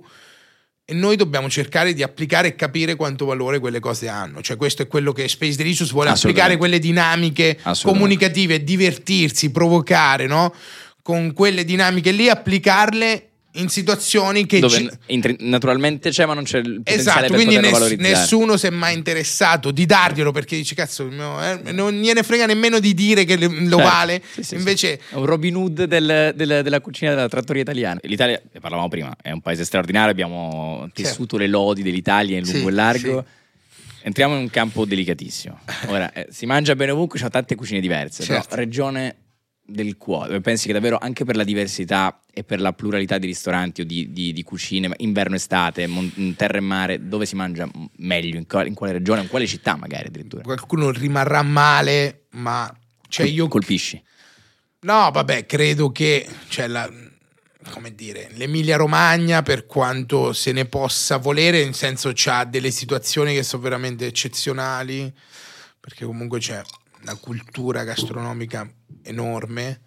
e 0.88 0.94
noi 0.94 1.16
dobbiamo 1.16 1.50
cercare 1.50 1.94
di 1.94 2.04
applicare 2.04 2.50
e 2.50 2.56
capire 2.56 2.96
quanto 2.96 3.26
valore 3.26 3.60
quelle 3.60 3.80
cose 3.80 4.08
hanno. 4.08 4.42
Cioè, 4.42 4.56
questo 4.56 4.84
è 4.84 4.88
quello 4.88 5.14
che 5.14 5.28
Space 5.28 5.56
Delicious 5.56 5.92
vuole 5.92 6.12
applicare 6.12 6.58
quelle 6.58 6.78
dinamiche 6.78 7.58
comunicative, 7.82 8.64
divertirsi, 8.64 9.50
provocare, 9.50 10.28
no? 10.28 10.54
Con 11.02 11.34
quelle 11.34 11.66
dinamiche 11.66 12.12
lì, 12.12 12.30
applicarle 12.30 13.30
in 13.56 13.70
situazioni 13.70 14.46
che 14.46 14.60
dove 14.60 14.98
ci- 15.08 15.36
naturalmente 15.40 16.10
c'è, 16.10 16.26
ma 16.26 16.34
non 16.34 16.44
c'è 16.44 16.58
il 16.60 16.82
potenziale 16.84 17.00
Esatto, 17.00 17.20
per 17.28 17.32
quindi 17.36 17.58
ness- 17.58 17.96
nessuno 17.98 18.58
si 18.58 18.68
è 18.68 18.70
mai 18.70 18.96
interessato 18.96 19.72
di 19.72 19.86
darglielo 19.86 20.32
perché 20.32 20.56
dice 20.56 20.76
cazzo, 20.76 21.06
mio- 21.06 21.42
eh, 21.42 21.72
non 21.72 21.94
gliene 21.94 22.24
frega 22.24 22.46
nemmeno 22.46 22.80
di 22.80 22.94
dire 22.94 23.24
che 23.26 23.38
lo 23.38 23.50
Certo. 23.50 23.78
vale. 23.78 24.22
Sì, 24.34 24.44
sì, 24.44 24.56
Invece, 24.56 25.00
sì. 25.10 25.16
Un 25.16 25.26
Robin 25.26 25.56
Hood 25.56 25.84
del- 25.86 26.34
del- 26.36 26.62
della 26.64 26.82
cucina 26.82 27.14
della 27.14 27.30
trattoria 27.30 27.62
italiana. 27.62 28.00
L'Italia, 28.04 28.42
ne 28.52 28.60
parlavamo 28.60 28.88
prima, 28.90 29.16
è 29.22 29.32
un 29.32 29.42
paese 29.42 29.64
straordinario. 29.66 30.12
Abbiamo 30.12 30.90
tessuto 30.94 31.38
le 31.38 31.48
lodi 31.48 31.82
dell'Italia 31.84 32.38
in 32.38 32.44
lungo 32.44 32.60
Sì, 32.60 32.68
e 32.68 32.72
largo. 32.72 33.26
Entriamo 34.04 34.36
in 34.36 34.42
un 34.42 34.50
campo 34.52 34.86
delicatissimo. 34.86 35.60
Ora, 35.88 36.14
eh, 36.14 36.28
si 36.30 36.46
mangia 36.46 36.76
bene 36.76 36.92
ovunque, 36.92 37.18
ci 37.18 37.24
sono 37.24 37.32
tante 37.32 37.56
cucine 37.56 37.80
diverse. 37.80 38.22
Certo. 38.24 38.50
Però, 38.50 38.62
regione 38.62 39.16
del 39.68 39.98
cuore, 39.98 40.42
pensi 40.42 40.68
che 40.68 40.74
davvero 40.74 40.98
anche 41.00 41.26
per 41.26 41.36
la 41.36 41.44
diversità 41.44 42.20
e 42.32 42.44
per 42.44 42.62
la 42.62 42.72
pluralità 42.74 43.18
di 43.18 43.26
ristoranti 43.26 43.82
o 43.82 43.86
di, 43.86 44.12
di- 44.12 44.32
di 44.32 44.44
cucine, 44.44 44.92
inverno, 44.98 45.36
estate, 45.36 45.88
mon- 45.88 46.12
in 46.16 46.36
terra 46.36 46.58
e 46.58 46.62
mare, 46.62 47.08
dove 47.08 47.26
si 47.26 47.36
mangia 47.36 47.68
meglio, 47.98 48.38
in 48.38 48.46
quale, 48.46 48.68
in 48.68 48.76
quale 48.76 48.94
regione, 48.94 49.22
in 49.22 49.28
quale 49.28 49.48
città 49.48 49.76
magari 49.76 50.08
addirittura. 50.08 50.44
qualcuno 50.44 50.92
rimarrà 50.92 51.42
male, 51.42 52.26
ma 52.32 52.72
cioè 53.08 53.26
io 53.26 53.48
colpisci. 53.48 54.02
No, 54.82 55.10
vabbè, 55.12 55.46
credo 55.48 55.92
che 55.92 56.28
cioè, 56.48 56.68
la- 56.68 56.92
come 57.72 57.96
dire, 57.96 58.30
l'Emilia 58.34 58.78
Romagna 58.78 59.42
per 59.42 59.66
quanto 59.66 60.32
se 60.34 60.52
ne 60.52 60.66
possa 60.66 61.18
volere, 61.18 61.64
nel 61.64 61.74
senso 61.74 62.12
c'ha 62.14 62.44
delle 62.44 62.70
situazioni 62.70 63.34
che 63.34 63.42
sono 63.42 63.64
veramente 63.64 64.06
eccezionali, 64.06 65.12
perché 65.80 66.06
comunque 66.06 66.38
c'è 66.38 66.62
una 67.02 67.16
cultura 67.16 67.84
gastronomica 67.84 68.72
enorme, 69.06 69.82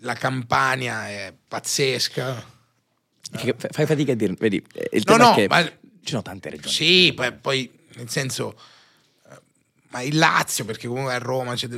la 0.00 0.14
Campania 0.14 1.08
è 1.08 1.34
pazzesca. 1.48 2.52
Che 3.36 3.54
fai 3.70 3.86
fatica 3.86 4.12
a 4.12 4.14
dire, 4.14 4.34
vedi, 4.38 4.64
eh, 4.74 4.88
il 4.92 5.02
No, 5.06 5.16
no, 5.16 5.34
ma 5.48 5.62
ci 5.64 6.10
sono 6.10 6.22
tante 6.22 6.50
regioni. 6.50 6.72
sì, 6.72 7.12
poi, 7.14 7.32
poi, 7.32 7.70
nel 7.96 8.08
senso, 8.10 8.56
eh, 9.30 9.36
ma 9.88 10.02
il 10.02 10.16
Lazio, 10.16 10.64
perché 10.64 10.86
comunque 10.86 11.14
a 11.14 11.18
Roma, 11.18 11.54
c'è- 11.54 11.68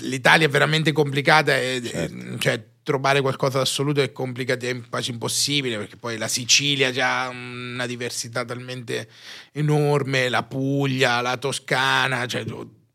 l'Italia 0.00 0.46
è 0.46 0.50
veramente 0.50 0.92
complicata 0.92 1.56
e 1.58 1.80
Certo. 1.84 2.38
cioè, 2.38 2.64
trovare 2.84 3.20
qualcosa 3.20 3.58
d'assoluto 3.58 4.02
è 4.02 4.12
complicato, 4.12 4.66
è 4.66 4.80
quasi 4.88 5.10
impossibile, 5.12 5.76
perché 5.78 5.96
poi 5.96 6.18
la 6.18 6.28
Sicilia 6.28 6.92
ha 6.94 7.28
una 7.28 7.86
diversità 7.86 8.44
talmente 8.44 9.08
enorme, 9.52 10.28
la 10.28 10.42
Puglia, 10.42 11.20
la 11.20 11.36
Toscana, 11.36 12.26
cioè, 12.26 12.44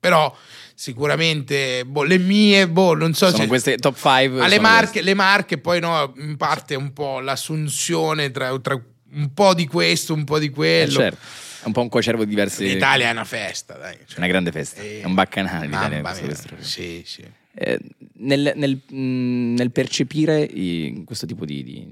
però 0.08 0.36
sicuramente 0.74 1.84
boh, 1.86 2.04
le 2.04 2.18
mie, 2.18 2.68
boh, 2.70 2.94
non 2.96 3.14
so 3.14 3.28
Sono 3.30 3.42
se... 3.44 3.48
queste 3.48 3.76
top 3.78 3.96
5. 3.96 4.40
Ma 4.40 4.48
le 4.48 4.60
marche, 4.60 5.02
le 5.02 5.14
marche 5.14 5.58
poi 5.58 5.80
no, 5.80 6.14
in 6.18 6.38
parte 6.38 6.76
un 6.76 6.94
po' 6.94 7.20
l'assunzione 7.20 8.32
tra, 8.32 8.58
tra 8.60 8.80
un 9.14 9.34
po' 9.34 9.54
di 9.54 9.68
questo, 9.68 10.14
un 10.14 10.24
po' 10.24 10.40
di 10.40 10.50
quello. 10.50 10.92
certo. 10.92 11.18
È 11.64 11.66
un 11.66 11.74
po' 11.74 11.82
un 11.82 11.90
coacervo 11.90 12.24
di 12.24 12.30
diversi. 12.30 12.66
L'Italia 12.68 13.10
è 13.10 13.12
una 13.12 13.26
festa, 13.26 13.74
dai. 13.76 13.96
È 13.96 14.14
una 14.18 14.28
grande 14.28 14.52
festa. 14.52 14.82
Eh, 14.82 15.02
È 15.02 15.06
un 15.06 15.14
baccanale 15.16 15.66
l'Italia. 15.66 16.00
mia, 16.02 16.14
questo- 16.14 16.56
Sì, 16.60 17.04
sì. 17.06 17.24
Eh, 17.60 17.80
nel, 18.20 18.54
nel- 18.56 18.80
mh, 18.88 19.54
nel 19.58 19.72
percepire 19.72 20.44
i- 20.44 21.02
questo 21.06 21.26
tipo 21.26 21.44
di, 21.46 21.64
di- 21.64 21.88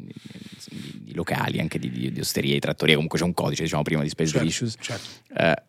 di- 0.70 1.02
di 1.06 1.14
locali, 1.16 1.60
anche 1.60 1.80
di, 1.80 2.14
osterie, 2.20 2.54
di 2.54 2.60
trattorie, 2.60 2.94
comunque 2.94 3.18
c'è 3.20 3.26
un 3.26 3.34
codice, 3.34 3.64
diciamo 3.64 3.82
prima 3.82 4.04
di 4.04 4.10
Space 4.10 4.30
Certo, 4.30 4.44
Delicious. 4.46 4.76
certo. 4.80 5.08
Eh, 5.36 5.64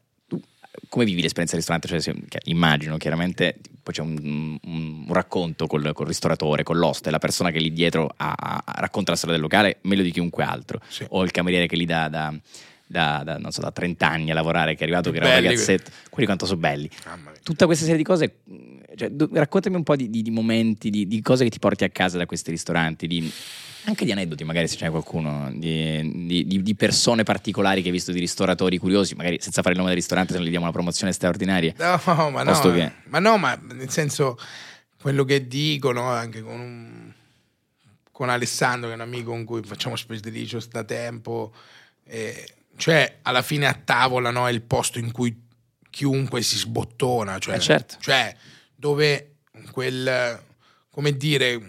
come 0.89 1.05
vivi 1.05 1.23
l'esperienza 1.23 1.57
del 1.57 1.65
ristorante? 1.65 2.01
Cioè, 2.29 2.41
immagino 2.45 2.97
chiaramente 2.97 3.57
poi 3.83 3.95
c'è 3.95 4.03
un, 4.03 4.59
un- 4.65 5.05
un 5.07 5.13
racconto 5.13 5.67
col, 5.67 5.93
col 5.93 6.07
ristoratore, 6.07 6.63
con 6.63 6.77
l'oste, 6.79 7.11
la 7.11 7.19
persona 7.19 7.51
che 7.51 7.59
lì 7.59 7.73
dietro 7.73 8.13
ha- 8.17 8.35
ha- 8.37 8.65
racconta 8.81 9.11
la 9.13 9.17
storia 9.17 9.35
del 9.37 9.45
locale 9.45 9.79
meglio 9.83 10.03
di 10.03 10.11
chiunque 10.11 10.43
altro, 10.45 10.81
Sì. 10.89 11.05
o 11.11 11.23
il 11.23 11.31
cameriere 11.31 11.67
che 11.67 11.77
lì 11.77 11.85
da, 11.85 12.09
da- 12.09 12.35
da- 12.89 13.23
da, 13.25 13.39
non 13.39 13.51
so, 13.51 13.61
da 13.61 13.71
30 13.73 14.09
anni 14.09 14.31
a 14.31 14.35
lavorare, 14.35 14.75
che 14.75 14.81
è 14.81 14.83
arrivato 14.85 15.11
che 15.11 15.17
era 15.19 15.27
un 15.27 15.35
ragazzetto, 15.35 15.91
quelli 16.11 16.27
quanto 16.27 16.47
sono 16.47 16.59
belli 16.61 16.89
tutta 17.43 17.67
questa 17.67 17.85
serie 17.85 17.99
di 17.99 18.05
cose, 18.05 18.37
cioè, 18.97 19.11
do- 19.11 19.29
raccontami 19.33 19.77
un 19.77 19.83
po' 19.83 19.95
di, 19.97 20.11
di- 20.11 20.23
di 20.23 20.31
momenti, 20.31 20.91
di, 20.91 21.07
di 21.07 21.21
cose 21.23 21.45
che 21.45 21.51
ti 21.51 21.59
porti 21.59 21.85
a 21.85 21.91
casa 21.91 22.19
da 22.19 22.27
questi 22.27 22.51
ristoranti, 22.51 23.33
anche 23.85 24.05
di 24.05 24.11
aneddoti, 24.11 24.43
magari 24.43 24.67
se 24.67 24.77
c'è 24.77 24.91
qualcuno, 24.91 25.49
di, 25.55 26.75
persone 26.75 27.23
particolari 27.23 27.83
che 27.83 27.87
hai 27.89 27.93
visto, 27.93 28.11
di 28.11 28.19
ristoratori 28.19 28.79
curiosi, 28.79 29.15
magari 29.15 29.39
senza 29.41 29.61
fare 29.63 29.75
il 29.75 29.79
nome 29.79 29.91
del 29.93 29.99
ristorante, 30.01 30.33
se 30.33 30.39
non 30.39 30.47
gli 30.47 30.51
diamo 30.51 30.65
una 30.65 30.75
promozione 30.75 31.13
straordinaria. 31.13 31.73
No, 31.79 32.31
ma 32.31 32.43
no, 32.43 32.61
che- 32.73 32.93
ma 33.05 33.19
no, 33.21 33.37
ma 33.39 33.55
nel 33.75 33.91
senso, 33.91 34.37
quello 35.01 35.25
che 35.25 35.47
dicono 35.47 36.11
anche 36.11 36.43
con, 36.43 36.59
un- 36.59 37.13
con 38.11 38.29
Alessandro, 38.29 38.89
che 38.89 38.95
è 38.95 38.97
un 38.97 39.03
amico 39.03 39.31
con 39.31 39.45
cui 39.45 39.63
facciamo 39.63 39.95
Space 39.95 40.21
Delicious 40.21 40.69
da 40.69 40.83
tempo, 40.83 41.53
eh, 42.07 42.49
cioè 42.77 43.19
alla 43.23 43.43
fine 43.43 43.67
a 43.67 43.73
tavola 43.75 44.31
no, 44.31 44.49
è 44.49 44.51
il 44.53 44.63
posto 44.63 44.99
in 44.99 45.13
cui 45.13 45.45
chiunque 45.91 46.43
si 46.43 46.57
sbottona, 46.59 47.39
cioè, 47.39 47.55
Eh, 47.57 47.61
certo. 47.61 47.97
cioè 48.01 48.35
dove 48.77 49.37
quel, 49.71 50.41
come 50.91 51.17
dire, 51.17 51.61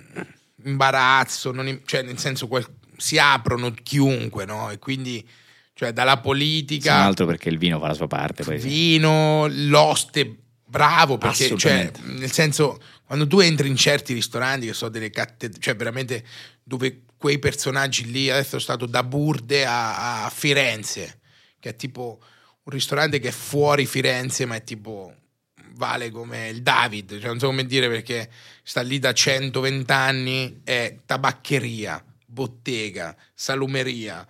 imbarazzo, 0.64 1.52
non 1.52 1.82
cioè 1.86 2.04
nel 2.04 2.18
senso 2.18 2.48
quel- 2.48 2.68
si 2.98 3.18
aprono 3.18 3.72
chiunque, 3.72 4.46
no? 4.46 4.70
E 4.70 4.80
quindi, 4.80 5.28
cioè 5.74 5.94
dalla 5.94 6.20
politica 6.20 6.96
altro 6.96 7.26
perché 7.26 7.50
il 7.50 7.58
vino 7.58 7.80
fa 7.80 7.88
la 7.88 7.94
sua 7.94 8.08
parte. 8.08 8.44
Sì. 8.44 8.56
vino, 8.58 9.48
l'oste 9.50 10.42
bravo 10.70 11.18
perché 11.18 11.56
cioè, 11.58 11.90
nel 12.04 12.32
senso 12.32 12.80
quando 13.06 13.26
tu 13.26 13.40
entri 13.40 13.70
in 13.70 13.78
certi 13.78 14.14
ristoranti 14.14 14.66
che 14.66 14.74
so 14.74 14.90
delle 14.90 15.10
cattedre 15.10 15.62
cioè 15.62 15.78
veramente 15.78 16.26
dove 16.62 17.04
quei 17.16 17.40
personaggi 17.40 18.12
lì 18.12 18.30
adesso 18.30 18.50
sono 18.50 18.62
stato 18.62 18.86
da 18.86 19.02
Burde 19.02 19.66
a, 19.66 20.26
a 20.26 20.30
Firenze 20.30 21.20
che 21.58 21.70
è 21.70 21.76
tipo 21.78 22.20
un 22.64 22.74
ristorante 22.74 23.20
che 23.20 23.30
è 23.30 23.32
fuori 23.32 23.86
Firenze 23.86 24.46
ma 24.46 24.56
è 24.56 24.64
tipo 24.66 25.14
vale 25.78 26.10
come 26.12 26.50
il 26.50 26.62
David 26.62 27.20
cioè 27.20 27.28
non 27.28 27.40
so 27.40 27.48
come 27.48 27.66
dire 27.66 27.88
perché 27.88 28.30
sta 28.64 28.82
lì 28.82 29.00
da 29.00 29.14
120 29.14 29.92
anni 29.92 30.62
è 30.64 30.98
tabaccheria 31.06 32.04
bottega 32.26 33.16
salumeria 33.34 34.28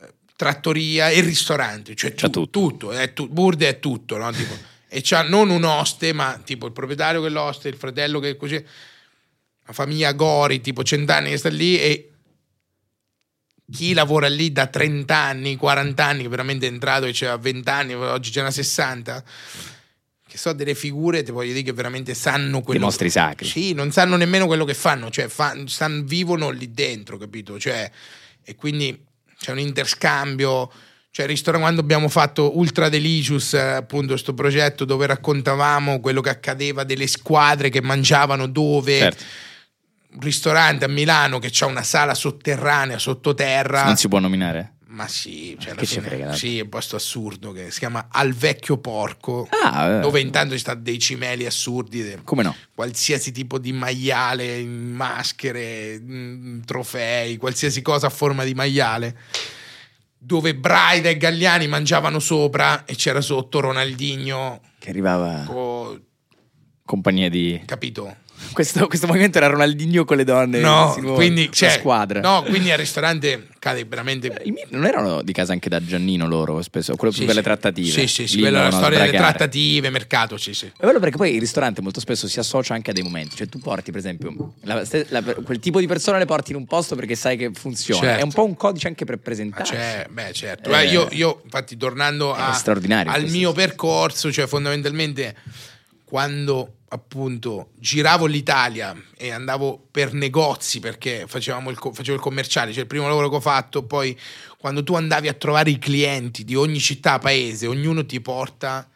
eh, 0.00 0.12
trattoria 0.34 1.10
e 1.10 1.20
ristorante 1.20 1.94
cioè 1.94 2.14
tu- 2.14 2.28
tutto. 2.30 2.48
tutto 2.48 2.90
è 2.92 3.12
tu- 3.12 3.28
Burde 3.28 3.68
è 3.68 3.78
tutto 3.78 4.16
no? 4.16 4.32
Tipo, 4.32 4.56
e 4.88 5.00
c'ha 5.02 5.22
non 5.22 5.50
un 5.50 5.64
oste 5.64 6.12
ma 6.12 6.40
tipo 6.44 6.66
il 6.66 6.72
proprietario 6.72 7.20
che 7.20 7.28
è 7.28 7.30
l'oste 7.30 7.68
il 7.68 7.76
fratello 7.76 8.18
che 8.18 8.30
è 8.30 8.36
così 8.36 8.54
la 8.54 9.72
famiglia 9.72 10.12
Gori 10.12 10.60
tipo 10.60 10.82
cent'anni 10.82 11.30
che 11.30 11.36
sta 11.36 11.48
lì 11.48 11.78
e 11.78 12.10
chi 13.70 13.92
lavora 13.94 14.28
lì 14.28 14.52
da 14.52 14.66
30 14.66 15.14
anni 15.14 15.56
40 15.56 16.04
anni 16.04 16.22
che 16.22 16.28
veramente 16.28 16.66
è 16.66 16.70
entrato 16.70 17.04
e 17.06 17.12
c'era 17.12 17.36
20 17.36 17.68
anni 17.68 17.94
oggi 17.94 18.30
ce 18.30 18.42
n'ha 18.42 18.50
60 18.50 19.24
che 20.36 20.42
so 20.42 20.52
delle 20.52 20.74
figure 20.74 21.22
ti 21.22 21.32
voglio 21.32 21.52
dire 21.52 21.64
che 21.64 21.72
veramente 21.72 22.12
sanno 22.14 22.60
quello 22.60 22.84
mostri 22.84 23.08
sacri. 23.10 23.46
sì 23.48 23.72
non 23.72 23.90
sanno 23.90 24.16
nemmeno 24.16 24.46
quello 24.46 24.64
che 24.64 24.74
fanno 24.74 25.10
cioè 25.10 25.28
fa- 25.28 25.56
stan- 25.66 26.04
vivono 26.04 26.50
lì 26.50 26.70
dentro 26.72 27.16
capito 27.16 27.58
cioè 27.58 27.90
e 28.44 28.54
quindi 28.54 29.02
c'è 29.38 29.50
un 29.50 29.58
interscambio 29.58 30.70
cioè 31.10 31.32
quando 31.42 31.80
abbiamo 31.80 32.08
fatto 32.10 32.58
Ultra 32.58 32.90
Delicious 32.90 33.54
eh, 33.54 33.60
appunto 33.60 34.08
questo 34.08 34.34
progetto 34.34 34.84
dove 34.84 35.06
raccontavamo 35.06 36.00
quello 36.00 36.20
che 36.20 36.28
accadeva 36.28 36.84
delle 36.84 37.06
squadre 37.06 37.70
che 37.70 37.80
mangiavano 37.80 38.46
dove 38.46 38.98
Certo. 38.98 39.24
un 40.12 40.20
ristorante 40.20 40.84
a 40.84 40.88
Milano 40.88 41.38
che 41.38 41.50
ha 41.58 41.66
una 41.66 41.82
sala 41.82 42.12
sotterranea 42.12 42.98
sottoterra 42.98 43.84
Non 43.84 43.96
si 43.96 44.08
può 44.08 44.18
nominare? 44.18 44.74
Ma 44.96 45.06
sì, 45.08 45.54
cioè 45.60 45.72
alla 45.72 45.80
Che 45.80 45.86
fine- 45.86 46.06
frega, 46.08 46.34
sì, 46.34 46.58
è 46.58 46.62
un 46.62 46.70
posto 46.70 46.96
assurdo 46.96 47.52
che 47.52 47.70
si 47.70 47.78
chiama 47.80 48.08
Al 48.10 48.32
Vecchio 48.32 48.78
Porco, 48.78 49.46
Ah, 49.62 49.88
eh. 49.88 50.00
dove 50.00 50.20
intanto 50.20 50.54
ci 50.54 50.60
stanno 50.60 50.80
dei 50.80 50.98
cimeli 50.98 51.44
assurdi, 51.44 52.18
Come 52.24 52.42
no? 52.42 52.56
qualsiasi 52.74 53.30
tipo 53.30 53.58
di 53.58 53.72
maiale, 53.72 54.64
maschere, 54.64 55.94
in 55.94 56.62
trofei, 56.64 57.36
qualsiasi 57.36 57.82
cosa 57.82 58.06
a 58.06 58.10
forma 58.10 58.42
di 58.44 58.54
maiale, 58.54 59.18
dove 60.18 60.54
Braida 60.56 61.10
e 61.10 61.18
Galliani 61.18 61.68
mangiavano 61.68 62.18
sopra 62.18 62.86
e 62.86 62.94
c'era 62.96 63.20
sotto 63.20 63.60
Ronaldinho, 63.60 64.60
Che 64.78 64.88
arrivava 64.90 65.44
co- 65.46 66.00
compagnia 66.84 67.28
di... 67.28 67.60
capito? 67.66 68.16
Questo, 68.52 68.86
questo 68.86 69.06
movimento 69.06 69.38
era 69.38 69.46
Ronaldinho 69.48 70.04
con 70.04 70.16
le 70.16 70.24
donne. 70.24 70.60
No, 70.60 70.92
si 70.94 71.00
muove, 71.00 71.16
quindi 71.16 71.50
cioè, 71.52 71.70
squadra. 71.70 72.20
No, 72.20 72.42
quindi 72.42 72.70
al 72.70 72.78
ristorante 72.78 73.48
cade 73.58 73.84
veramente 73.84 74.28
miei 74.44 74.64
non 74.70 74.84
erano 74.86 75.22
di 75.22 75.32
casa 75.32 75.52
anche 75.52 75.68
da 75.68 75.82
Giannino 75.84 76.26
loro, 76.28 76.62
spesso, 76.62 76.94
quello 76.96 77.12
Sì, 77.12 77.24
più 77.24 77.26
per 77.26 77.36
le 77.36 77.42
sì. 77.42 77.46
trattative. 77.48 77.90
Sì, 77.90 78.06
sì, 78.06 78.26
sì, 78.26 78.36
Lì 78.36 78.40
quella 78.42 78.60
è 78.60 78.70
la 78.70 78.76
storia 78.76 78.98
delle 79.00 79.16
trattative, 79.16 79.90
mercato, 79.90 80.36
sì, 80.36 80.54
sì. 80.54 80.66
È 80.66 80.84
bello 80.86 80.98
perché 81.00 81.16
poi 81.16 81.34
il 81.34 81.40
ristorante 81.40 81.80
molto 81.82 82.00
spesso 82.00 82.28
si 82.28 82.38
associa 82.38 82.74
anche 82.74 82.90
a 82.90 82.92
dei 82.94 83.02
momenti. 83.02 83.36
Cioè, 83.36 83.48
tu 83.48 83.58
porti, 83.58 83.90
per 83.90 84.00
esempio, 84.00 84.54
la- 84.62 84.82
la- 85.08 85.22
quel 85.22 85.58
tipo 85.58 85.80
di 85.80 85.86
persone 85.86 86.18
le 86.18 86.24
porti 86.26 86.52
in 86.52 86.56
un 86.56 86.66
posto 86.66 86.94
perché 86.94 87.14
sai 87.14 87.36
che 87.36 87.50
funziona. 87.52 88.00
Certo. 88.00 88.20
È 88.20 88.22
un 88.22 88.32
po' 88.32 88.44
un 88.44 88.56
codice 88.56 88.86
anche 88.86 89.04
per 89.04 89.16
Ma 89.16 89.22
presentarsi. 89.22 89.72
c'è, 89.72 90.06
beh, 90.10 90.32
certo. 90.32 90.70
Eh, 90.70 90.80
Eh, 90.82 90.86
io, 90.86 91.08
io, 91.10 91.40
infatti, 91.44 91.76
tornando 91.76 92.32
a- 92.34 92.58
al 93.06 93.24
mio 93.28 93.52
percorso, 93.52 94.30
cioè 94.32 94.46
fondamentalmente 94.46 95.34
quando 96.06 96.76
appunto 96.88 97.72
giravo 97.80 98.26
l'Italia 98.26 98.94
e 99.16 99.32
andavo 99.32 99.88
per 99.90 100.12
negozi 100.12 100.78
perché 100.78 101.24
facevamo 101.26 101.68
il, 101.68 101.76
facevo 101.76 102.14
il 102.14 102.22
commerciale, 102.22 102.70
cioè 102.70 102.82
il 102.82 102.86
primo 102.86 103.08
lavoro 103.08 103.28
che 103.28 103.34
ho 103.34 103.40
fatto, 103.40 103.84
poi 103.84 104.16
quando 104.56 104.84
tu 104.84 104.94
andavi 104.94 105.26
a 105.26 105.34
trovare 105.34 105.70
i 105.70 105.78
clienti 105.78 106.44
di 106.44 106.54
ogni 106.54 106.78
città, 106.78 107.18
paese, 107.18 107.66
ognuno 107.66 108.06
ti 108.06 108.20
porta 108.20 108.88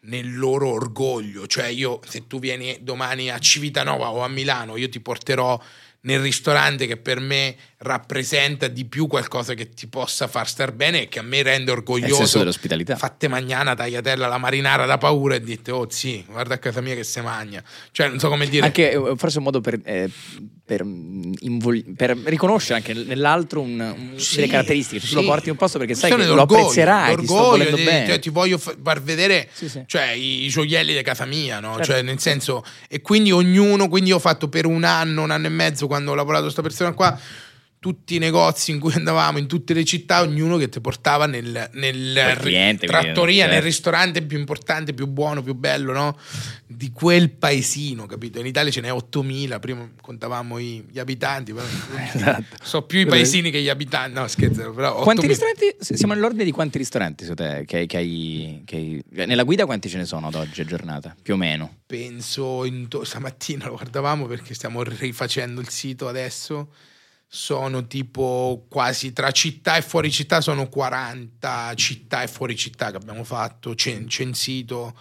nel 0.00 0.36
loro 0.36 0.70
orgoglio, 0.70 1.46
cioè 1.46 1.66
io 1.66 2.00
se 2.04 2.26
tu 2.26 2.40
vieni 2.40 2.78
domani 2.80 3.30
a 3.30 3.38
Civitanova 3.38 4.10
o 4.10 4.22
a 4.22 4.28
Milano, 4.28 4.76
io 4.76 4.88
ti 4.88 4.98
porterò 4.98 5.60
nel 6.00 6.20
ristorante 6.20 6.86
che 6.86 6.96
per 6.96 7.20
me 7.20 7.56
rappresenta 7.78 8.68
di 8.68 8.84
più 8.86 9.06
qualcosa 9.06 9.54
che 9.54 9.68
ti 9.70 9.86
possa 9.86 10.26
far 10.28 10.48
star 10.48 10.72
bene 10.72 11.02
e 11.02 11.08
che 11.08 11.18
a 11.18 11.22
me 11.22 11.42
rende 11.42 11.72
È 11.72 11.74
il 11.74 11.82
senso 11.84 11.92
orgoglioso. 11.98 12.38
dell'ospitalità. 12.38 12.96
Fatte 12.96 13.28
magnana, 13.28 13.74
tagliatella, 13.74 14.26
la 14.28 14.38
marinara 14.38 14.86
da 14.86 14.96
paura 14.98 15.34
e 15.34 15.40
dite, 15.40 15.70
oh 15.72 15.86
sì, 15.90 16.24
guarda 16.28 16.54
a 16.54 16.58
casa 16.58 16.80
mia 16.80 16.94
che 16.94 17.04
se 17.04 17.20
magna. 17.20 17.62
Cioè, 17.92 18.08
non 18.08 18.18
so 18.18 18.28
come 18.28 18.46
dire. 18.48 18.64
Anche 18.64 18.92
eh, 18.92 19.12
forse 19.16 19.38
un 19.38 19.44
modo 19.44 19.60
per, 19.60 19.78
eh, 19.84 20.08
per, 20.64 20.84
mm, 20.84 21.32
invol- 21.40 21.94
per 21.94 22.16
riconoscere 22.24 22.76
anche 22.78 22.94
nell'altro 22.94 23.60
un- 23.60 23.78
un- 23.78 24.18
Sì, 24.18 24.36
delle 24.36 24.48
caratteristiche. 24.48 25.00
Tu 25.00 25.06
sì. 25.08 25.14
lo 25.14 25.22
porti 25.24 25.44
in 25.46 25.50
un 25.52 25.56
posto 25.58 25.78
perché 25.78 25.94
sai 25.94 26.10
che 26.14 26.24
lo 26.26 26.40
apprezzerai, 26.42 27.16
ti 27.16 27.26
d'orgoglio, 27.26 27.50
volendo 27.50 27.76
di- 27.76 27.84
bene. 27.84 28.06
cioè, 28.06 28.18
ti 28.18 28.30
voglio 28.30 28.56
fa- 28.58 28.74
far 28.82 29.02
vedere 29.02 29.48
Sì, 29.52 29.70
cioè, 29.86 30.10
i, 30.12 30.48
gioielli 30.48 30.94
di 30.96 31.02
casa 31.02 31.24
mia, 31.26 31.60
no? 31.60 31.72
Certo. 31.76 31.92
Cioè, 31.92 32.02
nel 32.02 32.18
senso, 32.20 32.64
e 32.88 33.02
quindi 33.02 33.30
ognuno, 33.32 33.88
quindi 33.88 34.08
io 34.10 34.16
ho 34.16 34.20
fatto 34.20 34.48
per 34.48 34.64
un 34.66 34.82
anno, 34.84 35.22
un 35.22 35.30
anno 35.30 35.46
e 35.46 35.50
mezzo 35.50 35.86
quando 35.86 36.12
ho 36.12 36.14
lavorato 36.14 36.44
questa 36.44 36.62
persona 36.62 36.92
qua, 36.92 37.18
tutti 37.86 38.16
i 38.16 38.18
negozi 38.18 38.72
in 38.72 38.80
cui 38.80 38.92
andavamo, 38.94 39.38
in 39.38 39.46
tutte 39.46 39.72
le 39.72 39.84
città, 39.84 40.20
ognuno 40.22 40.56
che 40.56 40.68
ti 40.68 40.80
portava 40.80 41.26
nel, 41.26 41.68
nel 41.74 42.36
cliente, 42.40 42.84
trattoria, 42.88 43.14
quindi, 43.22 43.40
nel 43.42 43.50
certo. 43.50 43.64
ristorante 43.66 44.22
più 44.22 44.38
importante, 44.38 44.92
più 44.92 45.06
buono, 45.06 45.40
più 45.40 45.54
bello, 45.54 45.92
no? 45.92 46.18
Di 46.66 46.90
quel 46.90 47.30
paesino, 47.30 48.06
capito? 48.06 48.40
In 48.40 48.46
Italia 48.46 48.72
ce 48.72 48.80
n'è 48.80 48.90
8.000, 48.90 49.60
prima 49.60 49.88
contavamo 50.02 50.58
i- 50.58 50.84
gli 50.90 50.98
abitanti, 50.98 51.52
però 51.52 51.64
Esatto. 52.12 52.56
so 52.60 52.82
più 52.82 52.98
i 52.98 53.06
paesini 53.06 53.52
che 53.52 53.62
gli 53.62 53.68
abitanti, 53.68 54.14
no 54.18 54.26
scherzo, 54.26 54.72
però 54.72 55.00
Quanti 55.02 55.26
8.000. 55.26 55.28
ristoranti? 55.28 55.76
Siamo 55.78 56.12
nell'ordine 56.14 56.42
di 56.42 56.50
quanti 56.50 56.78
ristoranti 56.78 57.24
secondo 57.24 57.52
te? 57.52 57.64
Che, 57.66 57.86
che 57.86 57.96
hai, 57.98 58.62
che 58.64 58.74
hai- 58.76 59.04
Nella 59.26 59.44
guida 59.44 59.64
quanti 59.64 59.88
ce 59.88 59.98
ne 59.98 60.06
sono 60.06 60.26
ad 60.26 60.34
oggi 60.34 60.60
a 60.60 60.64
giornata? 60.64 61.14
Più 61.22 61.34
o 61.34 61.36
meno. 61.36 61.74
penso 61.86 62.64
into- 62.64 63.04
stamattina 63.04 63.66
lo 63.66 63.74
guardavamo 63.74 64.26
perché 64.26 64.54
stiamo 64.54 64.82
rifacendo 64.82 65.60
il 65.60 65.68
sito 65.68 66.08
adesso 66.08 66.72
sono 67.28 67.86
tipo 67.86 68.66
quasi 68.68 69.12
tra 69.12 69.30
città 69.32 69.76
e 69.76 69.82
fuori 69.82 70.10
città 70.10 70.40
sono 70.40 70.68
40 70.68 71.74
città 71.74 72.22
e 72.22 72.28
fuori 72.28 72.56
città 72.56 72.90
che 72.90 72.96
abbiamo 72.96 73.24
fatto 73.24 73.74
cen- 73.74 74.08
censito 74.08 74.96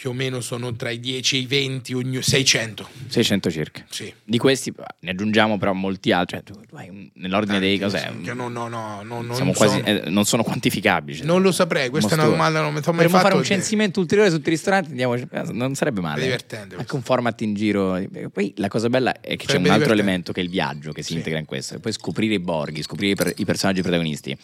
più 0.00 0.08
o 0.10 0.12
meno 0.14 0.40
sono 0.40 0.74
tra 0.76 0.88
i 0.88 0.98
10 0.98 1.36
e 1.36 1.38
i 1.40 1.46
20 1.46 1.92
ogni- 1.92 2.22
600 2.22 2.88
600 3.08 3.50
circa. 3.50 3.84
sì 3.90 4.10
Di 4.24 4.38
questi 4.38 4.72
ne 5.00 5.10
aggiungiamo 5.10 5.58
però 5.58 5.74
molti 5.74 6.10
altri. 6.10 6.40
Cioè, 6.42 6.88
nell'ordine 7.16 7.58
dei 7.58 7.78
cos'è? 7.78 8.10
Che 8.22 8.32
no, 8.32 8.48
no, 8.48 8.66
no, 8.68 9.02
no, 9.02 9.20
non, 9.20 9.34
Siamo 9.34 9.52
quasi, 9.52 9.74
sono- 9.76 9.86
eh, 9.86 10.08
non 10.08 10.24
sono 10.24 10.42
quantificabili. 10.42 11.18
cioè. 11.18 11.26
non 11.26 11.42
lo 11.42 11.52
saprei 11.52 11.90
questa 11.90 12.12
è 12.12 12.14
una 12.14 12.24
domanda 12.24 12.62
non 12.62 12.72
mi 12.72 12.80
sono 12.82 12.96
mai 12.96 13.04
Potremmo 13.04 13.22
fare 13.28 13.38
un 13.38 13.44
censimento 13.44 14.00
ulteriore 14.00 14.30
su 14.30 14.36
tutti 14.36 14.48
i 14.48 14.52
ristoranti, 14.52 14.88
andiamo- 14.88 15.16
non 15.52 15.74
sarebbe 15.74 16.00
male. 16.00 16.20
È 16.22 16.24
divertente 16.24 16.76
Anche 16.76 16.94
un 16.94 17.02
format 17.02 17.38
in 17.42 17.52
giro. 17.54 18.02
Poi 18.32 18.54
la 18.56 18.68
cosa 18.68 18.88
bella 18.88 19.12
è 19.20 19.36
che 19.36 19.36
c'è 19.36 19.44
Sarebbe 19.48 19.68
un 19.68 19.74
altro 19.74 19.92
divertente. 19.92 19.92
elemento 19.92 20.32
che 20.32 20.40
è 20.40 20.44
il 20.44 20.48
viaggio 20.48 20.92
che 20.92 21.02
si 21.02 21.08
Sì. 21.12 21.16
integra 21.18 21.38
in 21.38 21.44
questo. 21.44 21.74
E 21.74 21.78
poi 21.78 21.92
scoprire 21.92 22.32
i 22.34 22.40
borghi, 22.40 22.80
scoprire 22.82 23.12
i, 23.12 23.14
per- 23.16 23.34
i 23.36 23.44
personaggi 23.44 23.82
protagonisti. 23.82 24.34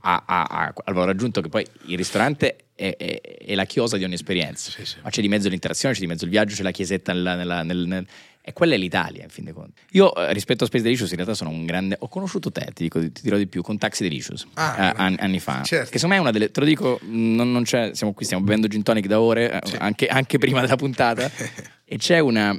Ha, 0.00 0.22
ha- 0.26 0.42
ha- 0.44 0.74
al 0.84 0.94
valore 0.94 1.12
aggiunto 1.12 1.40
che 1.40 1.48
poi 1.48 1.64
il 1.86 1.96
ristorante 1.96 2.56
è, 2.74 2.96
è- 2.96 3.20
è 3.20 3.54
la 3.54 3.64
chiosa 3.66 3.96
di 3.96 4.04
ogni 4.04 4.14
esperienza. 4.14 4.70
Sì, 4.70 4.84
sì. 4.84 4.96
Ma 5.02 5.10
c'è 5.10 5.20
di 5.20 5.28
mezzo 5.28 5.48
l'interazione, 5.48 5.94
c'è 5.94 6.00
di 6.00 6.06
mezzo 6.06 6.24
il 6.24 6.30
viaggio, 6.30 6.54
c'è 6.56 6.62
la 6.62 6.70
chiesetta 6.72 7.12
nella- 7.12 7.34
nella- 7.36 7.62
nel, 7.62 7.78
nel- 7.86 8.06
E 8.42 8.54
quella 8.54 8.74
è 8.74 8.78
l'Italia, 8.78 9.22
in 9.24 9.28
fin 9.28 9.44
dei 9.44 9.52
conti. 9.52 9.82
Io, 9.90 10.14
eh, 10.16 10.32
rispetto 10.32 10.64
a 10.64 10.66
Space 10.66 10.82
Delicious, 10.82 11.10
in 11.10 11.16
realtà 11.16 11.34
sono 11.34 11.50
un 11.50 11.66
grande. 11.66 11.94
Ho 12.00 12.08
conosciuto 12.08 12.50
te, 12.50 12.70
ti, 12.72 12.84
dico, 12.84 12.98
ti 12.98 13.20
dirò 13.22 13.36
di 13.36 13.46
più, 13.46 13.60
con 13.60 13.76
Taxi 13.76 14.02
Delicious 14.02 14.46
Ah, 14.54 14.76
eh, 14.88 14.92
an- 14.96 15.16
anni 15.20 15.40
fa. 15.40 15.62
certo. 15.62 15.90
Che 15.90 15.98
secondo 15.98 16.14
me 16.14 16.16
è 16.16 16.22
una 16.22 16.30
delle. 16.32 16.50
Te 16.50 16.60
lo 16.60 16.66
dico, 16.66 16.98
non, 17.02 17.52
non 17.52 17.64
c'è. 17.64 17.90
Siamo 17.94 18.14
qui, 18.14 18.24
stiamo 18.24 18.42
bevendo 18.42 18.66
gin 18.66 18.82
tonic 18.82 19.06
da 19.06 19.20
ore, 19.20 19.60
eh, 19.60 19.66
Sì. 19.68 19.76
anche, 19.78 20.06
anche 20.08 20.38
prima 20.38 20.62
della 20.62 20.76
puntata. 20.76 21.30
e 21.84 21.96
c'è 21.98 22.18
una. 22.18 22.52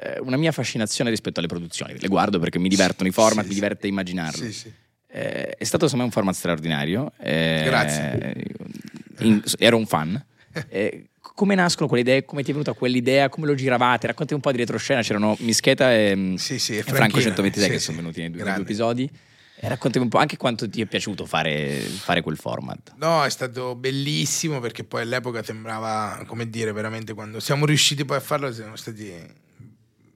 eh, 0.00 0.18
Una 0.20 0.38
mia 0.38 0.50
fascinazione 0.50 1.10
rispetto 1.10 1.40
alle 1.40 1.48
produzioni, 1.48 1.94
le 1.98 2.08
guardo 2.08 2.38
perché 2.38 2.58
mi 2.58 2.68
divertono 2.70 3.08
i 3.08 3.12
format, 3.12 3.42
Sì, 3.44 3.48
mi 3.50 3.54
diverte 3.54 3.86
immaginarlo. 3.86 4.42
sì, 4.44 4.52
sì. 4.52 4.72
Eh, 5.10 5.56
è 5.56 5.64
stato 5.64 5.84
secondo 5.86 5.96
me 5.96 6.04
un 6.04 6.10
format 6.10 6.34
straordinario. 6.34 7.12
eh, 7.18 7.62
Grazie. 7.64 8.44
in- 9.20 9.42
ero 9.58 9.76
un 9.76 9.86
fan. 9.86 10.22
Eh, 10.68 11.08
come 11.20 11.54
nascono 11.54 11.86
quelle 11.88 12.02
idee? 12.02 12.24
Come 12.24 12.42
ti 12.42 12.50
è 12.50 12.52
venuta 12.52 12.72
quell'idea? 12.72 13.28
Come 13.28 13.46
lo 13.46 13.54
giravate? 13.54 14.06
Racconti 14.08 14.34
un 14.34 14.40
po' 14.40 14.50
di 14.50 14.58
retroscena. 14.58 15.02
C'erano 15.02 15.36
Mischeta 15.40 15.92
e, 15.94 16.34
Sì, 16.36 16.58
sì, 16.58 16.72
e 16.76 16.82
Franco 16.82 16.96
Franchino. 16.96 17.22
126 17.22 17.64
Sì, 17.64 17.70
che 17.70 17.78
sono 17.78 17.96
venuti 17.98 18.20
nei 18.20 18.30
due, 18.30 18.42
nei 18.42 18.52
due 18.54 18.62
episodi. 18.62 19.10
E 19.60 19.66
raccontami 19.68 20.04
un 20.04 20.10
po' 20.10 20.18
anche 20.18 20.36
quanto 20.36 20.68
ti 20.68 20.80
è 20.80 20.86
piaciuto 20.86 21.26
fare, 21.26 21.78
fare 21.80 22.22
quel 22.22 22.36
format. 22.36 22.92
No, 22.96 23.24
è 23.24 23.30
stato 23.30 23.74
bellissimo 23.74 24.60
perché 24.60 24.84
poi 24.84 25.02
all'epoca 25.02 25.42
sembrava, 25.42 26.22
come 26.26 26.48
dire, 26.48 26.70
veramente 26.72 27.12
quando 27.14 27.40
siamo 27.40 27.66
riusciti 27.66 28.04
poi 28.04 28.16
a 28.18 28.20
farlo, 28.20 28.52
siamo 28.52 28.76
stati... 28.76 29.12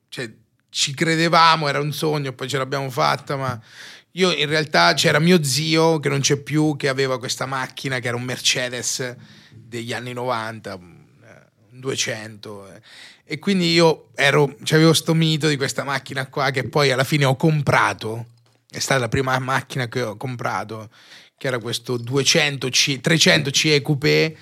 Cioè, 0.08 0.30
ci 0.68 0.94
credevamo, 0.94 1.68
era 1.68 1.80
un 1.80 1.92
sogno, 1.92 2.32
poi 2.32 2.48
ce 2.48 2.56
l'abbiamo 2.58 2.88
fatta, 2.90 3.36
ma 3.36 3.60
io 4.12 4.32
in 4.32 4.46
realtà 4.46 4.94
c'era 4.94 5.18
mio 5.18 5.42
zio 5.42 5.98
che 6.00 6.08
non 6.08 6.20
c'è 6.20 6.36
più, 6.36 6.76
che 6.76 6.88
aveva 6.88 7.18
questa 7.18 7.46
macchina 7.46 7.98
che 7.98 8.08
era 8.08 8.16
un 8.16 8.22
Mercedes 8.24 9.16
degli 9.50 9.92
anni 9.92 10.12
90, 10.12 10.74
un 10.74 11.00
un 11.72 11.80
200. 11.80 12.74
eh. 12.74 12.80
E 13.24 13.38
quindi 13.38 13.72
io 13.72 14.10
ero, 14.14 14.56
avevo 14.70 14.92
sto 14.92 15.14
mito 15.14 15.48
di 15.48 15.56
questa 15.56 15.84
macchina 15.84 16.26
qua 16.28 16.50
che 16.50 16.68
poi 16.68 16.90
alla 16.90 17.04
fine 17.04 17.24
ho 17.24 17.36
comprato. 17.36 18.26
È 18.68 18.78
stata 18.78 19.00
la 19.00 19.08
prima 19.08 19.38
macchina 19.38 19.88
che 19.88 20.02
ho 20.02 20.16
comprato, 20.16 20.90
che 21.36 21.46
era 21.46 21.58
questo 21.58 21.96
200 21.96 22.68
C, 22.68 23.00
300 23.00 23.50
CE 23.50 23.82
Coupé. 23.82 24.36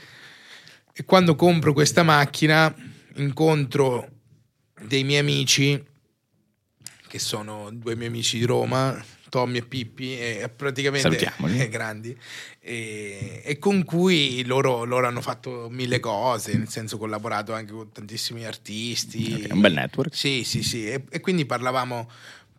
E 0.93 1.05
quando 1.05 1.35
compro 1.35 1.73
questa 1.73 2.03
macchina 2.03 2.75
incontro 3.17 4.09
dei 4.83 5.05
miei 5.05 5.21
amici, 5.21 5.83
che 7.07 7.19
sono 7.19 7.71
due 7.73 7.97
miei 7.97 8.09
amici 8.09 8.39
di 8.39 8.45
Roma, 8.45 9.03
Tommy 9.31 9.59
e 9.59 9.63
Pippi, 9.63 10.19
e 10.19 10.51
praticamente 10.55 11.33
eh, 11.47 11.69
grandi, 11.71 12.15
e, 12.61 13.41
e 13.43 13.59
con 13.59 13.85
cui 13.85 14.45
loro, 14.45 14.85
loro 14.85 15.07
hanno 15.07 15.23
fatto 15.23 15.69
mille 15.71 15.99
cose, 16.01 16.55
nel 16.59 16.69
senso 16.69 16.99
collaborato 16.99 17.55
anche 17.55 17.73
con 17.73 17.91
tantissimi 17.91 18.45
artisti. 18.45 19.45
Ok, 19.45 19.53
un 19.53 19.61
bel 19.61 19.73
network. 19.73 20.15
Sì, 20.15 20.45
sì, 20.45 20.63
sì, 20.63 20.87
e, 20.87 21.05
e 21.09 21.21
quindi 21.21 21.47
parlavamo, 21.47 22.11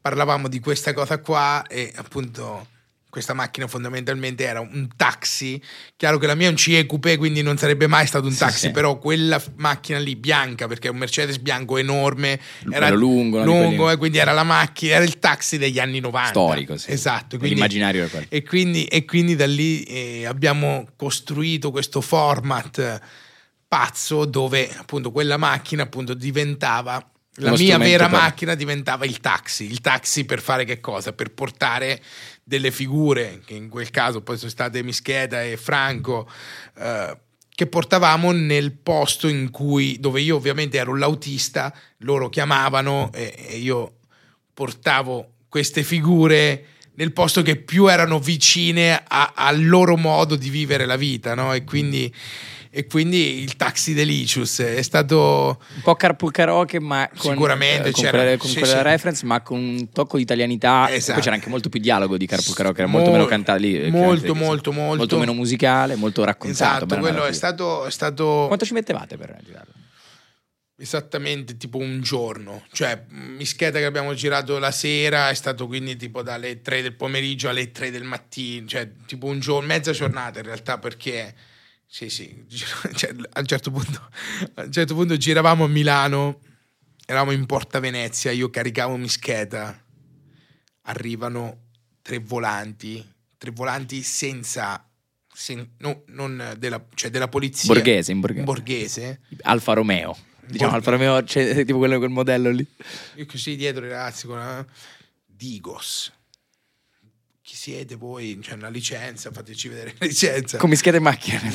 parlavamo 0.01 0.47
di 0.47 0.59
questa 0.59 0.93
cosa 0.93 1.19
qua 1.19 1.63
e 1.67 1.91
appunto 1.95 2.79
questa 3.11 3.33
macchina 3.33 3.67
fondamentalmente 3.67 4.43
era 4.45 4.61
un 4.61 4.87
taxi. 4.95 5.61
Chiaro 5.97 6.17
che 6.17 6.25
la 6.25 6.33
mia 6.33 6.47
è 6.47 6.49
un 6.49 6.55
CE 6.55 6.85
Coupé, 6.87 7.17
quindi 7.17 7.41
non 7.43 7.57
sarebbe 7.57 7.85
mai 7.85 8.07
stato 8.07 8.25
un 8.25 8.31
Sì, 8.31 8.39
taxi, 8.39 8.57
sì. 8.59 8.71
però 8.71 8.97
quella 8.97 9.39
macchina 9.57 9.99
lì 9.99 10.15
bianca, 10.15 10.65
perché 10.67 10.87
è 10.87 10.91
un 10.91 10.97
Mercedes 10.97 11.37
bianco 11.37 11.77
enorme, 11.77 12.39
era 12.71 12.85
Bello 12.87 12.95
lungo, 12.97 13.43
lungo 13.43 13.75
quelli- 13.83 13.93
e 13.93 13.97
quindi 13.97 14.17
era 14.17 14.31
la 14.31 14.43
macchina, 14.43 14.95
era 14.95 15.03
il 15.03 15.19
taxi 15.19 15.57
degli 15.57 15.77
anni 15.77 15.99
90. 15.99 16.29
Storico, 16.29 16.77
sì. 16.77 16.89
Esatto, 16.91 17.37
quindi, 17.37 17.55
L'immaginario 17.55 18.01
era 18.01 18.09
quello. 18.09 18.25
e 18.29 18.43
quindi, 18.43 18.85
e 18.85 19.03
quindi 19.05 19.35
da 19.35 19.45
lì 19.45 19.83
eh, 19.83 20.25
abbiamo 20.25 20.87
costruito 20.95 21.69
questo 21.69 21.99
format 22.01 22.77
eh, 22.79 22.99
pazzo 23.67 24.25
dove 24.25 24.69
appunto 24.77 25.11
quella 25.11 25.37
macchina 25.37 25.83
appunto 25.83 26.13
diventava 26.13 27.05
la 27.35 27.47
Uno 27.53 27.57
mia 27.57 27.77
vera 27.77 28.09
per- 28.09 28.19
macchina 28.19 28.55
diventava 28.55 29.05
il 29.05 29.19
taxi. 29.21 29.63
Il 29.65 29.79
taxi 29.79 30.25
per 30.25 30.41
fare 30.41 30.65
che 30.65 30.81
cosa? 30.81 31.13
Per 31.13 31.31
portare 31.33 32.01
delle 32.43 32.71
figure, 32.71 33.41
che 33.45 33.53
in 33.53 33.69
quel 33.69 33.89
caso 33.89 34.21
poi 34.21 34.37
sono 34.37 34.49
state 34.49 34.83
Mischeta 34.83 35.43
e 35.43 35.57
Franco, 35.57 36.29
eh, 36.77 37.17
che 37.53 37.67
portavamo 37.67 38.31
nel 38.31 38.71
posto 38.71 39.27
in 39.27 39.51
cui, 39.51 39.99
dove 39.99 40.21
io 40.21 40.35
ovviamente 40.35 40.77
ero 40.77 40.95
l'autista, 40.95 41.73
loro 41.99 42.29
chiamavano 42.29 43.11
e, 43.13 43.35
e 43.49 43.57
io 43.57 43.97
portavo 44.53 45.33
queste 45.47 45.83
figure 45.83 46.65
nel 46.95 47.13
posto 47.13 47.41
che 47.41 47.55
più 47.55 47.87
erano 47.87 48.19
vicine 48.19 49.03
al 49.07 49.65
loro 49.65 49.95
modo 49.95 50.35
di 50.35 50.49
vivere 50.49 50.85
la 50.85 50.97
vita, 50.97 51.35
no? 51.35 51.53
E 51.53 51.63
quindi, 51.63 52.13
e 52.73 52.87
quindi 52.87 53.41
il 53.41 53.57
Taxi 53.57 53.93
Delicious 53.93 54.59
è 54.59 54.81
stato... 54.81 55.59
Un 55.75 55.81
po' 55.81 55.95
carpool 55.95 56.31
karaoke, 56.31 56.79
ma 56.79 57.09
con, 57.17 57.31
Sicuramente 57.33 57.89
eh, 57.89 57.91
con 57.91 58.01
c'era- 58.03 58.17
quella, 58.19 58.37
con 58.37 58.51
quella 58.51 58.65
sì. 58.77 58.81
reference, 58.81 59.25
ma 59.25 59.41
con 59.41 59.59
un 59.59 59.89
tocco 59.91 60.15
di 60.15 60.23
italianità. 60.23 60.89
Esatto. 60.89 61.13
Poi 61.15 61.21
c'era 61.21 61.35
anche 61.35 61.49
molto 61.49 61.67
più 61.67 61.81
dialogo 61.81 62.15
di 62.15 62.25
carpool 62.25 62.55
karaoke, 62.55 62.79
era 62.79 62.89
molto 62.89 63.09
Mol- 63.09 63.17
meno 63.17 63.29
cantato 63.29 63.59
lì. 63.59 63.77
eh, 63.77 63.89
molto, 63.91 64.33
molto, 64.33 64.71
molto. 64.71 64.95
Molto 64.95 65.17
meno 65.17 65.33
musicale, 65.33 65.95
molto 65.95 66.23
raccontato. 66.23 66.85
Esatto, 66.85 66.97
quello 66.97 67.25
è 67.25 67.33
stato, 67.33 67.85
è 67.85 67.91
stato 67.91 68.45
Quanto 68.47 68.63
ci 68.63 68.73
mettevate 68.73 69.17
per 69.17 69.37
girarlo? 69.43 69.73
esattamente 70.77 71.57
tipo 71.57 71.77
un 71.77 72.01
giorno. 72.01 72.63
Cioè, 72.71 73.03
Mischeta 73.09 73.79
che 73.79 73.85
abbiamo 73.85 74.13
girato 74.13 74.57
la 74.57 74.71
sera 74.71 75.29
è 75.29 75.33
stato 75.35 75.67
quindi 75.67 75.95
tipo 75.95 76.23
dalle 76.23 76.61
3 76.61 76.81
del 76.81 76.95
pomeriggio 76.95 77.49
alle 77.49 77.71
3 77.71 77.91
del 77.91 78.03
mattino, 78.03 78.65
cioè 78.67 78.89
tipo 79.05 79.27
un 79.27 79.39
giorno, 79.39 79.67
mezza 79.67 79.91
giornata 79.91 80.39
in 80.39 80.45
realtà 80.45 80.79
perché 80.79 81.35
sì, 81.93 82.09
sì, 82.09 82.45
cioè, 82.95 83.13
a 83.33 83.39
un 83.41 83.45
certo 83.45 83.69
punto 83.69 84.09
a 84.53 84.63
un 84.63 84.71
certo 84.71 84.95
punto 84.95 85.17
giravamo 85.17 85.65
a 85.65 85.67
Milano, 85.67 86.39
eravamo 87.05 87.31
in 87.31 87.45
Porta 87.45 87.81
Venezia, 87.81 88.31
io 88.31 88.49
caricavo 88.49 88.95
Mischeta. 88.95 89.77
Arrivano 90.83 91.63
tre 92.01 92.19
volanti, 92.19 93.05
tre 93.37 93.51
volanti 93.51 94.03
senza 94.03 94.89
sen- 95.33 95.71
no, 95.79 96.03
non 96.07 96.55
della, 96.57 96.81
cioè 96.95 97.09
della 97.09 97.27
polizia 97.27 97.73
Borghese, 97.73 98.11
in 98.13 98.21
borghese. 98.21 98.45
borghese 98.45 99.19
Alfa 99.41 99.73
Romeo. 99.73 100.17
Diciamo 100.45 100.71
Borghese. 100.71 100.75
Alfa 100.75 100.91
Romeo, 100.91 101.23
c'è 101.23 101.65
tipo 101.65 101.77
quello, 101.77 101.97
quel 101.97 102.09
modello 102.09 102.49
lì. 102.51 102.65
Io 103.15 103.25
così 103.25 103.57
dietro 103.57 103.85
i 103.85 103.89
ragazzi 103.89 104.27
con 104.27 104.37
una... 104.37 104.65
Digos. 105.25 106.09
Chi 107.51 107.57
siete 107.57 107.95
voi? 107.97 108.39
C'è 108.41 108.53
una 108.53 108.69
licenza, 108.69 109.29
fateci 109.29 109.67
vedere 109.67 109.93
la 109.99 110.05
licenza. 110.05 110.55
Con 110.57 110.69
mischete 110.69 110.95
e 110.95 110.99
macchine. 111.01 111.51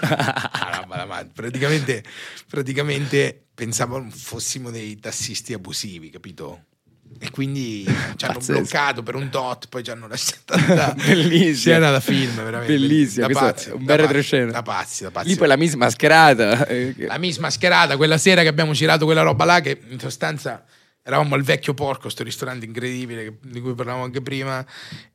Ah, 0.00 0.84
da 0.88 1.26
praticamente, 1.32 2.02
praticamente 2.48 3.44
pensavano 3.54 4.10
fossimo 4.10 4.72
dei 4.72 4.98
tassisti 4.98 5.52
abusivi, 5.52 6.10
capito? 6.10 6.64
E 7.20 7.30
quindi 7.30 7.84
ci 8.16 8.24
hanno 8.24 8.34
Pazzesco. 8.38 8.58
bloccato 8.58 9.02
per 9.04 9.14
un 9.14 9.28
tot, 9.30 9.68
poi 9.68 9.84
ci 9.84 9.92
hanno 9.92 10.08
lasciato. 10.08 10.56
Bellissimo. 11.06 11.54
Scena 11.54 11.90
da 11.92 12.00
film, 12.00 12.34
veramente. 12.34 12.72
Bellissimo, 12.72 13.28
Da 13.28 13.32
pazzi, 13.38 13.70
un 13.70 13.84
da 13.84 13.94
bel 13.94 14.04
retroscena. 14.04 14.50
Da 14.50 14.62
pazzi, 14.62 15.04
da 15.04 15.12
pazzi. 15.12 15.28
Lì 15.28 15.36
poi 15.36 15.46
la 15.46 15.56
Miss 15.56 15.74
mascherata. 15.74 16.66
eh, 16.66 16.92
La 17.06 17.18
Miss 17.18 17.36
mascherata, 17.38 17.96
quella 17.96 18.18
sera 18.18 18.42
che 18.42 18.48
abbiamo 18.48 18.72
girato 18.72 19.04
quella 19.04 19.22
roba 19.22 19.44
là, 19.44 19.60
che 19.60 19.80
in 19.90 20.00
sostanza 20.00 20.64
Eravamo 21.06 21.36
al 21.36 21.42
Vecchio 21.42 21.72
Porco, 21.72 22.00
questo 22.00 22.24
ristorante 22.24 22.66
incredibile 22.66 23.38
di 23.40 23.60
cui 23.60 23.74
parlavamo 23.74 24.02
anche 24.02 24.22
prima, 24.22 24.66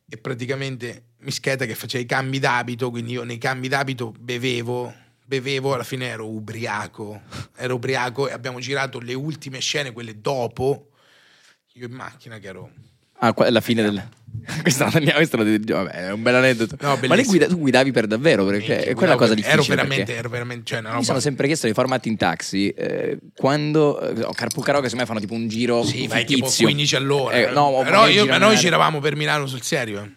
e 0.08 0.16
praticamente 0.16 1.08
Mischeta 1.18 1.66
che 1.66 1.74
faceva 1.74 2.02
i 2.02 2.06
cambi 2.06 2.38
d'abito, 2.38 2.88
quindi 2.88 3.12
io 3.12 3.24
nei 3.24 3.36
cambi 3.36 3.68
d'abito 3.68 4.14
bevevo, 4.18 4.90
bevevo, 5.26 5.74
alla 5.74 5.84
fine 5.84 6.06
ero 6.06 6.26
ubriaco, 6.26 7.20
ero 7.56 7.74
ubriaco 7.74 8.26
e 8.26 8.32
abbiamo 8.32 8.58
girato 8.58 9.00
le 9.00 9.12
ultime 9.12 9.58
scene, 9.60 9.92
quelle 9.92 10.18
dopo, 10.18 10.92
io 11.74 11.86
in 11.86 11.92
macchina 11.92 12.38
che 12.38 12.48
ero... 12.48 12.72
Ah, 13.24 13.32
qua- 13.34 13.48
la 13.50 13.60
fine 13.60 13.82
del... 13.82 14.02
questa, 14.62 14.90
questa 14.90 15.36
la- 15.36 15.44
vabbè, 15.44 15.90
è 15.90 16.10
un 16.12 16.22
bel 16.22 16.34
aneddoto. 16.34 16.76
No, 16.80 16.98
Ma 17.06 17.14
lei 17.14 17.24
guida- 17.24 17.46
tu 17.46 17.56
guidavi 17.58 17.92
per 17.92 18.08
davvero, 18.08 18.44
perché 18.44 18.82
è 18.82 18.94
quella 18.94 19.12
la 19.12 19.18
cosa 19.18 19.34
difficile. 19.34 19.62
Ero 19.62 19.62
veramente, 19.68 20.14
ero 20.16 20.28
veramente, 20.28 20.64
cioè, 20.64 20.80
una 20.80 20.96
Mi 20.96 21.04
sono 21.04 21.20
sempre 21.20 21.46
chiesto 21.46 21.66
nei 21.66 21.74
formati 21.74 22.08
in 22.08 22.16
taxi 22.16 22.70
eh, 22.70 23.18
quando 23.36 24.00
eh, 24.00 24.22
ho 24.24 24.32
Carpool 24.32 24.64
Karaoke 24.64 24.88
secondo 24.88 24.96
me 25.04 25.06
fanno 25.06 25.20
tipo 25.20 25.34
un 25.34 25.46
giro 25.48 25.84
Sì, 25.84 26.08
vai 26.08 26.24
tipo 26.24 26.46
fittizio 26.46 26.64
15 26.66 26.96
all'ora. 26.96 27.36
Eh, 27.36 27.50
no, 27.52 27.80
però 27.84 28.08
io, 28.08 28.26
ma 28.26 28.38
noi 28.38 28.56
giravamo 28.56 28.98
per 28.98 29.14
Milano 29.14 29.46
sul 29.46 29.62
serio. 29.62 30.10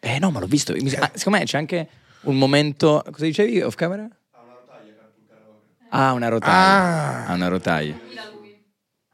eh. 0.00 0.18
No, 0.18 0.30
ma 0.32 0.40
l'ho 0.40 0.46
visto. 0.46 0.72
Ah, 0.72 1.10
secondo 1.14 1.38
me 1.38 1.44
c'è 1.44 1.56
anche 1.58 1.88
un 2.22 2.36
momento. 2.36 3.04
Cosa 3.12 3.24
dicevi 3.26 3.60
off 3.60 3.74
camera? 3.76 4.08
Ah, 5.90 6.12
una 6.12 6.28
rotaia. 6.28 6.52
Ah. 6.52 7.26
Ah, 7.26 7.34
una 7.34 7.48
rotaia. 7.48 7.98
Guida 8.04 8.28
lui. 8.32 8.60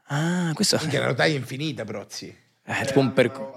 Ah, 0.07 0.51
questo 0.53 0.77
Che 0.77 0.99
la 0.99 1.05
rotaia 1.07 1.35
infinita, 1.35 1.85
È 2.65 2.85
tipo 2.85 2.99
un 2.99 3.13
percorso. 3.13 3.53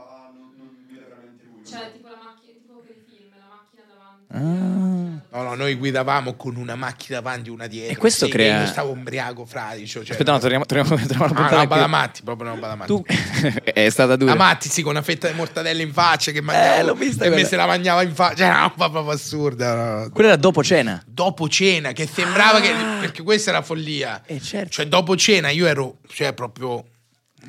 Cioè, 1.68 1.92
tipo 1.92 2.08
la 2.08 2.16
macchina, 2.22 2.52
tipo 2.60 2.82
per 2.86 2.94
i 2.96 3.04
film, 3.08 3.30
la 3.38 3.48
macchina 3.48 3.84
davanti. 3.88 4.34
Ah. 4.34 5.06
No, 5.30 5.42
no, 5.42 5.54
noi 5.54 5.74
guidavamo 5.74 6.34
con 6.34 6.56
una 6.56 6.74
macchina 6.74 7.20
davanti 7.20 7.48
e 7.48 7.52
una 7.52 7.66
dietro. 7.66 7.92
E 7.92 7.96
questo 7.96 8.24
Sì, 8.26 8.30
crea- 8.30 8.60
Io 8.62 8.66
stavo 8.66 8.90
umbriaco, 8.90 9.44
fradicio. 9.46 10.00
Cioè, 10.02 10.12
Aspetta, 10.12 10.32
no, 10.32 10.38
torniamo, 10.38 10.64
torniamo, 10.66 10.88
torniamo 10.96 11.24
alla 11.24 11.32
Ah, 11.32 11.36
puntata. 11.36 11.54
una 11.54 11.62
roba 11.62 11.74
che- 11.74 11.80
da 11.80 11.86
matti, 11.86 12.22
proprio 12.22 12.46
una 12.46 12.54
roba 12.54 12.66
da 12.68 12.74
matti. 12.74 12.86
tu 12.88 13.04
è 13.64 13.88
stata 13.90 14.16
dura. 14.16 14.32
La 14.32 14.38
Matti, 14.38 14.68
sì, 14.68 14.82
con 14.82 14.92
una 14.92 15.02
fetta 15.02 15.28
di 15.28 15.34
mortadella 15.34 15.82
in 15.82 15.92
faccia 15.92 16.32
che 16.32 16.40
mangiava. 16.40 16.76
Eh, 16.76 16.82
l'ho 16.84 16.94
vista 16.94 17.24
E 17.24 17.30
me 17.30 17.44
se 17.44 17.56
la 17.56 17.66
mangiava 17.66 18.02
in 18.02 18.14
faccia. 18.14 18.36
Cioè, 18.36 18.46
una 18.48 18.60
roba 18.62 18.90
proprio 18.90 19.12
assurda. 19.12 19.74
no. 20.04 20.10
Quella 20.10 20.28
era 20.30 20.38
dopo 20.38 20.62
cena. 20.62 21.02
Dopo 21.06 21.48
cena, 21.48 21.92
che 21.92 22.06
sembrava 22.06 22.58
Ah. 22.58 22.60
che... 22.60 22.72
Perché 23.00 23.22
questa 23.22 23.50
era 23.50 23.62
follia. 23.62 24.22
Eh, 24.26 24.40
certo. 24.40 24.70
Cioè, 24.70 24.86
dopo 24.86 25.16
cena 25.16 25.50
io 25.50 25.66
ero, 25.66 25.98
cioè, 26.08 26.32
proprio 26.32 26.84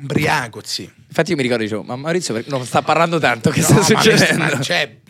umbriaco, 0.00 0.60
sì. 0.64 0.90
Infatti 1.08 1.30
io 1.30 1.36
mi 1.36 1.42
ricordo, 1.42 1.62
dicevo, 1.62 1.82
ma 1.82 1.96
Maurizio 1.96 2.42
non 2.46 2.64
sta 2.64 2.82
parlando 2.82 3.18
tanto, 3.18 3.50
che 3.50 3.60
No, 3.60 3.66
sta 3.66 3.74
ma- 3.74 3.82
succedendo? 3.82 4.44
Ma, 4.44 4.60
cioè, 4.60 5.00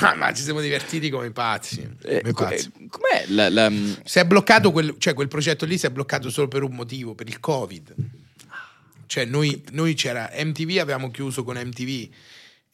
ma, 0.00 0.14
ma 0.14 0.32
ci 0.34 0.42
siamo 0.42 0.60
divertiti 0.60 1.08
come 1.10 1.30
pazzi. 1.30 1.80
Eh, 2.02 2.20
come 2.20 2.32
co- 2.32 2.44
pazzi. 2.44 2.72
eh, 2.78 2.86
com'è 2.88 3.24
la, 3.28 3.48
la- 3.50 3.72
Si 4.04 4.18
è 4.18 4.24
bloccato 4.24 4.70
quel, 4.72 4.94
cioè 4.98 5.14
quel 5.14 5.28
progetto 5.28 5.64
lì 5.64 5.78
si 5.78 5.86
è 5.86 5.90
bloccato 5.90 6.30
solo 6.30 6.48
per 6.48 6.62
un 6.62 6.74
motivo, 6.74 7.14
per 7.14 7.28
il 7.28 7.38
Covid. 7.40 7.94
Cioè 9.06 9.24
noi, 9.26 9.62
noi 9.72 9.94
c'era 9.94 10.30
MTV, 10.34 10.78
avevamo 10.78 11.10
chiuso 11.10 11.44
con 11.44 11.56
MTV. 11.56 12.08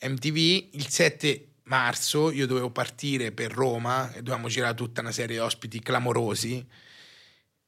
MTV 0.00 0.36
il 0.72 0.86
7 0.88 1.44
marzo 1.64 2.30
io 2.30 2.46
dovevo 2.46 2.70
partire 2.70 3.32
per 3.32 3.50
Roma 3.52 4.10
e 4.12 4.18
dovevamo 4.22 4.48
girare 4.48 4.74
tutta 4.74 5.00
una 5.00 5.10
serie 5.12 5.36
di 5.36 5.42
ospiti 5.42 5.80
clamorosi 5.80 6.64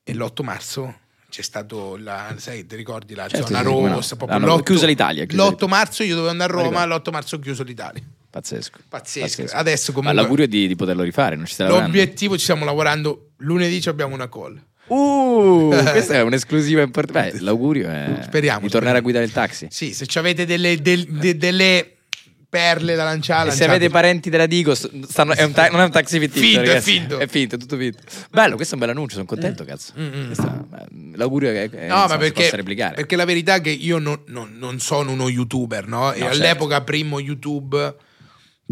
e 0.03 0.15
l'8 0.15 0.43
marzo 0.45 0.99
c'è 1.31 1.41
stato 1.43 1.97
la, 1.97 2.35
sai, 2.37 2.67
ti 2.67 2.77
ricordi 2.77 3.15
la 3.15 3.27
Certo, 3.29 3.47
zona 3.47 3.61
sì, 3.61 3.65
come 3.65 3.89
no. 3.89 3.95
rossa? 3.95 4.17
proprio 4.17 4.37
Hanno 4.37 4.57
l'8 4.57 4.63
chiuso 4.63 4.85
l'Italia, 4.87 5.25
chiuso 5.25 5.43
L'8 5.43 5.51
l'Italia. 5.51 5.75
marzo 5.75 6.03
io 6.03 6.15
dovevo 6.15 6.31
andare 6.31 6.53
a 6.53 6.57
Roma, 6.57 6.83
ricordo. 6.85 7.11
l'8 7.11 7.13
marzo 7.13 7.37
ho 7.37 7.39
chiuso 7.39 7.63
l'Italia. 7.63 8.03
Pazzesco. 8.31 8.79
Pazzesco. 8.89 9.45
Adesso 9.51 9.93
comunque- 9.93 10.15
Ma 10.15 10.21
l'augurio 10.21 10.47
di, 10.47 10.67
di 10.69 10.77
poterlo 10.77 11.03
rifare, 11.03 11.35
non 11.37 11.47
ci 11.47 11.55
stai? 11.55 11.69
L'obiettivo 11.69 12.35
ci 12.37 12.43
stiamo 12.43 12.65
lavorando, 12.65 13.31
lunedì 13.39 13.83
abbiamo 13.89 14.15
una 14.15 14.29
call. 14.29 14.61
Uh, 14.87 15.69
questa 15.91 16.15
è 16.15 16.23
un'esclusiva 16.23 16.83
importante. 16.83 17.33
Beh, 17.39 17.41
l'augurio 17.45 17.89
è 17.89 18.19
Speriamo, 18.23 18.61
di 18.63 18.69
tornare 18.69 18.69
speriamo. 18.71 18.97
a 18.99 19.01
guidare 19.01 19.25
il 19.25 19.33
taxi. 19.33 19.67
Sì, 19.71 19.95
se 19.95 20.07
ci 20.07 20.19
avete 20.19 20.45
delle, 20.47 20.81
del- 20.83 21.07
de- 21.07 21.37
delle 21.37 21.95
perle 22.51 22.97
da 22.97 23.05
lanciare, 23.05 23.51
E 23.51 23.53
se 23.53 23.65
avete 23.65 23.89
parenti 23.89 24.29
della 24.29 24.47
Digo, 24.47 24.75
stanno- 24.75 25.33
è 25.35 25.51
ta- 25.53 25.69
non 25.69 25.81
è 25.81 25.85
un 25.85 25.91
taxi 25.93 26.19
fittizio. 26.19 26.43
Finto, 26.43 26.71
è 26.73 26.81
finto. 26.81 27.19
È 27.19 27.27
finto, 27.29 27.55
è 27.55 27.59
tutto 27.59 27.77
finto. 27.79 28.03
Bello, 28.29 28.57
questo 28.57 28.75
è 28.75 28.79
un 28.79 28.85
bel 28.85 28.91
annuncio, 28.95 29.15
sono 29.15 29.25
contento, 29.27 29.65
cazzo. 29.65 29.93
Mm, 29.99 30.07
mm. 30.13 30.27
Questa- 30.27 30.67
beh, 30.69 31.17
l'augurio 31.17 31.51
è 31.51 31.71
che 31.71 31.85
eh, 31.85 31.87
No, 31.87 31.95
insomma, 32.03 32.17
perché, 32.19 32.43
possa 32.43 32.57
replicare. 32.57 32.95
perché 32.97 33.15
la 33.17 33.25
verità 33.25 33.55
è 33.55 33.61
che 33.61 33.71
io 33.71 33.99
non, 33.99 34.21
non- 34.27 34.57
non 34.59 34.81
sono 34.81 35.13
uno 35.13 35.29
youtuber, 35.29 35.87
no? 35.87 36.13
E 36.13 36.19
No, 36.19 36.27
all'epoca 36.27 36.71
certo. 36.79 36.85
primo 36.91 37.21
YouTube 37.21 37.95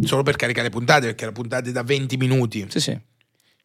solo 0.03 0.23
per 0.25 0.35
caricare 0.37 0.69
puntate, 0.71 1.07
perché 1.07 1.23
era 1.23 1.33
puntate 1.33 1.71
da 1.73 1.83
20 1.85 2.17
minuti. 2.17 2.67
Sì, 2.69 2.81
sì. 2.81 2.99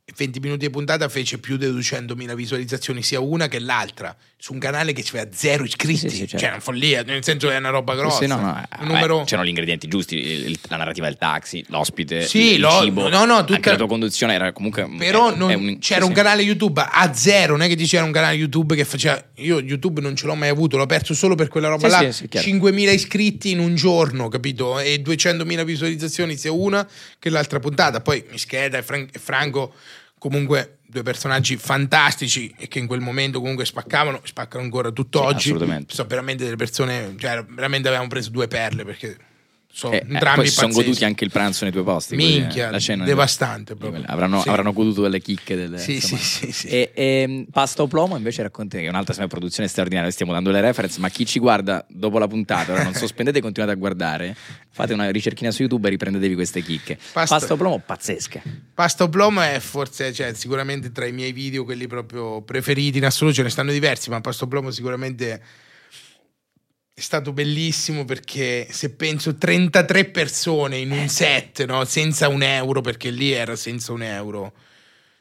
E 0.06 0.12
20 0.18 0.42
minuti 0.42 0.66
di 0.66 0.70
puntata 0.70 1.08
fece 1.08 1.38
più 1.38 1.56
di 1.56 1.66
200.000 1.66 2.34
visualizzazioni, 2.36 3.02
sia 3.02 3.22
una 3.22 3.48
che 3.48 3.58
l'altra, 3.60 4.14
su 4.36 4.52
un 4.52 4.60
canale 4.60 4.92
che 4.92 5.02
aveva 5.08 5.30
zero 5.34 5.64
iscritti. 5.64 5.98
Sì, 5.98 6.10
sì, 6.10 6.18
certo. 6.28 6.40
Cioè, 6.40 6.50
una 6.50 6.60
follia, 6.60 7.04
nel 7.04 7.24
senso 7.24 7.50
è 7.50 7.56
una 7.56 7.70
roba 7.70 7.96
grossa. 7.96 8.18
Sì, 8.18 8.28
no, 8.28 8.36
no, 8.36 8.62
eh, 8.62 8.84
numero... 8.84 9.24
c'erano 9.24 9.46
gli 9.46 9.52
ingredienti 9.52 9.88
giusti, 9.88 10.18
il- 10.18 10.60
la 10.68 10.76
narrativa 10.76 11.06
del 11.08 11.16
taxi, 11.16 11.64
l'ospite, 11.70 12.26
Sì, 12.28 12.56
il 12.56 12.60
lo- 12.60 12.82
cibo, 12.82 13.08
no, 13.08 13.24
no, 13.24 13.40
tutta- 13.46 13.54
anche 13.54 13.70
la 13.70 13.76
tua 13.78 13.88
conduzione 13.88 14.34
era 14.34 14.52
comunque 14.52 14.90
Però 14.98 15.32
è- 15.32 15.38
non- 15.38 15.52
è 15.52 15.54
un- 15.54 15.80
c'era 15.80 16.04
un 16.04 16.12
canale 16.12 16.42
YouTube 16.42 16.86
a 16.86 17.14
zero, 17.14 17.56
non 17.56 17.62
è 17.66 17.74
che 17.74 17.78
c'era 17.78 18.04
un 18.04 18.12
canale 18.12 18.36
YouTube 18.36 18.76
che 18.76 18.84
faceva. 18.84 19.24
Io 19.36 19.62
YouTube 19.62 20.02
non 20.02 20.18
ce 20.18 20.26
l'ho 20.26 20.36
mai 20.36 20.50
avuto, 20.50 20.76
l'ho 20.76 20.86
perso 20.86 21.14
solo 21.14 21.36
per 21.36 21.48
quella 21.48 21.70
roba 21.70 21.88
là. 21.88 22.00
sì, 22.00 22.12
sì, 22.12 22.28
chiaro. 22.28 22.46
5.000 22.46 22.92
iscritti 22.92 23.52
in 23.52 23.60
un 23.60 23.74
giorno, 23.76 24.28
capito? 24.28 24.80
E 24.80 25.02
200.000 25.02 25.64
visualizzazioni 25.64 26.36
sia 26.36 26.52
una 26.52 26.86
che 27.20 27.30
l'altra 27.30 27.60
puntata. 27.60 28.02
Poi 28.02 28.26
Mischeda 28.30 28.80
e, 28.80 28.84
Fran- 28.84 29.08
e 29.10 29.18
Franco, 29.18 29.74
comunque 30.24 30.78
due 30.86 31.04
personaggi 31.04 31.58
fantastici 31.58 32.56
e 32.58 32.70
che 32.70 32.80
in 32.80 32.88
quel 32.88 33.02
momento 33.02 33.42
comunque 33.42 33.66
spaccavano, 33.66 34.22
spaccano 34.24 34.64
ancora 34.64 34.90
tutt'oggi. 34.90 35.50
assolutamente. 35.50 35.94
Sono 35.94 36.08
veramente 36.08 36.46
delle 36.46 36.56
persone, 36.56 37.14
cioè 37.18 37.44
veramente 37.44 37.90
avevamo 37.90 38.08
preso 38.08 38.30
due 38.30 38.48
perle 38.48 38.86
perché 38.86 39.18
sono 39.76 39.94
Eh, 39.96 40.06
eh, 40.08 40.20
poi 40.36 40.46
si 40.48 40.54
sono 40.54 40.72
goduti 40.72 41.04
anche 41.04 41.24
il 41.24 41.32
pranzo 41.32 41.64
nei 41.64 41.72
tuoi 41.74 41.84
posti. 41.84 42.16
Minchia, 42.16 42.68
eh, 42.68 42.72
la 42.72 42.78
cena- 42.80 43.06
devastante 43.06 43.74
proprio. 43.76 44.04
Avranno, 44.06 44.40
Sì. 44.42 44.50
avranno 44.50 44.72
goduto 44.72 45.02
delle 45.02 45.20
chicche. 45.20 45.56
Delle, 45.56 45.80
Sì, 45.80 46.00
sì, 46.00 46.16
sì, 46.16 46.52
sì. 46.52 46.68
E, 46.68 46.92
e 46.94 47.46
Pasta 47.52 47.82
o 47.82 47.88
Plomo 47.88 48.16
invece 48.16 48.44
racconti 48.44 48.78
che 48.78 48.86
è 48.86 48.90
un'altra 48.90 49.14
insomma, 49.14 49.30
produzione 49.30 49.68
straordinaria. 49.68 50.12
Stiamo 50.12 50.32
dando 50.32 50.52
le 50.52 50.62
reference, 50.62 51.00
ma 51.00 51.10
chi 51.10 51.26
ci 51.26 51.40
guarda 51.40 51.84
dopo 51.90 52.20
la 52.20 52.28
puntata, 52.28 52.72
ora 52.74 52.84
non 52.84 52.94
sospendete 52.94 53.40
e 53.40 53.42
continuate 53.42 53.74
a 53.74 53.78
guardare. 53.78 54.36
Fate 54.70 54.94
una 54.94 55.10
ricerchina 55.10 55.50
su 55.50 55.64
YouTube 55.64 55.88
e 55.88 55.90
riprendetevi 55.90 56.36
queste 56.36 56.62
chicche. 56.62 56.96
Pasta- 57.12 57.36
Pasta, 57.38 57.54
o 57.54 57.58
Plomo, 57.58 57.80
pazzesca. 57.84 58.42
Pasta 58.76 59.04
Oblom 59.06 59.40
è 59.40 59.60
forse, 59.60 60.14
cioè, 60.14 60.34
sicuramente 60.36 60.92
tra 60.92 61.06
i 61.08 61.12
miei 61.12 61.32
video 61.32 61.64
quelli 61.64 61.88
proprio 61.88 62.42
preferiti 62.44 63.00
in 63.00 63.06
assoluto, 63.06 63.38
ce 63.38 63.44
ne 63.44 63.50
stanno 63.50 63.72
diversi, 63.72 64.12
ma 64.12 64.22
Pasta 64.22 64.44
Oblom 64.46 64.70
sicuramente 64.70 65.42
è 66.96 67.02
stato 67.02 67.34
bellissimo 67.34 68.06
perché 68.06 68.68
se 68.70 68.92
penso 68.94 69.36
33 69.36 70.06
persone 70.06 70.78
in 70.78 70.92
un 70.92 71.10
set, 71.10 71.66
no? 71.66 71.84
senza 71.86 72.28
un 72.28 72.44
euro, 72.44 72.82
perché 72.82 73.10
lì 73.10 73.32
era 73.32 73.56
senza 73.56 73.92
un 73.92 74.04
euro. 74.04 74.54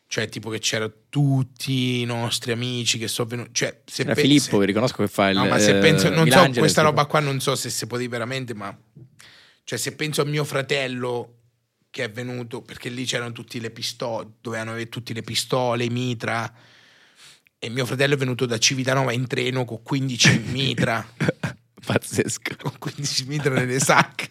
Cioè, 0.06 0.28
tipo 0.28 0.50
che 0.50 0.58
c'erano 0.58 0.92
tutti 1.08 2.00
i 2.00 2.04
nostri 2.04 2.52
amici 2.52 2.98
che 2.98 3.08
sono 3.08 3.28
venuti. 3.28 3.50
Cioè, 3.54 3.80
se 3.86 4.02
Era 4.02 4.12
pe- 4.12 4.20
Filippo, 4.20 4.58
vi 4.58 4.66
riconosco 4.66 5.02
che 5.02 5.08
fa 5.08 5.30
il. 5.30 5.38
No, 5.38 5.46
ma 5.46 5.58
se 5.58 5.78
eh, 5.78 5.80
penso, 5.80 6.10
non 6.10 6.28
so, 6.30 6.50
questa 6.58 6.82
roba 6.82 7.06
qua 7.06 7.20
non 7.20 7.40
so 7.40 7.54
se 7.54 7.70
si 7.70 7.86
dire 7.86 8.08
veramente, 8.08 8.52
ma 8.52 8.76
cioè 9.64 9.78
se 9.78 9.94
penso 9.94 10.20
a 10.20 10.26
mio 10.26 10.44
fratello 10.44 11.36
che 11.88 12.04
è 12.04 12.10
venuto, 12.10 12.60
perché 12.60 12.90
lì 12.90 13.06
c'erano 13.06 13.32
tutte 13.32 13.58
le 13.58 13.70
pistole, 13.70 14.32
dovevano 14.42 14.72
avere 14.72 14.90
tutte 14.90 15.14
le 15.14 15.22
pistole, 15.22 15.84
i 15.84 15.88
mitra, 15.88 16.52
e 17.58 17.68
mio 17.70 17.86
fratello 17.86 18.14
è 18.14 18.16
venuto 18.18 18.44
da 18.44 18.58
Civitanova 18.58 19.12
in 19.12 19.26
treno 19.26 19.64
con 19.64 19.82
15 19.82 20.38
mitra, 20.52 21.06
Pazzesco. 21.84 22.56
con 22.60 22.72
15 22.78 23.24
mitra 23.26 23.54
nelle 23.54 23.78
sacche. 23.80 24.28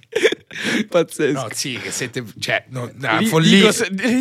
Pazzesco. 0.89 1.39
No, 1.41 1.47
sì, 1.53 1.77
che 1.81 1.91
siete, 1.91 2.23
cè, 2.39 2.65
no, 2.69 2.91
no, 2.95 3.17
Lì- 3.19 3.25
follia. 3.27 3.57
dico, 3.71 3.71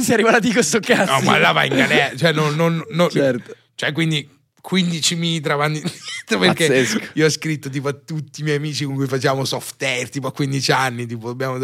si 0.02 0.12
arriva 0.12 0.30
la 0.30 0.38
dico 0.38 0.62
sto 0.62 0.80
cazzo. 0.80 1.12
No, 1.12 1.20
ma 1.22 1.38
là 1.38 1.52
va 1.52 1.64
in 1.64 1.74
galera, 1.76 2.14
cioè, 2.16 2.32
non, 2.32 2.54
non- 2.54 2.84
non- 2.90 3.10
Certo. 3.10 3.54
cioè 3.74 3.92
quindi 3.92 4.28
15 4.60 5.14
mitra 5.16 5.56
vanno 5.56 5.76
indietro 5.76 6.38
perché 6.38 6.66
Pazzesco. 6.66 7.00
io 7.14 7.26
ho 7.26 7.30
scritto 7.30 7.68
tipo 7.70 7.88
a 7.88 7.92
tutti 7.92 8.40
i 8.40 8.44
miei 8.44 8.56
amici 8.56 8.84
con 8.84 8.94
cui 8.94 9.06
facciamo 9.06 9.44
soft 9.44 9.82
air, 9.82 10.08
tipo 10.08 10.26
a 10.28 10.32
15 10.32 10.72
anni, 10.72 11.06
tipo 11.06 11.28
abbiamo... 11.30 11.58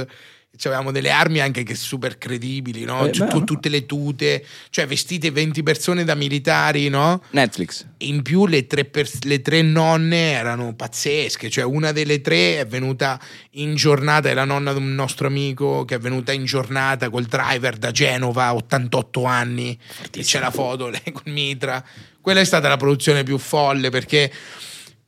Avevamo 0.64 0.90
delle 0.90 1.10
armi 1.10 1.40
anche 1.40 1.62
che 1.62 1.74
super 1.74 2.18
credibili, 2.18 2.84
no? 2.84 3.06
Eh, 3.06 3.12
Cioè, 3.12 3.28
beh, 3.28 3.44
tutte 3.44 3.68
le 3.68 3.86
tute, 3.86 4.44
cioè 4.70 4.86
vestite 4.86 5.30
20 5.30 5.62
persone 5.62 6.04
da 6.04 6.14
militari, 6.14 6.88
no? 6.88 7.22
Netflix. 7.30 7.84
in 7.98 8.22
più 8.22 8.46
le 8.46 8.66
tre, 8.66 8.84
pers- 8.84 9.22
le 9.22 9.42
tre 9.42 9.62
nonne 9.62 10.32
erano 10.32 10.74
pazzesche, 10.74 11.50
cioè 11.50 11.64
una 11.64 11.92
delle 11.92 12.20
tre 12.20 12.58
è 12.58 12.66
venuta 12.66 13.20
in 13.52 13.74
giornata, 13.74 14.28
è 14.28 14.34
la 14.34 14.44
nonna 14.44 14.72
di 14.72 14.78
un 14.78 14.94
nostro 14.94 15.26
amico 15.26 15.84
che 15.84 15.96
è 15.96 15.98
venuta 15.98 16.32
in 16.32 16.44
giornata 16.44 17.10
col 17.10 17.24
driver 17.24 17.76
da 17.76 17.90
Genova, 17.90 18.54
88 18.54 19.24
anni, 19.24 19.78
e 20.12 20.22
c'è 20.22 20.40
la 20.40 20.50
foto 20.50 20.88
lei 20.90 21.12
con 21.12 21.32
Mitra. 21.32 21.84
Quella 22.20 22.40
è 22.40 22.44
stata 22.44 22.66
la 22.68 22.76
produzione 22.76 23.22
più 23.22 23.38
folle 23.38 23.90
perché 23.90 24.32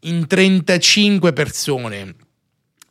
in 0.03 0.27
35 0.27 1.33
persone 1.33 2.15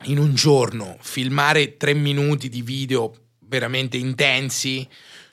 in 0.03 0.17
un 0.19 0.35
giorno 0.35 0.97
filmare 1.01 1.77
tre 1.77 1.93
minuti 1.93 2.49
di 2.49 2.61
video 2.61 3.13
veramente 3.39 3.97
intensi 3.97 4.87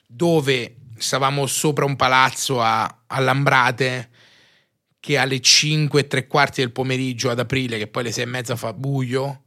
dove 0.07 0.75
stavamo 0.97 1.45
sopra 1.45 1.85
un 1.85 1.95
palazzo 1.95 2.61
a, 2.61 3.03
a 3.07 3.19
Lambrate 3.19 4.09
che 4.99 5.17
alle 5.17 5.39
5 5.39 5.99
e 5.99 6.07
tre 6.07 6.25
quarti 6.25 6.61
del 6.61 6.71
pomeriggio 6.71 7.29
ad 7.29 7.37
aprile, 7.37 7.77
che 7.77 7.87
poi 7.87 8.01
alle 8.01 8.11
6 8.11 8.23
e 8.23 8.27
mezza 8.27 8.55
fa 8.55 8.73
buio, 8.73 9.43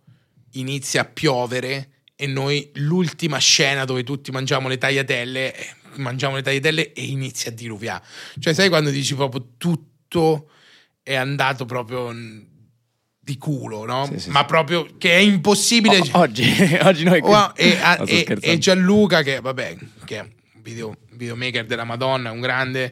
inizia 0.53 1.01
a 1.01 1.05
piovere 1.05 1.91
e 2.15 2.27
noi 2.27 2.71
l'ultima 2.75 3.39
scena 3.39 3.85
dove 3.85 4.05
tutti 4.05 4.31
mangiamo 4.31 4.69
le 4.69 4.79
tagliatelle, 4.79 5.55
eh, 5.55 5.75
mangiamo 5.97 6.37
le 6.37 6.43
tagliatelle 6.43 6.93
e 6.93 7.05
inizia 7.07 7.51
a 7.51 7.55
diluviare. 7.55 8.05
Cioè 8.39 8.55
sai 8.55 8.69
quando 8.69 8.91
dici 8.91 9.17
proprio 9.17 9.55
tutto 9.57 10.51
è 11.03 11.15
andato 11.15 11.65
proprio 11.65 12.13
di 13.29 13.37
culo, 13.37 13.85
no? 13.85 14.07
Sì, 14.11 14.19
sì, 14.21 14.31
Ma 14.31 14.41
sì. 14.41 14.47
proprio 14.47 14.89
che 14.97 15.11
è 15.13 15.19
impossibile... 15.21 15.99
O- 15.99 16.09
oggi, 16.13 16.51
oggi 16.81 17.05
noi 17.05 17.21
Oh, 17.23 17.53
e, 17.55 17.77
a- 17.79 18.03
e- 18.07 18.39
e 18.41 18.57
Gianluca, 18.57 19.21
che 19.23 19.41
vabbè, 19.41 19.77
che 20.07 20.17
è 20.17 20.21
un 20.21 20.31
video, 20.63 20.97
videomaker 21.11 21.67
della 21.67 21.85
Madonna, 21.85 22.31
un 22.31 22.41
grande, 22.41 22.91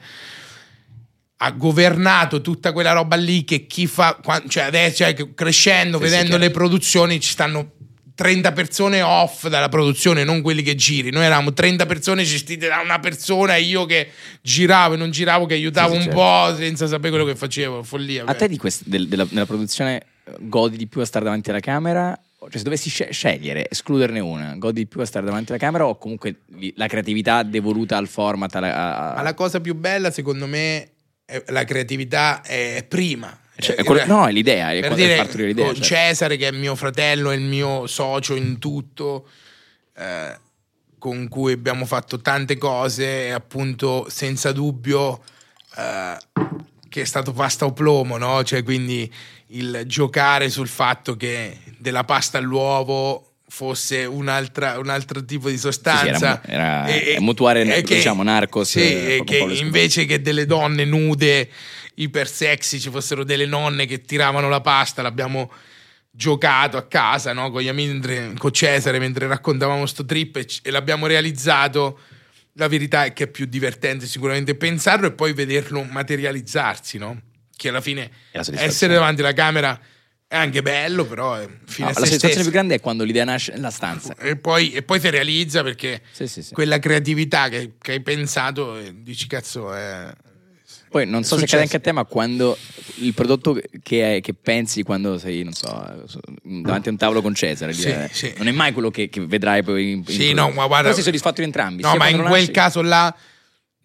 ha 1.39 1.51
governato 1.53 2.43
tutta 2.43 2.73
quella 2.73 2.93
roba 2.93 3.17
lì 3.17 3.45
che 3.45 3.67
chi 3.67 3.87
fa, 3.87 4.21
cioè 4.47 4.65
adesso 4.65 4.97
cioè, 4.97 5.15
crescendo, 5.35 5.97
vedendo 5.97 6.37
le 6.37 6.51
produzioni, 6.51 7.19
ci 7.19 7.31
stanno 7.31 7.71
30 8.15 8.53
persone 8.53 9.01
off 9.01 9.47
dalla 9.49 9.71
produzione, 9.71 10.23
non 10.23 10.43
quelli 10.43 10.61
che 10.61 10.75
giri. 10.75 11.11
Noi 11.11 11.25
eravamo 11.25 11.55
30 11.55 11.87
persone 11.87 12.25
gestite 12.25 12.69
da 12.69 12.81
una 12.85 12.99
persona 12.99 13.57
e 13.57 13.63
io 13.63 13.87
che 13.87 14.11
giravo 14.43 14.93
e 14.95 14.97
non 14.99 15.11
giravo, 15.11 15.47
che 15.47 15.55
aiutavo 15.55 15.95
un 15.95 16.03
certo. 16.03 16.15
po' 16.15 16.55
senza 16.59 16.87
sapere 16.87 17.09
quello 17.09 17.25
che 17.25 17.37
facevo. 17.37 17.83
Follia. 17.83 18.25
A 18.27 18.35
te 18.35 18.49
di 18.49 18.59
quest- 18.59 18.83
del- 18.85 19.09
della, 19.09 19.27
nella 19.31 19.47
produzione 19.47 20.03
godi 20.41 20.77
di 20.77 20.87
più 20.87 21.01
a 21.01 21.05
stare 21.05 21.25
davanti 21.25 21.51
alla 21.51 21.61
camera? 21.61 22.19
Cioè, 22.39 22.59
se 22.59 22.63
dovessi 22.63 22.91
sce- 22.91 23.11
scegliere, 23.13 23.69
escluderne 23.71 24.21
una, 24.21 24.55
godi 24.57 24.81
di 24.81 24.87
più 24.87 25.01
a 25.01 25.05
stare 25.05 25.25
davanti 25.25 25.51
alla 25.51 25.61
camera 25.61 25.87
o 25.87 25.97
comunque 25.99 26.41
la 26.75 26.87
creatività 26.87 27.43
devoluta 27.43 27.97
al 27.97 28.07
format? 28.09 28.55
alla- 28.55 29.13
a- 29.13 29.15
Ma 29.17 29.23
la 29.23 29.35
cosa 29.35 29.61
più 29.61 29.75
bella, 29.75 30.11
secondo 30.11 30.47
me, 30.47 30.91
è 31.25 31.43
la 31.49 31.65
creatività 31.65 32.43
è 32.43 32.85
prima. 32.87 33.37
Cioè, 33.59 33.75
Eh, 33.77 33.79
è 33.81 33.85
quello- 33.85 34.03
il- 34.03 34.07
no, 34.09 34.27
è 34.29 34.33
l'idea, 34.33 34.71
è 34.71 34.81
per 34.81 34.95
dire, 34.95 35.17
partorire 35.17 35.49
l'idea, 35.49 35.65
con 35.67 35.75
certo. 35.77 35.89
Cesare, 35.95 36.37
che 36.37 36.49
è 36.49 36.51
mio 36.53 36.75
fratello, 36.75 37.31
è 37.31 37.35
il 37.37 37.43
mio 37.43 37.87
socio 37.87 38.35
in 38.37 38.59
tutto, 38.59 39.27
eh, 39.97 40.39
con 40.99 41.27
cui 41.29 41.53
abbiamo 41.53 41.85
fatto 41.87 42.21
tante 42.21 42.59
cose, 42.59 43.27
e 43.29 43.31
appunto, 43.31 44.07
senza 44.11 44.53
dubbio, 44.53 45.23
eh, 45.79 46.17
che 46.89 47.01
è 47.01 47.05
stato 47.05 47.33
pasta 47.33 47.65
o 47.65 47.73
plomo, 47.73 48.19
no? 48.19 48.45
Cioè, 48.45 48.63
quindi 48.63 49.11
il 49.49 49.85
giocare 49.87 50.51
sul 50.51 50.69
fatto 50.69 51.17
che 51.17 51.59
della 51.79 52.05
pasta 52.05 52.39
all'uovo 52.39 53.27
fosse 53.49 54.05
un'altra, 54.05 54.79
un 54.79 54.89
altro 54.89 55.25
tipo 55.25 55.49
di 55.49 55.57
sostanza 55.57 56.41
Sì, 56.45 56.51
era- 56.51 56.89
era- 56.89 57.21
mutuare, 57.21 57.83
diciamo, 57.83 58.23
Narcos, 58.23 58.71
sì, 58.71 58.81
eh, 58.81 59.17
e 59.17 59.25
che 59.25 59.39
invece 59.39 60.05
che 60.05 60.21
delle 60.21 60.47
donne 60.47 60.85
nude 60.85 61.49
iper 61.95 62.29
sexy 62.29 62.79
ci 62.79 62.91
fossero 62.91 63.25
delle 63.25 63.47
nonne 63.47 63.87
che 63.87 64.03
tiravano 64.03 64.49
la 64.49 64.61
pasta 64.61 65.01
l'abbiamo 65.01 65.51
giocato 66.11 66.77
a 66.77 66.87
casa 66.87 67.33
no? 67.33 67.51
con 67.51 67.67
amici 67.67 68.35
con 68.37 68.53
Cesare 68.53 68.99
mentre 68.99 69.27
raccontavamo 69.27 69.87
sto 69.87 70.05
trip 70.05 70.37
e, 70.37 70.47
e 70.63 70.71
l'abbiamo 70.71 71.07
realizzato 71.07 72.01
la 72.55 72.69
verità 72.69 73.05
è 73.05 73.13
che 73.13 73.25
è 73.25 73.27
più 73.29 73.47
divertente 73.47 74.07
sicuramente 74.07 74.55
pensarlo 74.55 75.07
e 75.07 75.13
poi 75.13 75.33
vederlo 75.33 75.83
materializzarsi 75.85 76.99
no? 76.99 77.21
Che 77.57 77.69
alla 77.71 77.81
fine 77.81 78.11
essere 78.33 78.93
davanti 78.95 79.23
alla 79.23 79.33
camera 79.33 79.79
è 80.29 80.37
anche 80.37 80.61
bello 80.61 81.05
però 81.07 81.35
è 81.37 81.47
fine 81.67 81.87
No, 81.89 81.93
la 81.93 82.01
se 82.01 82.07
sensazione 82.07 82.19
stesso. 82.35 82.41
più 82.43 82.51
grande 82.51 82.75
è 82.75 82.81
quando 82.81 83.05
l'idea 83.05 83.25
nasce 83.25 83.53
nella 83.53 83.71
stanza. 83.71 84.15
e 84.19 84.37
poi, 84.37 84.73
e 84.73 84.83
poi 84.83 85.01
si 85.01 85.09
realizza 85.11 85.63
perché 85.63 86.03
Sì, 86.13 86.27
sì, 86.27 86.43
sì. 86.43 86.53
quella 86.53 86.79
creatività 86.79 87.49
che, 87.49 87.73
che 87.81 87.93
hai 87.93 88.01
pensato 88.03 88.77
e 88.77 88.93
dici 89.03 89.27
cazzo 89.27 89.73
è 89.73 90.13
Poi 90.91 91.07
non 91.07 91.23
so 91.25 91.37
se 91.39 91.45
accade 91.45 91.63
anche 91.63 91.77
a 91.77 91.81
te, 91.81 91.93
ma 91.93 92.05
quando 92.05 92.57
il 92.97 93.15
prodotto 93.15 93.59
che, 93.83 94.17
è- 94.17 94.21
che 94.21 94.35
pensi 94.35 94.83
quando 94.83 95.17
sei, 95.19 95.43
non 95.45 95.53
so, 95.53 95.69
davanti 96.43 96.89
a 96.89 96.93
un 96.93 96.97
tavolo 96.99 97.21
con 97.23 97.35
Cesare, 97.35 97.73
Sì, 97.73 97.85
dire, 97.87 98.09
sì. 98.13 98.33
non 98.39 98.47
è 98.49 98.53
mai 98.53 98.73
quello 98.73 98.91
che, 98.91 99.09
che 99.09 99.21
vedrai 99.27 99.63
poi 99.63 99.91
in, 99.93 99.99
in 99.99 100.07
Sì, 100.07 100.33
no, 100.33 100.49
ma 100.51 100.67
guarda- 100.67 100.83
Però 100.85 100.95
sei 100.95 101.03
soddisfatto 101.05 101.37
di 101.41 101.45
entrambi. 101.45 101.83
No, 101.83 101.95
ma 101.97 102.09
in 102.09 102.17
lo 102.19 102.23
quel 102.25 102.39
nasci- 102.41 102.51
caso 102.53 102.83
là 102.83 103.15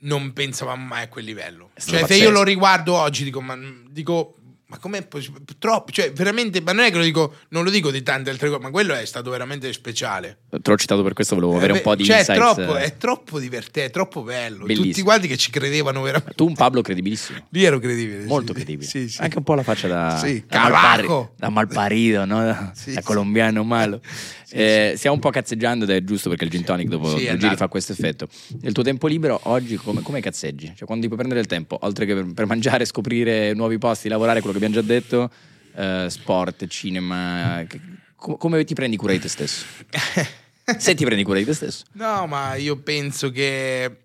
non 0.01 0.33
pensavamo 0.33 0.85
mai 0.85 1.03
a 1.03 1.07
quel 1.07 1.25
livello. 1.25 1.71
Cioè, 1.75 2.05
se 2.05 2.15
io 2.15 2.29
lo 2.29 2.43
riguardo 2.43 2.95
oggi, 2.95 3.23
dico, 3.23 3.41
ma 3.41 3.57
dico. 3.89 4.35
Ma 4.71 4.77
com'è 4.79 5.05
possibile? 5.05 5.43
Troppo, 5.59 5.91
cioè, 5.91 6.13
veramente, 6.13 6.61
ma 6.61 6.71
non 6.71 6.85
è 6.85 6.91
che 6.91 6.97
lo 6.97 7.03
dico, 7.03 7.33
non 7.49 7.65
lo 7.65 7.69
dico 7.69 7.91
di 7.91 8.01
tante 8.03 8.29
altre 8.29 8.47
cose, 8.47 8.61
ma 8.61 8.69
quello 8.69 8.93
è 8.93 9.03
stato 9.05 9.29
veramente 9.29 9.71
speciale. 9.73 10.37
Te 10.49 10.59
l'ho 10.63 10.77
citato 10.77 11.03
per 11.03 11.11
questo, 11.11 11.35
volevo 11.35 11.57
avere 11.57 11.73
Eh, 11.73 11.75
un 11.75 11.81
po' 11.81 11.95
di 11.95 12.05
cioè, 12.05 12.15
è 12.15 12.19
insights. 12.19 12.39
troppo, 12.55 12.75
è 12.77 12.95
troppo 12.97 13.39
divertente, 13.39 13.83
è 13.85 13.89
troppo 13.91 14.21
bello. 14.23 14.63
Bellissimo. 14.65 14.85
Tutti 14.87 15.01
quanti 15.01 15.27
che 15.27 15.35
ci 15.35 15.51
credevano 15.51 16.01
veramente. 16.01 16.33
Tu 16.35 16.45
un 16.47 16.55
Pablo 16.55 16.81
credibilissimo. 16.81 17.47
Lì 17.51 17.63
ero 17.65 17.79
credibile. 17.79 18.23
Molto 18.23 18.53
sì, 18.53 18.59
credibile. 18.59 18.87
Sì, 18.89 19.09
sì. 19.09 19.21
Anche 19.21 19.37
un 19.39 19.43
po' 19.43 19.55
la 19.55 19.63
faccia 19.63 19.89
da, 19.89 20.17
Sì, 20.23 20.41
da, 20.47 20.61
malpari- 20.69 21.07
da 21.35 21.49
malparito, 21.49 22.23
no? 22.25 22.39
da, 22.45 22.71
da 22.85 23.01
colombiano 23.03 23.63
malo. 23.63 23.99
Eh, 24.53 24.95
Stiamo 24.97 25.15
un 25.15 25.21
po' 25.21 25.29
cazzeggiando 25.29 25.85
ed 25.85 25.91
è 25.91 26.03
giusto 26.03 26.27
perché 26.27 26.43
il 26.43 26.49
gin 26.49 26.65
tonic 26.65 26.89
dopo 26.89 27.15
Sì, 27.17 27.23
giri 27.37 27.55
fa 27.55 27.69
questo 27.69 27.93
effetto. 27.93 28.27
Nel 28.59 28.73
tuo 28.73 28.83
tempo 28.83 29.07
libero 29.07 29.39
oggi 29.43 29.77
come, 29.77 30.01
come 30.01 30.19
cazzeggi? 30.19 30.73
Cioè 30.75 30.85
quando 30.85 31.03
ti 31.03 31.05
puoi 31.07 31.15
prendere 31.15 31.39
il 31.39 31.45
tempo, 31.47 31.77
oltre 31.83 32.05
che 32.05 32.13
per, 32.13 32.33
per 32.33 32.45
mangiare, 32.47 32.83
scoprire 32.83 33.53
nuovi 33.53 33.77
posti, 33.77 34.09
lavorare, 34.09 34.41
quello 34.41 34.51
che 34.53 34.59
abbiamo 34.63 34.73
già 34.75 34.81
detto, 34.81 35.31
eh, 35.75 36.07
sport, 36.09 36.67
cinema, 36.67 37.63
che- 37.67 37.79
co- 38.15 38.37
come 38.37 38.63
ti 38.63 38.73
prendi 38.75 38.95
cura 38.97 39.13
di 39.13 39.19
te 39.19 39.27
stesso? 39.27 39.65
Se 40.77 40.93
ti 40.93 41.03
prendi 41.03 41.23
cura 41.23 41.39
di 41.39 41.45
te 41.45 41.53
stesso. 41.53 41.83
No, 41.93 42.27
ma 42.27 42.55
io 42.55 42.77
penso 42.77 43.31
che 43.31 43.97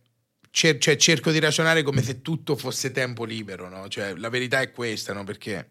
cer- 0.50 0.78
cioè, 0.78 0.96
cerco 0.96 1.30
di 1.30 1.38
ragionare 1.38 1.82
come 1.82 2.02
se 2.02 2.22
tutto 2.22 2.56
fosse 2.56 2.90
tempo 2.90 3.24
libero, 3.24 3.68
no? 3.68 3.88
Cioè, 3.88 4.14
la 4.16 4.30
verità 4.30 4.60
è 4.60 4.70
questa, 4.72 5.12
no? 5.12 5.22
Perché, 5.22 5.68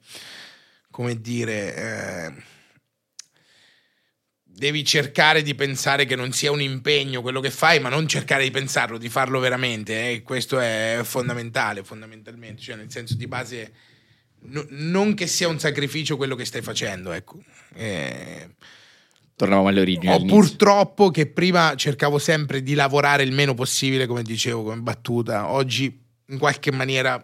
come 0.91 1.19
dire, 1.19 1.75
eh, 1.75 2.43
devi 4.43 4.85
cercare 4.85 5.41
di 5.41 5.53
pensare 5.55 6.05
che 6.05 6.15
non 6.15 6.31
sia 6.31 6.51
un 6.51 6.61
impegno 6.61 7.21
quello 7.21 7.41
che 7.41 7.51
fai, 7.51 7.79
ma 7.81 7.89
non 7.89 8.07
cercare 8.07 8.43
di 8.43 8.51
pensarlo, 8.51 8.97
di 8.97 9.09
farlo 9.09 9.39
veramente. 9.39 10.11
eh. 10.11 10.21
Questo 10.21 10.59
è 10.59 10.99
fondamentale, 11.03 11.83
fondamentalmente. 11.83 12.61
Cioè, 12.61 12.75
nel 12.77 12.89
senso 12.91 13.15
di 13.15 13.27
base, 13.27 13.73
no- 14.47 14.65
non 14.69 15.13
che 15.13 15.27
sia 15.27 15.47
un 15.47 15.59
sacrificio 15.59 16.17
quello 16.17 16.35
che 16.35 16.45
stai 16.45 16.61
facendo, 16.61 17.11
ecco. 17.11 17.39
Eh, 17.73 18.49
Tornavamo 19.35 19.67
alle 19.67 19.81
origini. 19.81 20.13
ho 20.13 20.23
purtroppo 20.23 21.11
che 21.11 21.25
prima 21.27 21.75
cercavo 21.75 22.17
sempre 22.17 22.63
di 22.63 22.73
lavorare 22.73 23.23
il 23.23 23.33
meno 23.33 23.53
possibile, 23.53 24.05
come 24.05 24.23
dicevo, 24.23 24.63
come 24.63 24.77
battuta. 24.77 25.51
Oggi 25.51 26.01
in 26.27 26.37
qualche 26.37 26.71
maniera 26.71 27.23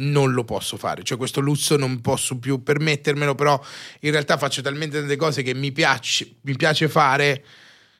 non 0.00 0.32
lo 0.32 0.44
posso 0.44 0.76
fare, 0.76 1.02
cioè 1.02 1.16
questo 1.18 1.40
lusso 1.40 1.76
non 1.76 2.00
posso 2.00 2.38
più 2.38 2.62
permettermelo, 2.62 3.34
però 3.34 3.60
in 4.00 4.10
realtà 4.10 4.36
faccio 4.36 4.62
talmente 4.62 4.98
tante 4.98 5.16
cose 5.16 5.42
che 5.42 5.54
mi 5.54 5.72
piace, 5.72 6.36
mi 6.42 6.54
piace 6.54 6.88
fare 6.88 7.44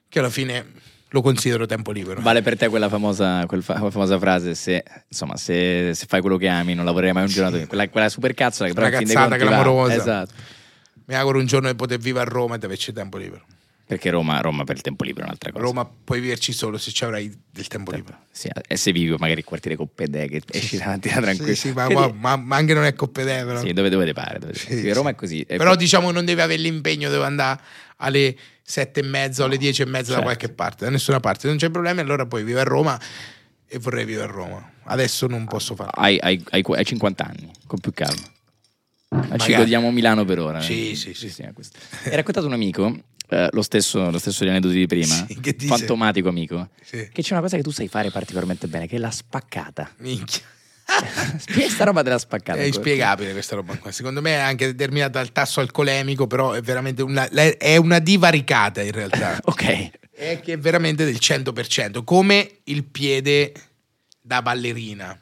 che 0.07 0.19
alla 0.19 0.29
fine 0.29 0.71
lo 1.09 1.21
considero 1.21 1.65
tempo 1.65 1.91
libero. 1.91 2.21
Vale 2.21 2.41
per 2.41 2.57
te 2.57 2.67
quella 2.69 2.89
famosa, 2.89 3.45
quel 3.45 3.63
fa- 3.63 3.75
quella 3.75 3.91
famosa 3.91 4.17
frase: 4.19 4.55
se, 4.55 4.83
insomma, 5.07 5.37
se, 5.37 5.91
se 5.93 6.05
fai 6.07 6.21
quello 6.21 6.37
che 6.37 6.47
ami, 6.47 6.73
non 6.75 6.85
lavorerai 6.85 7.13
mai 7.13 7.23
un 7.23 7.29
giorno. 7.29 7.65
Quella, 7.67 7.89
quella 7.89 8.09
super 8.09 8.33
cazzola 8.33 8.69
che 8.69 8.75
però 8.75 8.89
cazzata 8.89 9.35
clamorosa. 9.37 9.93
Esatto. 9.95 10.33
Mi 11.05 11.15
auguro 11.15 11.39
un 11.39 11.45
giorno 11.47 11.67
di 11.67 11.75
poter 11.75 11.97
vivere 11.97 12.25
a 12.25 12.31
Roma 12.31 12.55
e 12.55 12.59
di 12.59 12.65
averci 12.65 12.93
tempo 12.93 13.17
libero. 13.17 13.43
Perché 13.89 14.11
Roma, 14.11 14.39
Roma 14.39 14.65
per 14.65 14.75
il 14.75 14.83
tempo 14.83 15.03
libero 15.03 15.23
è 15.23 15.25
un'altra 15.29 15.51
cosa. 15.51 15.63
Roma 15.63 15.83
puoi 16.03 16.19
viverci 16.19 16.53
solo 16.53 16.77
se 16.77 16.91
ci 16.91 17.03
avrai 17.03 17.35
del 17.49 17.65
tempo 17.65 17.89
libero. 17.89 18.19
Sì, 18.29 18.47
e 18.67 18.77
se 18.77 18.91
vivi 18.91 19.15
magari 19.17 19.39
in 19.39 19.45
quartiere 19.45 19.75
Coppedè 19.75 20.29
che 20.29 20.43
esci 20.51 20.77
davanti 20.77 21.09
da 21.09 21.19
tranquillo. 21.19 21.55
Sì, 21.55 21.69
sì, 21.69 21.71
ma, 21.71 21.87
ma- 22.13 22.35
ma 22.35 22.55
anche 22.55 22.75
non 22.75 22.83
è 22.83 22.93
coppedè, 22.93 23.43
però. 23.45 23.59
Sì, 23.59 23.73
dove, 23.73 23.89
dove 23.89 24.05
te 24.05 24.13
pare. 24.13 24.37
dove. 24.37 24.53
Sì, 24.53 24.91
Roma 24.93 25.09
sì. 25.09 25.15
è 25.15 25.17
così. 25.17 25.41
E 25.41 25.57
Però 25.57 25.69
poi- 25.71 25.77
diciamo 25.79 26.11
non 26.11 26.23
deve 26.23 26.43
avere 26.43 26.61
l'impegno, 26.61 27.09
deve 27.09 27.23
andare 27.25 27.59
alle 28.01 28.35
sette 28.61 28.99
e 28.99 29.03
mezza 29.03 29.45
alle 29.45 29.57
dieci 29.57 29.81
e 29.81 29.85
mezza 29.85 30.05
Certo. 30.13 30.19
da 30.19 30.23
qualche 30.23 30.49
parte, 30.49 30.85
da 30.85 30.91
nessuna 30.91 31.19
parte. 31.19 31.47
Non 31.47 31.57
c'è 31.57 31.69
problema, 31.69 32.01
allora 32.01 32.25
poi 32.25 32.43
vivo 32.43 32.59
a 32.59 32.63
Roma 32.63 32.99
e 33.67 33.77
vorrei 33.79 34.05
vivere 34.05 34.27
a 34.27 34.31
Roma. 34.31 34.71
Adesso 34.83 35.27
non 35.27 35.45
posso 35.45 35.75
farlo. 35.75 35.91
hai, 35.95 36.17
hai- 36.19 36.43
hai- 36.49 36.63
hai 36.67 36.85
50 36.85 37.23
anni, 37.25 37.51
con 37.67 37.79
più 37.79 37.91
calma. 37.93 38.21
Ma 39.09 39.21
Ci 39.23 39.29
Magari. 39.29 39.55
godiamo 39.55 39.91
Milano 39.91 40.23
per 40.25 40.39
ora. 40.39 40.61
Sì, 40.61 40.91
eh. 40.91 40.95
sì, 40.95 41.13
sì. 41.13 41.47
questo. 41.53 41.79
Hai 42.03 42.15
raccontato 42.15 42.45
un 42.45 42.53
amico, 42.53 42.95
eh, 43.29 43.49
lo, 43.51 43.61
stesso, 43.63 44.09
lo 44.11 44.19
stesso 44.19 44.39
degli 44.41 44.49
aneddoti 44.51 44.75
di 44.75 44.85
prima, 44.85 45.25
Sì, 45.27 45.55
fantomatico 45.67 46.29
amico, 46.29 46.69
Sì. 46.83 47.09
che 47.11 47.21
c'è 47.23 47.33
una 47.33 47.41
cosa 47.41 47.57
che 47.57 47.63
tu 47.63 47.71
sai 47.71 47.87
fare 47.87 48.11
particolarmente 48.11 48.67
bene, 48.67 48.87
che 48.87 48.95
è 48.97 48.99
la 48.99 49.11
spaccata. 49.11 49.91
Minchia. 49.97 50.41
Spiega 51.37 51.69
sta 51.69 51.83
roba 51.85 52.01
della 52.01 52.17
spaccata. 52.17 52.59
È 52.59 52.63
inspiegabile 52.63 53.31
questa 53.31 53.55
roba 53.55 53.75
qua. 53.77 53.91
Secondo 53.91 54.21
me 54.21 54.31
è 54.31 54.39
anche 54.39 54.65
determinata 54.65 55.19
dal 55.19 55.31
tasso 55.31 55.59
alcolemico, 55.59 56.27
però 56.27 56.51
è 56.53 56.61
veramente 56.61 57.01
una, 57.01 57.27
è 57.29 57.77
una 57.77 57.99
divaricata 57.99 58.81
in 58.81 58.91
realtà. 58.91 59.37
Ok. 59.49 59.89
è 60.11 60.39
che 60.41 60.53
è 60.53 60.57
veramente 60.57 61.05
del 61.05 61.17
100%, 61.19 62.03
come 62.03 62.59
il 62.65 62.83
piede 62.83 63.53
da 64.21 64.41
ballerina. 64.41 65.17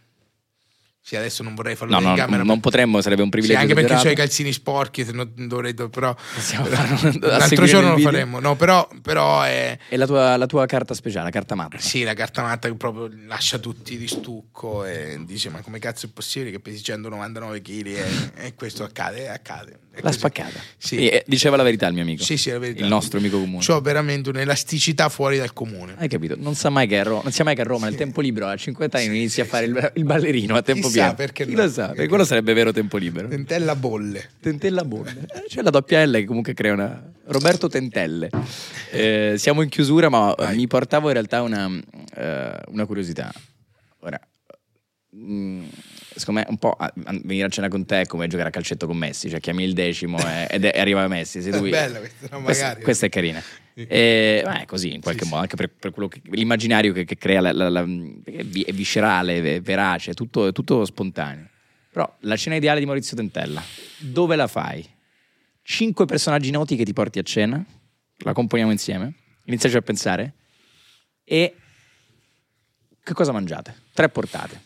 Sì, 1.08 1.16
adesso 1.16 1.42
non 1.42 1.56
vorrei 1.56 1.78
farlo 1.78 1.98
No, 1.98 2.10
no, 2.10 2.16
camera. 2.16 2.44
non 2.44 2.60
potremmo, 2.60 3.00
sarebbe 3.00 3.22
un 3.22 3.30
Sì, 3.30 3.40
privilegio. 3.40 3.62
anche 3.62 3.74
perché 3.76 4.10
ho 4.10 4.12
i 4.12 4.16
calzini 4.16 4.52
sporchi, 4.52 5.06
se 5.06 5.14
no 5.14 5.24
dovrei, 5.24 5.74
però 5.74 6.14
l'altro 7.22 7.66
giorno 7.66 7.92
lo 7.92 7.98
faremo. 8.00 8.40
No, 8.42 8.58
però, 8.58 8.86
però 9.02 9.42
è 9.44 9.78
E 9.88 9.96
la 9.96 10.06
tua, 10.06 10.36
la 10.36 10.46
tua 10.48 10.66
carta 10.66 10.94
speciale, 10.94 11.24
la 11.24 11.32
carta 11.32 11.56
matta. 11.56 11.78
sì, 11.80 12.04
la 12.04 12.14
carta 12.14 12.42
matta 12.42 12.68
che 12.68 12.76
proprio 12.76 13.10
lascia 13.26 13.58
tutti 13.58 13.98
di 13.98 14.06
stucco 14.06 14.84
e 14.84 15.18
dice 15.26 15.50
"Ma 15.50 15.62
come 15.62 15.80
cazzo 15.80 16.08
è 16.08 16.10
possibile 16.10 16.52
che 16.52 16.60
pesi 16.60 16.84
199 16.84 17.62
kg 17.62 17.86
e, 17.88 18.06
e 18.36 18.54
questo 18.56 18.84
accade?" 18.84 19.30
Accade. 19.30 19.80
Così. 20.02 20.18
spaccata. 20.18 20.60
Sì. 20.78 20.96
E- 20.98 21.06
e 21.06 21.24
diceva 21.28 21.56
la 21.58 21.64
verità 21.64 21.88
il 21.88 21.94
mio 21.94 22.04
amico. 22.04 22.24
Sì, 22.24 22.38
sì, 22.38 22.50
la 22.52 22.60
verità. 22.60 22.82
Il 22.84 22.88
nostro 22.90 23.20
amico 23.20 23.40
comune. 23.40 23.64
C'ho 23.64 23.80
veramente 23.82 24.30
un'elasticità 24.30 25.10
fuori 25.10 25.38
dal 25.38 25.54
comune. 25.54 25.96
Hai 25.98 26.08
capito? 26.08 26.36
Non 26.38 26.56
sa 26.56 26.70
mai 26.70 26.88
che 26.88 27.00
a 27.00 27.04
Roma, 27.04 27.22
non 27.24 27.32
sia 27.32 27.44
mai 27.44 27.56
che 27.56 27.62
a 27.62 27.66
Roma 27.66 27.88
nel 27.88 27.96
tempo 27.96 28.22
libero 28.22 28.48
a 28.48 28.56
50 28.56 28.98
anni 28.98 29.08
non 29.08 29.16
inizi 29.16 29.42
a 29.42 29.46
fare 29.46 29.66
il, 29.66 29.92
il 29.96 30.04
ballerino 30.04 30.56
a 30.56 30.62
tempo 30.62 30.88
Chissà 30.88 31.00
pieno. 31.02 31.16
perché 31.16 31.46
Chi 31.46 31.54
no. 31.54 31.64
lo 31.64 31.70
sa? 31.70 31.88
Perché 31.90 32.08
quello 32.08 32.26
sarebbe 32.26 32.54
vero 32.54 32.72
tempo 32.72 32.98
libero. 32.98 33.28
Tentella 33.28 33.76
bolle. 33.76 34.30
Tentella 34.40 34.84
Bolle. 34.84 35.26
Eh, 35.34 35.44
C'è 35.48 35.62
la 35.62 35.70
doppia 35.70 36.06
L 36.06 36.12
che 36.14 36.26
comunque 36.26 36.54
crea 36.54 36.74
una. 36.74 37.12
Roberto 37.26 37.68
Tentelle. 37.68 38.30
Eh, 38.92 39.36
siamo 39.38 39.62
in 39.62 39.70
chiusura, 39.70 40.08
ma 40.10 40.34
Vai. 40.38 40.56
mi 40.56 40.68
portavo 40.68 41.08
in 41.08 41.14
realtà 41.14 41.42
una, 41.42 41.70
eh, 42.16 42.52
una 42.68 42.86
curiosità. 42.86 43.32
Ora, 44.00 44.20
mm, 45.16 45.64
secondo 46.18 46.42
me 46.42 46.46
un 46.50 46.58
po' 46.58 46.72
a- 46.72 46.92
a 47.06 47.12
venire 47.24 47.46
a 47.46 47.50
cena 47.50 47.68
con 47.68 47.86
te 47.86 48.02
è 48.02 48.06
come 48.06 48.28
giocare 48.28 48.50
a 48.50 48.52
calcetto 48.52 48.88
con 48.88 48.98
Messi, 48.98 49.30
cioè 49.30 49.40
chiami 49.40 49.64
il 49.64 49.74
decimo 49.74 50.18
e, 50.20 50.48
ed 50.52 50.66
è- 50.66 50.80
arriva 50.80 51.08
Messi. 51.08 51.42
Sei 51.42 51.52
tu. 51.52 51.64
È 51.66 51.70
bella 51.70 52.00
questa, 52.00 52.28
no, 52.32 52.42
Questa, 52.44 52.64
magari. 52.66 52.84
questa 52.84 53.06
è 53.06 53.10
carina. 53.10 53.42
Sì. 53.74 53.86
E, 53.88 54.42
ma 54.44 54.62
è 54.62 54.66
così 54.66 54.94
in 54.94 55.02
qualche 55.02 55.24
Sì, 55.24 55.30
modo, 55.30 55.42
anche 55.44 55.56
per, 55.56 55.70
per 55.70 55.92
quello 55.92 56.08
che- 56.08 56.22
l'immaginario 56.32 56.94
che, 56.94 57.06
che 57.06 57.18
crea, 57.18 57.42
la, 57.42 57.52
la- 57.54 57.70
la- 57.70 57.82
è 58.26 58.72
viscerale, 58.74 59.56
è 59.56 59.62
verace, 59.62 60.12
è 60.12 60.14
tutto, 60.14 60.48
è 60.48 60.52
tutto 60.52 60.84
spontaneo. 60.86 61.48
Però 61.92 62.16
la 62.22 62.36
cena 62.36 62.56
ideale 62.56 62.80
di 62.80 62.86
Maurizio 62.86 63.16
Tentella, 63.16 63.64
dove 64.00 64.36
la 64.36 64.48
fai? 64.48 64.86
Cinque 65.64 66.06
personaggi 66.06 66.50
noti 66.52 66.76
che 66.76 66.86
ti 66.86 66.94
porti 66.94 67.20
a 67.20 67.24
cena, 67.24 67.64
la 68.20 68.34
componiamo 68.34 68.72
insieme, 68.72 69.14
iniziaci 69.46 69.76
a 69.78 69.82
pensare, 69.82 70.34
e 71.24 71.56
che 73.04 73.14
cosa 73.14 73.32
mangiate? 73.32 73.76
Tre 73.94 74.10
portate. 74.10 74.62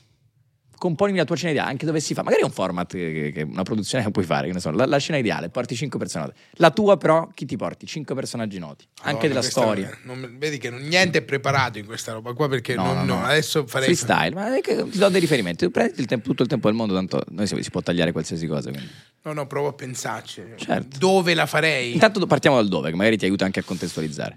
Componimi 0.82 1.20
la 1.20 1.26
tua 1.26 1.36
cena 1.36 1.52
ideale, 1.52 1.70
anche 1.70 1.86
dove 1.86 2.00
si 2.00 2.16
fa. 2.16 2.24
Magari 2.24 2.42
è 2.42 2.44
un 2.44 2.50
format, 2.50 2.92
che, 2.92 3.32
che- 3.32 3.44
una 3.44 3.62
produzione 3.62 4.04
che 4.04 4.10
puoi 4.10 4.26
fare, 4.26 4.48
che 4.48 4.54
ne 4.54 4.60
so, 4.60 4.72
la, 4.72 4.88
la 4.88 4.98
cena 4.98 5.20
ideale, 5.20 5.50
porti 5.50 5.76
cinque 5.76 6.00
personaggi. 6.00 6.34
La 6.54 6.72
tua 6.72 6.98
però, 6.98 7.30
chi 7.36 7.46
ti 7.46 7.56
porti? 7.56 7.86
Cinque 7.86 8.16
personaggi 8.16 8.58
noti, 8.58 8.84
anche 9.04 9.28
Madonna, 9.28 9.28
della 9.28 9.42
storia. 9.44 9.98
non- 10.06 10.36
vedi 10.40 10.58
che 10.58 10.72
non- 10.72 10.82
niente 10.82 11.20
è 11.20 11.22
preparato 11.22 11.78
in 11.78 11.86
questa 11.86 12.14
roba 12.14 12.34
qua 12.34 12.50
perché 12.50 12.74
No, 12.74 12.94
non- 12.94 13.06
no, 13.06 13.20
no, 13.20 13.24
adesso 13.26 13.68
farei 13.68 13.94
Freestyle, 13.96 14.34
ma 14.34 14.60
che 14.60 14.84
ti 14.90 14.98
do 14.98 15.10
dei 15.10 15.20
riferimenti. 15.20 15.70
Prendi 15.70 16.00
il 16.00 16.08
tempo- 16.08 16.28
tutto 16.30 16.42
il 16.42 16.50
tempo 16.50 16.68
del 16.68 16.76
mondo, 16.76 16.96
tanto 16.96 17.22
noi 17.30 17.46
si, 17.46 17.62
si 17.62 17.70
può 17.70 17.82
tagliare 17.82 18.12
qualsiasi 18.12 18.48
cosa. 18.48 18.72
quindi. 18.72 18.90
No, 19.22 19.34
no, 19.34 19.46
provo 19.46 19.68
a 19.68 19.74
pensarci. 19.74 20.42
Certo. 20.56 20.98
Dove 20.98 21.36
la 21.36 21.46
farei? 21.46 21.94
Intanto 21.94 22.26
partiamo 22.26 22.56
dal 22.56 22.68
dove, 22.68 22.90
che 22.90 22.96
magari 22.96 23.18
ti 23.18 23.26
aiuta 23.26 23.46
anche 23.46 23.60
a 23.60 23.64
contestualizzare. 23.64 24.36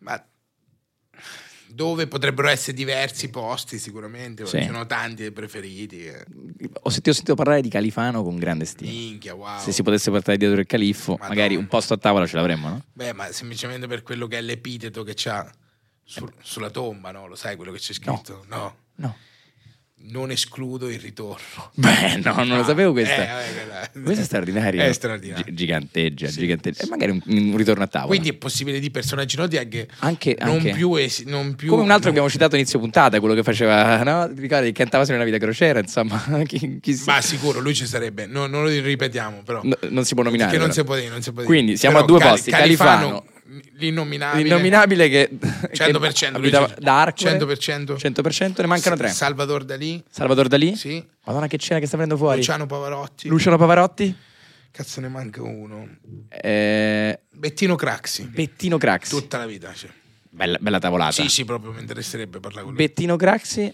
Ma 0.00 0.22
dove 1.76 2.06
potrebbero 2.06 2.48
essere 2.48 2.74
diversi 2.74 3.28
posti 3.28 3.78
sicuramente, 3.78 4.46
Sì. 4.46 4.60
ci 4.60 4.64
sono 4.66 4.86
tanti 4.86 5.22
dei 5.22 5.30
preferiti. 5.30 6.06
eh. 6.06 6.24
Ho 6.80 6.88
sentito, 6.88 7.10
ho 7.10 7.12
sentito 7.12 7.34
parlare 7.34 7.60
di 7.60 7.68
Califano 7.68 8.22
con 8.22 8.36
grande 8.38 8.64
stima. 8.64 8.90
Minchia, 8.90 9.34
wow. 9.34 9.58
Se 9.60 9.72
si 9.72 9.82
potesse 9.82 10.10
portare 10.10 10.38
dietro 10.38 10.58
il 10.58 10.66
califfo, 10.66 11.12
Madonna. 11.12 11.28
magari 11.28 11.54
un 11.54 11.66
posto 11.66 11.92
a 11.92 11.98
tavola 11.98 12.26
ce 12.26 12.36
l'avremmo, 12.36 12.68
no? 12.70 12.82
Beh, 12.94 13.12
ma 13.12 13.30
semplicemente 13.30 13.86
per 13.86 14.02
quello 14.02 14.26
che 14.26 14.38
è 14.38 14.40
l'epiteto 14.40 15.02
che 15.02 15.12
c'ha 15.14 15.48
sul- 16.02 16.32
sulla 16.40 16.70
tomba, 16.70 17.10
no? 17.10 17.26
Lo 17.26 17.34
sai 17.36 17.56
quello 17.56 17.72
che 17.72 17.78
c'è 17.78 17.92
scritto? 17.92 18.44
No. 18.48 18.76
No. 18.96 19.16
Non 20.08 20.30
escludo 20.30 20.88
il 20.88 20.98
ritorno. 21.00 21.70
Beh, 21.74 22.20
no, 22.22 22.34
non 22.44 22.58
lo 22.58 22.64
sapevo 22.64 22.92
questa. 22.92 23.14
Eh, 23.22 23.26
vabbè, 23.26 23.52
quella- 23.92 24.04
Questa 24.04 24.22
è 24.22 24.24
straordinaria. 24.26 24.84
È 24.84 24.92
straordinaria. 24.92 25.44
Gi- 25.44 25.54
giganteggia, 25.54 26.28
Sì, 26.28 26.38
giganteggia. 26.40 26.84
E 26.84 26.86
magari 26.88 27.10
un, 27.10 27.20
un 27.24 27.56
ritorno 27.56 27.82
a 27.82 27.86
tavola. 27.86 28.08
Quindi 28.08 28.28
è 28.30 28.34
possibile 28.34 28.78
di 28.78 28.90
personaggi 28.90 29.36
noti 29.36 29.56
anche, 29.56 29.88
anche, 29.98 30.36
non, 30.40 30.50
anche- 30.56 30.70
più 30.72 30.94
esi- 30.94 31.24
non 31.26 31.54
più 31.56 31.70
come 31.70 31.82
un 31.82 31.90
altro 31.90 32.10
che 32.10 32.16
non- 32.16 32.24
abbiamo 32.26 32.28
citato 32.30 32.54
inizio 32.56 32.78
puntata, 32.78 33.18
quello 33.20 33.34
che 33.34 33.42
faceva, 33.42 34.02
no? 34.02 34.26
Ricordi? 34.34 34.66
Che 34.66 34.72
cantava 34.72 35.04
sempre 35.04 35.22
una 35.24 35.32
vita 35.32 35.44
crociera, 35.44 35.80
insomma. 35.80 36.22
chi, 36.46 36.78
chi 36.80 37.00
Ma 37.06 37.20
sicuro, 37.20 37.60
lui 37.60 37.74
ci 37.74 37.86
sarebbe. 37.86 38.26
No, 38.26 38.46
non 38.46 38.62
lo 38.62 38.68
ripetiamo, 38.68 39.42
però. 39.44 39.60
No, 39.64 39.76
non 39.90 40.04
si 40.04 40.14
può 40.14 40.22
nominare. 40.22 40.50
Che 40.52 40.58
non 40.58 40.72
si 40.72 40.84
può 40.84 40.94
dire, 40.94 41.08
non 41.08 41.20
si 41.22 41.32
può 41.32 41.42
dire. 41.42 41.52
Quindi 41.52 41.76
siamo 41.76 41.94
Però 41.96 42.04
a 42.04 42.08
due 42.08 42.18
Cali- 42.20 42.30
posti, 42.32 42.50
Califano, 42.50 43.24
l'innominabile. 43.74 44.42
L'innominabile 44.42 45.08
che 45.08 45.30
100%. 45.32 46.10
che 46.12 46.26
abitava 46.26 46.74
da 46.78 47.00
Arcore 47.02 47.38
100%. 47.38 47.96
100% 47.96 48.60
ne 48.60 48.66
mancano 48.66 48.96
tre. 48.96 49.08
Salvador 49.08 49.64
Dalì, 49.64 50.02
Salvador 50.10 50.48
Dalì? 50.48 50.76
sì. 50.76 51.04
Madonna 51.24 51.46
che 51.46 51.58
cena 51.58 51.80
che 51.80 51.86
sta 51.86 51.96
venendo 51.96 52.16
fuori. 52.18 52.38
Luciano 52.38 52.66
Pavarotti. 52.66 53.28
Luciano 53.28 53.56
Pavarotti? 53.56 54.16
Cazzo, 54.70 55.00
ne 55.00 55.08
manca 55.08 55.42
uno. 55.42 55.88
Eh, 56.28 57.18
Bettino 57.30 57.76
Craxi. 57.76 58.24
Bettino 58.24 58.76
Craxi. 58.76 59.10
Tutta 59.10 59.38
la 59.38 59.46
vita. 59.46 59.72
Cioè. 59.72 59.90
Bella, 60.36 60.58
bella 60.60 60.78
tavolata. 60.78 61.12
Sì, 61.12 61.28
sì, 61.30 61.44
proprio 61.46 61.72
mi 61.72 61.80
interesserebbe 61.80 62.40
parlare 62.40 62.64
con 62.66 62.74
lui. 62.74 62.84
Bettino 62.86 63.16
Craxi. 63.16 63.72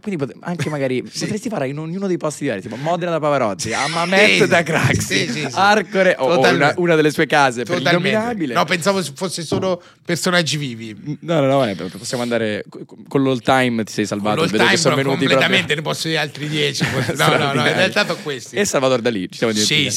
quindi 0.00 0.16
pot- 0.24 0.34
anche 0.40 0.70
magari 0.70 1.02
potresti 1.04 1.50
fare 1.50 1.68
in 1.68 1.78
ognuno 1.78 2.06
dei 2.06 2.16
posti 2.16 2.44
diversi, 2.44 2.68
tipo 2.68 2.80
Modena 2.80 3.10
da 3.10 3.20
Pavarotti, 3.20 3.74
Amamet 3.74 4.40
Sì, 4.42 4.46
da 4.46 4.56
sì, 4.58 4.62
Craxi, 4.64 5.00
sì, 5.02 5.26
sì, 5.30 5.40
sì. 5.42 5.48
Arcore 5.52 6.16
o- 6.18 6.32
o 6.36 6.48
una, 6.54 6.72
una 6.78 6.94
delle 6.94 7.10
sue 7.10 7.26
case 7.26 7.64
l'innominabile. 7.66 8.54
No, 8.54 8.64
pensavo 8.64 9.02
fosse 9.14 9.42
solo 9.42 9.82
personaggi 10.02 10.56
vivi. 10.56 11.18
No, 11.20 11.40
no, 11.40 11.46
no, 11.46 11.66
eh, 11.68 11.74
possiamo 11.74 12.22
andare 12.22 12.64
co- 12.70 12.86
con 13.06 13.22
l'all 13.22 13.40
time 13.42 13.84
ti 13.84 13.92
sei 13.92 14.06
salvato, 14.06 14.36
Con 14.36 14.44
l'all 14.44 14.50
vedo 14.52 14.62
che 14.64 14.68
time, 14.70 14.80
sono 14.80 14.94
però 14.94 15.08
venuti 15.10 15.26
completamente, 15.26 15.74
proprio- 15.74 15.76
ne 15.76 15.82
posso 15.94 16.08
dire 16.08 16.20
altri 16.20 16.48
dieci. 16.48 16.84
No, 17.18 17.28
no, 17.36 17.52
no, 17.52 17.66
in 17.66 17.74
realtà 17.74 18.06
sono 18.06 18.18
questi. 18.22 18.56
E 18.56 18.64
Salvador 18.64 19.02
Dalì, 19.02 19.28
ci 19.30 19.36
siamo 19.36 19.52
Sì, 19.52 19.74
dimenticati. 19.74 19.90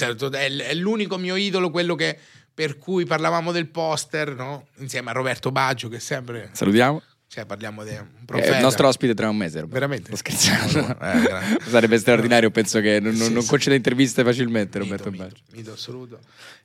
è 0.60 0.74
l'unico 0.74 1.16
mio 1.16 1.38
idolo, 1.38 1.70
quello 1.70 1.96
che, 1.96 2.18
per 2.54 2.78
cui 2.78 3.06
parlavamo 3.06 3.52
del 3.52 3.68
poster, 3.68 4.36
no? 4.36 4.68
Insieme 4.78 5.10
a 5.10 5.14
Roberto 5.14 5.52
Baggio, 5.52 5.88
che 5.90 6.00
sempre... 6.00 6.50
Salutiamo. 6.54 7.02
Cioè, 7.28 7.46
parliamo 7.46 7.84
di 7.86 7.92
un 7.92 7.96
È 7.96 8.26
profeta. 8.26 8.56
il 8.58 8.62
nostro 8.62 8.88
ospite 8.90 9.14
tra 9.14 9.30
un 9.30 9.38
mese. 9.38 9.62
Roberto. 9.62 9.74
Veramente? 9.80 10.08
Sto 10.08 10.16
scherzando. 10.18 10.98
Eh. 11.00 11.58
Sarebbe 11.70 11.98
straordinario, 11.98 12.52
penso 12.52 12.82
che 12.82 13.00
non, 13.00 13.14
non- 13.14 13.28
Sì, 13.28 13.34
non 13.34 13.42
sì. 13.44 13.48
concede 13.50 13.76
interviste 13.78 14.22
facilmente 14.24 14.78
Mito, 14.80 14.92
Roberto 14.92 15.12
mito, 15.12 15.24
Baggio. 15.24 15.42
mito 15.54 15.72
assoluto. 15.72 16.20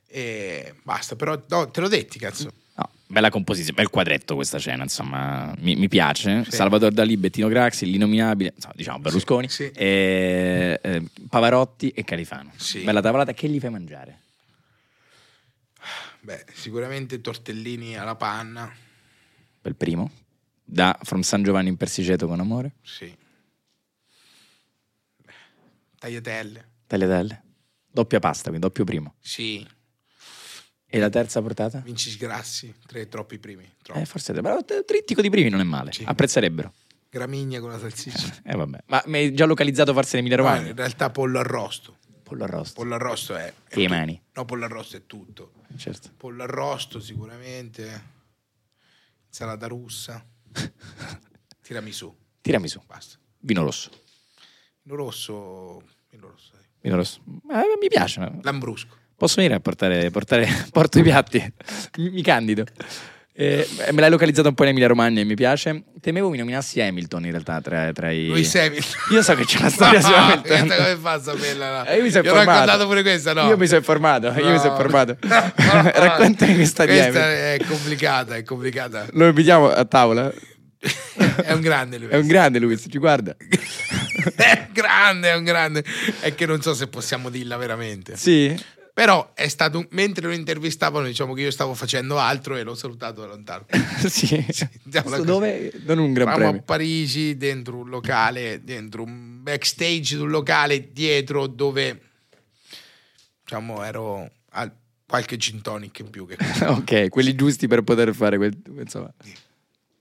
E 0.09 0.73
basta, 0.83 1.15
però 1.15 1.41
no, 1.47 1.69
te 1.69 1.79
l'ho 1.79 1.87
detti, 1.87 2.19
cazzo. 2.19 2.51
No, 2.75 2.89
bella 3.07 3.29
composizione, 3.29 3.77
bel 3.79 3.89
quadretto 3.89 4.35
questa 4.35 4.59
cena, 4.59 4.83
insomma, 4.83 5.53
mi, 5.59 5.75
mi 5.77 5.87
piace. 5.87 6.43
Sì. 6.43 6.51
Salvador 6.51 6.91
Dalì, 6.91 7.15
Bettino 7.15 7.47
Craxi, 7.47 7.85
l'inominabile, 7.85 8.51
insomma, 8.53 8.73
diciamo 8.75 8.99
Berlusconi, 8.99 9.47
Sì, 9.47 9.65
sì. 9.65 9.71
e, 9.73 10.79
eh, 10.81 11.03
Pavarotti 11.29 11.89
e 11.91 12.03
Califano. 12.03 12.51
Sì. 12.57 12.81
Bella 12.81 12.99
tavolata, 13.01 13.33
che 13.33 13.47
gli 13.47 13.59
fai 13.59 13.69
mangiare? 13.69 14.19
Beh, 16.27 16.43
sicuramente 16.53 17.21
tortellini 17.21 17.97
alla 17.97 18.17
panna, 18.17 18.69
Per 19.61 19.73
primo, 19.75 20.11
da 20.61 20.99
From 21.03 21.21
San 21.21 21.41
Giovanni 21.41 21.69
in 21.69 21.77
Persiceto 21.77 22.27
con 22.27 22.41
amore, 22.41 22.73
sì. 22.81 23.15
Beh, 25.23 25.31
tagliatelle, 25.97 26.67
tagliatelle, 26.85 27.43
doppia 27.89 28.19
pasta, 28.19 28.49
quindi 28.49 28.59
doppio 28.59 28.83
primo. 28.83 29.15
sì. 29.21 29.65
E 30.89 30.99
la 30.99 31.09
terza 31.09 31.41
portata? 31.41 31.79
Vinci 31.79 32.09
sgrassi, 32.09 32.73
tre 32.85 33.07
troppi 33.07 33.39
primi. 33.39 33.69
Troppi. 33.81 33.99
Eh, 34.01 34.05
forse, 34.05 34.33
però 34.33 34.61
t- 34.63 34.83
trittico 34.85 35.21
di 35.21 35.29
primi 35.29 35.47
non 35.49 35.61
è 35.61 35.63
male, 35.63 35.93
Sì. 35.93 36.03
apprezzerebbero. 36.05 36.73
Gramigna 37.09 37.61
con 37.61 37.71
la 37.71 37.79
salsiccia. 37.79 38.39
Eh 38.43 38.55
vabbè, 38.55 38.83
ma 38.87 39.01
mi 39.07 39.17
hai 39.19 39.33
già 39.33 39.45
localizzato 39.45 39.93
forse 39.93 40.17
Emilia 40.17 40.35
No, 40.37 40.43
Romagna? 40.43 40.67
in 40.69 40.75
realtà 40.75 41.09
pollo 41.09 41.39
arrosto. 41.39 41.99
Pollo 42.27 42.43
arrosto. 42.43 42.81
Pollo 42.81 42.95
arrosto 42.95 43.35
è... 43.37 43.53
è 43.69 43.73
Che 43.73 43.87
mani. 43.87 44.21
No, 44.33 44.43
pollo 44.43 44.65
arrosto 44.65 44.97
è 44.97 45.05
tutto. 45.05 45.53
Certo. 45.77 46.11
Pollo 46.17 46.43
arrosto 46.43 46.99
sicuramente. 46.99 48.15
Insalata 49.27 49.67
russa. 49.67 50.25
Tiramisù. 51.63 52.13
Tirami 52.41 52.67
su. 52.67 52.81
Basta. 52.85 53.17
Vino 53.39 53.63
rosso. 53.63 53.89
Vino 54.81 54.97
rosso... 54.97 55.81
Vino 56.09 56.27
rosso, 56.27 56.51
dai. 56.51 56.65
Vino 56.81 56.95
rosso. 56.97 57.21
Eh, 57.25 57.77
mi 57.79 57.87
piace. 57.87 58.39
Lambrusco. 58.41 58.97
Posso 59.15 59.35
venire 59.37 59.55
a 59.55 59.59
portare, 59.61 60.11
portare 60.11 60.47
porto 60.69 60.99
i 60.99 61.03
piatti? 61.03 61.53
mi, 61.95 62.09
mi 62.09 62.21
candido. 62.23 62.65
Eh, 63.39 63.67
me 63.91 64.01
l'hai 64.01 64.09
localizzato 64.09 64.47
un 64.47 64.55
po' 64.55 64.63
in 64.63 64.69
Emilia 64.69 64.87
Romagna 64.87 65.21
e 65.21 65.23
mi 65.23 65.35
piace. 65.35 65.83
Temevo 66.01 66.29
mi 66.29 66.37
nominassi 66.39 66.81
Hamilton 66.81 67.25
in 67.25 67.31
realtà 67.31 67.61
tra, 67.61 67.91
tra 67.91 68.09
i... 68.09 68.25
Lui 68.29 68.49
Hamilton. 68.51 68.81
Io 69.11 69.21
so 69.21 69.35
che 69.35 69.45
c'è 69.45 69.59
una 69.59 69.69
storia 69.69 70.01
su 70.01 70.09
No, 70.09 70.15
Hamilton. 70.15 70.67
come 70.67 70.97
fa 70.99 71.11
a 71.11 71.21
saperla? 71.21 71.69
là? 71.71 71.85
Eh, 71.85 71.97
io 71.97 72.03
mi 72.03 72.09
sono 72.09 72.23
Gli 72.23 72.27
ho 72.29 72.33
raccontato 72.33 72.87
pure 72.87 73.01
questa, 73.03 73.33
no? 73.33 73.47
Io 73.47 73.55
mi 73.57 73.67
sono 73.67 73.77
informato, 73.77 74.27
io 74.27 74.33
mi 74.45 74.51
No. 74.53 74.57
sono 74.57 74.71
informato. 74.71 75.17
No. 75.27 75.51
Raccontami 75.93 76.55
questa 76.55 76.85
di 76.85 76.93
Questa 76.93 77.23
Hamilton. 77.23 77.23
è 77.23 77.59
complicata, 77.67 78.35
è 78.37 78.43
complicata. 78.43 79.05
Lo 79.11 79.27
invitiamo 79.27 79.69
a 79.69 79.85
tavola? 79.85 80.33
è 81.43 81.51
un 81.51 81.61
grande 81.61 81.97
lui. 81.99 82.07
È 82.09 82.17
un 82.17 82.25
grande 82.27 82.57
lui, 82.57 82.75
ci 82.79 82.97
guarda. 82.97 83.35
è 84.35 84.67
grande, 84.71 85.29
è 85.31 85.35
un 85.35 85.43
grande. 85.43 85.83
È 86.21 86.33
che 86.33 86.45
non 86.47 86.61
so 86.61 86.73
se 86.73 86.87
possiamo 86.87 87.29
dirla 87.29 87.57
veramente. 87.57 88.15
Sì? 88.17 88.55
Però 88.97 89.35
è 89.35 89.47
stato, 89.47 89.77
un- 89.77 89.87
mentre 89.91 90.25
lo 90.25 90.33
intervistavano, 90.33 91.05
diciamo 91.05 91.35
che 91.35 91.41
io 91.41 91.51
stavo 91.51 91.75
facendo 91.75 92.17
altro 92.17 92.55
e 92.55 92.63
l'ho 92.63 92.73
salutato 92.73 93.21
da 93.21 93.27
lontano. 93.27 93.67
sì. 94.09 94.43
Su 94.49 94.67
così. 95.03 95.23
dove? 95.23 95.71
Non 95.85 95.99
un 95.99 96.13
gran 96.13 96.29
Eravamo 96.29 96.57
a. 96.57 96.61
Parigi, 96.63 97.37
dentro 97.37 97.77
un 97.77 97.89
locale, 97.89 98.63
dentro 98.63 99.03
un 99.03 99.43
backstage 99.43 100.15
di 100.15 100.21
un 100.23 100.29
locale 100.29 100.91
dietro 100.91 101.45
dove, 101.45 102.01
diciamo, 103.43 103.83
ero 103.83 104.31
a 104.53 104.73
qualche 105.05 105.37
gin 105.37 105.61
tonic 105.61 105.99
in 105.99 106.09
più. 106.09 106.25
Che, 106.25 106.35
ok, 106.65 107.09
quelli 107.09 107.35
giusti 107.35 107.67
per 107.67 107.83
poter 107.83 108.15
fare 108.15 108.37
quel... 108.37 108.59
Insomma. 108.79 109.13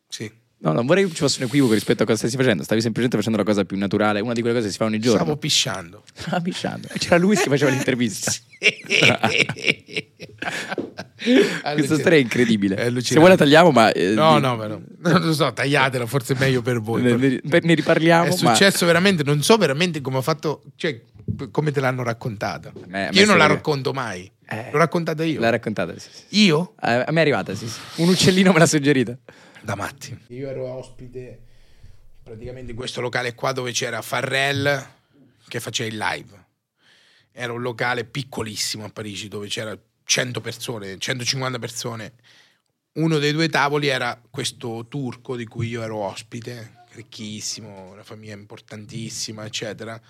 sì. 0.09 0.33
No, 0.59 0.73
non 0.73 0.87
vorrei 0.87 1.05
che 1.05 1.11
ci 1.11 1.17
fosse 1.19 1.41
un 1.43 1.49
equivoco 1.49 1.75
rispetto 1.75 2.03
a 2.03 2.07
cosa 2.07 2.19
stessi 2.19 2.37
facendo. 2.37 2.63
Stavi 2.63 2.81
semplicemente 2.81 3.17
facendo 3.19 3.39
la 3.39 3.45
cosa 3.45 3.65
più 3.65 3.77
naturale, 3.77 4.21
una 4.21 4.33
di 4.33 4.41
quelle 4.41 4.55
cose 4.55 4.67
che 4.69 4.73
si 4.73 4.79
fa 4.79 4.87
ogni 4.87 4.99
giorno. 4.99 5.19
Stavo 5.21 5.37
pisciando. 5.37 6.03
Stava 6.15 6.41
pisciando. 6.41 6.89
C'era 6.99 7.19
lui 7.19 7.37
che 7.37 7.49
faceva 7.49 7.71
l'intervista. 7.71 8.33
Questa 11.75 11.99
storia 11.99 12.19
è 12.19 12.21
incredibile. 12.21 12.77
È. 12.77 13.01
Se 13.01 13.17
vuoi 13.17 13.29
la 13.31 13.37
tagliamo, 13.37 13.71
ma... 13.71 13.91
eh, 13.93 14.13
No, 14.15 14.39
no, 14.39 14.57
però, 14.57 14.79
non 14.99 15.21
lo 15.23 15.33
so, 15.35 15.53
tagliatela, 15.53 16.07
forse 16.07 16.35
è 16.35 16.39
meglio 16.39 16.63
per 16.63 16.81
voi. 16.81 17.03
Ne, 17.03 17.17
ne- 17.17 17.41
ne 17.43 17.75
riparliamo. 17.75 18.27
È 18.27 18.43
ma- 18.43 18.55
successo 18.55 18.87
veramente, 18.87 19.23
non 19.25 19.43
so 19.43 19.57
veramente 19.57 20.01
come 20.01 20.19
ho 20.19 20.23
fatto, 20.23 20.63
cioè 20.77 21.01
come 21.51 21.73
te 21.73 21.81
l'hanno 21.81 22.03
raccontata. 22.03 22.73
me- 22.87 23.09
Io 23.13 23.27
non 23.27 23.39
la 23.39 23.47
racconto 23.47 23.93
mai. 23.93 24.31
Eh. 24.49 24.69
L'ho 24.71 24.79
raccontata 24.79 25.25
io. 25.25 25.41
L'hai 25.41 25.51
raccontata, 25.51 25.93
sì, 25.99 26.09
sì. 26.13 26.45
Io? 26.45 26.75
Eh, 26.81 27.05
A 27.07 27.11
me 27.11 27.19
è 27.19 27.21
arrivata, 27.21 27.55
sì, 27.55 27.67
sì. 27.67 27.79
Un 27.97 28.09
uccellino 28.09 28.53
me 28.53 28.59
l'ha 28.61 28.67
suggerita. 28.67 29.17
Da 29.67 29.75
matti. 29.75 30.17
Io 30.29 30.49
ero 30.49 30.69
ospite 30.69 31.41
praticamente 32.23 32.71
in 32.71 32.77
questo 32.77 33.01
locale 33.01 33.35
qua 33.35 33.51
dove 33.51 33.73
c'era 33.73 34.01
Farrell 34.01 34.87
che 35.49 35.59
faceva 35.59 35.91
il 35.91 35.97
live. 35.97 36.45
Era 37.33 37.53
un 37.53 37.63
locale 37.63 38.05
piccolissimo 38.05 38.85
a 38.85 38.91
Parigi 38.91 39.27
dove 39.27 39.49
c'era 39.49 39.77
100 40.05 40.41
persone, 40.41 40.99
150 40.99 41.59
persone. 41.59 42.13
Uno 42.93 43.19
dei 43.19 43.33
due 43.33 43.49
tavoli 43.49 43.89
era 43.89 44.23
questo 44.31 44.87
turco 44.87 45.35
di 45.35 45.47
cui 45.47 45.67
io 45.67 45.83
ero 45.83 45.97
ospite, 45.97 46.85
ricchissimo, 46.93 47.91
una 47.91 48.05
famiglia 48.05 48.35
importantissima, 48.35 49.45
eccetera. 49.45 50.01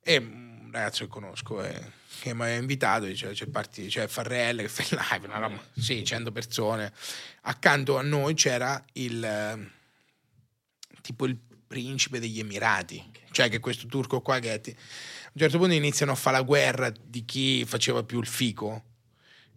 E 0.00 0.47
un 0.68 0.74
ragazzo 0.74 1.04
che 1.04 1.10
conosco 1.10 1.62
eh, 1.64 1.92
che 2.20 2.34
mi 2.34 2.42
aveva 2.42 2.58
invitato, 2.58 3.06
dice, 3.06 3.30
c'è, 3.30 3.46
parti, 3.46 3.86
c'è 3.86 4.06
Farrell 4.06 4.60
che 4.60 4.68
fa 4.68 4.82
il 4.82 5.02
live, 5.10 5.26
una 5.26 5.38
roba- 5.38 5.64
sì, 5.76 6.04
100 6.04 6.30
persone. 6.30 6.92
Accanto 7.42 7.96
a 7.96 8.02
noi 8.02 8.34
c'era 8.34 8.82
il 8.92 9.24
eh, 9.24 9.70
tipo 11.00 11.26
il 11.26 11.38
principe 11.66 12.20
degli 12.20 12.38
Emirati, 12.38 13.02
cioè 13.30 13.48
che 13.48 13.60
questo 13.60 13.86
turco 13.86 14.20
qua 14.20 14.38
che 14.40 14.60
ti- 14.60 14.70
a 14.70 15.30
un 15.32 15.40
certo 15.40 15.58
punto 15.58 15.74
iniziano 15.74 16.12
a 16.12 16.16
fare 16.16 16.36
la 16.36 16.42
guerra 16.42 16.90
di 16.90 17.24
chi 17.24 17.64
faceva 17.64 18.02
più 18.02 18.20
il 18.20 18.26
fico 18.26 18.84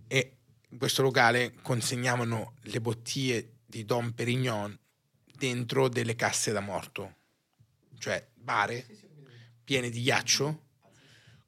e 0.08 0.38
in 0.70 0.78
questo 0.78 1.02
locale 1.02 1.54
consegnavano 1.62 2.56
le 2.62 2.80
bottiglie 2.80 3.56
di 3.66 3.84
Dom 3.84 4.12
Perignon 4.12 4.78
dentro 5.26 5.90
delle 5.90 6.16
casse 6.16 6.52
da 6.54 6.62
morto, 6.62 7.16
cioè 7.98 8.26
bare 8.36 8.86
piene 9.64 9.90
di 9.90 10.02
ghiaccio 10.02 10.70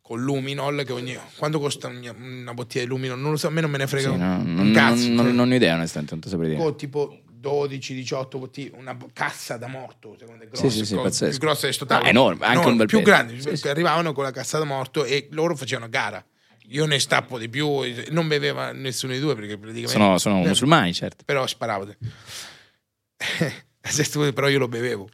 con 0.03 0.21
luminol 0.21 0.83
che 0.85 0.91
ogni 0.91 1.17
quando 1.37 1.59
costa 1.61 1.87
una 1.87 2.53
bottiglia 2.53 2.83
di 2.83 2.89
luminol 2.89 3.17
non 3.19 3.31
lo 3.31 3.37
so 3.37 3.47
a 3.47 3.51
me 3.51 3.61
non 3.61 3.71
me 3.71 3.77
ne 3.77 3.87
frega 3.87 4.09
Sì, 4.09 4.13
un, 4.13 4.19
no, 4.19 4.35
un 4.37 4.53
non, 4.55 4.71
cazzo 4.73 5.07
non- 5.07 5.15
non- 5.15 5.25
cioè, 5.27 5.33
non 5.33 5.51
ho 5.51 5.55
idea, 5.55 5.75
onestamente, 5.75 6.13
non 6.13 6.21
ti 6.23 6.29
saprei 6.29 6.49
dire. 6.49 6.61
con 6.61 6.75
tipo 6.75 7.19
12 7.31 7.93
18 7.93 8.37
bottiglie 8.37 8.71
una 8.75 8.97
cassa 9.13 9.55
da 9.55 9.67
morto 9.67 10.15
secondo 10.19 10.43
me 10.43 10.49
Sì, 10.51 10.59
grossa, 10.61 10.77
sì, 10.77 10.85
sì, 10.85 10.95
pazzesco. 10.95 11.29
più 11.29 11.39
grossa 11.39 11.67
di 11.67 11.73
sto 11.73 11.85
Ah, 11.85 11.87
tavolo 11.87 12.09
enorme, 12.09 12.45
anche 12.45 12.67
un 12.67 12.75
bel 12.77 12.85
più 12.87 12.99
peso. 12.99 13.09
grandi 13.11 13.41
Sì, 13.41 13.55
sì. 13.55 13.67
arrivavano 13.69 14.11
con 14.11 14.25
la 14.25 14.31
cassa 14.31 14.57
da 14.57 14.65
morto 14.65 15.05
e 15.05 15.29
loro 15.31 15.55
facevano 15.55 15.89
gara 15.89 16.23
io 16.67 16.85
ne 16.85 16.99
stappo 16.99 17.37
di 17.37 17.47
più 17.47 17.81
non 18.09 18.27
beveva 18.27 18.71
nessuno 18.73 19.13
dei 19.13 19.21
due 19.21 19.35
perché 19.35 19.57
praticamente 19.57 19.91
Sono, 19.91 20.17
sono 20.17 20.41
Eh, 20.43 20.47
musulmani, 20.47 20.93
certo. 20.93 21.23
però 21.25 21.47
sparavo. 21.47 21.87
Però 24.33 24.47
io 24.47 24.59
lo 24.59 24.67
bevevo. 24.69 25.09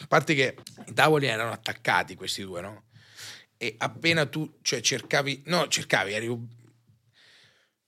A 0.00 0.06
parte 0.06 0.34
che 0.34 0.56
i 0.86 0.92
tavoli 0.94 1.26
erano 1.26 1.52
attaccati 1.52 2.14
questi 2.14 2.42
due, 2.42 2.60
no? 2.62 2.84
E 3.58 3.74
appena 3.78 4.26
tu 4.26 4.58
cioè, 4.62 4.80
cercavi, 4.80 5.42
no, 5.46 5.66
cercavi, 5.68 6.12
eri, 6.12 6.38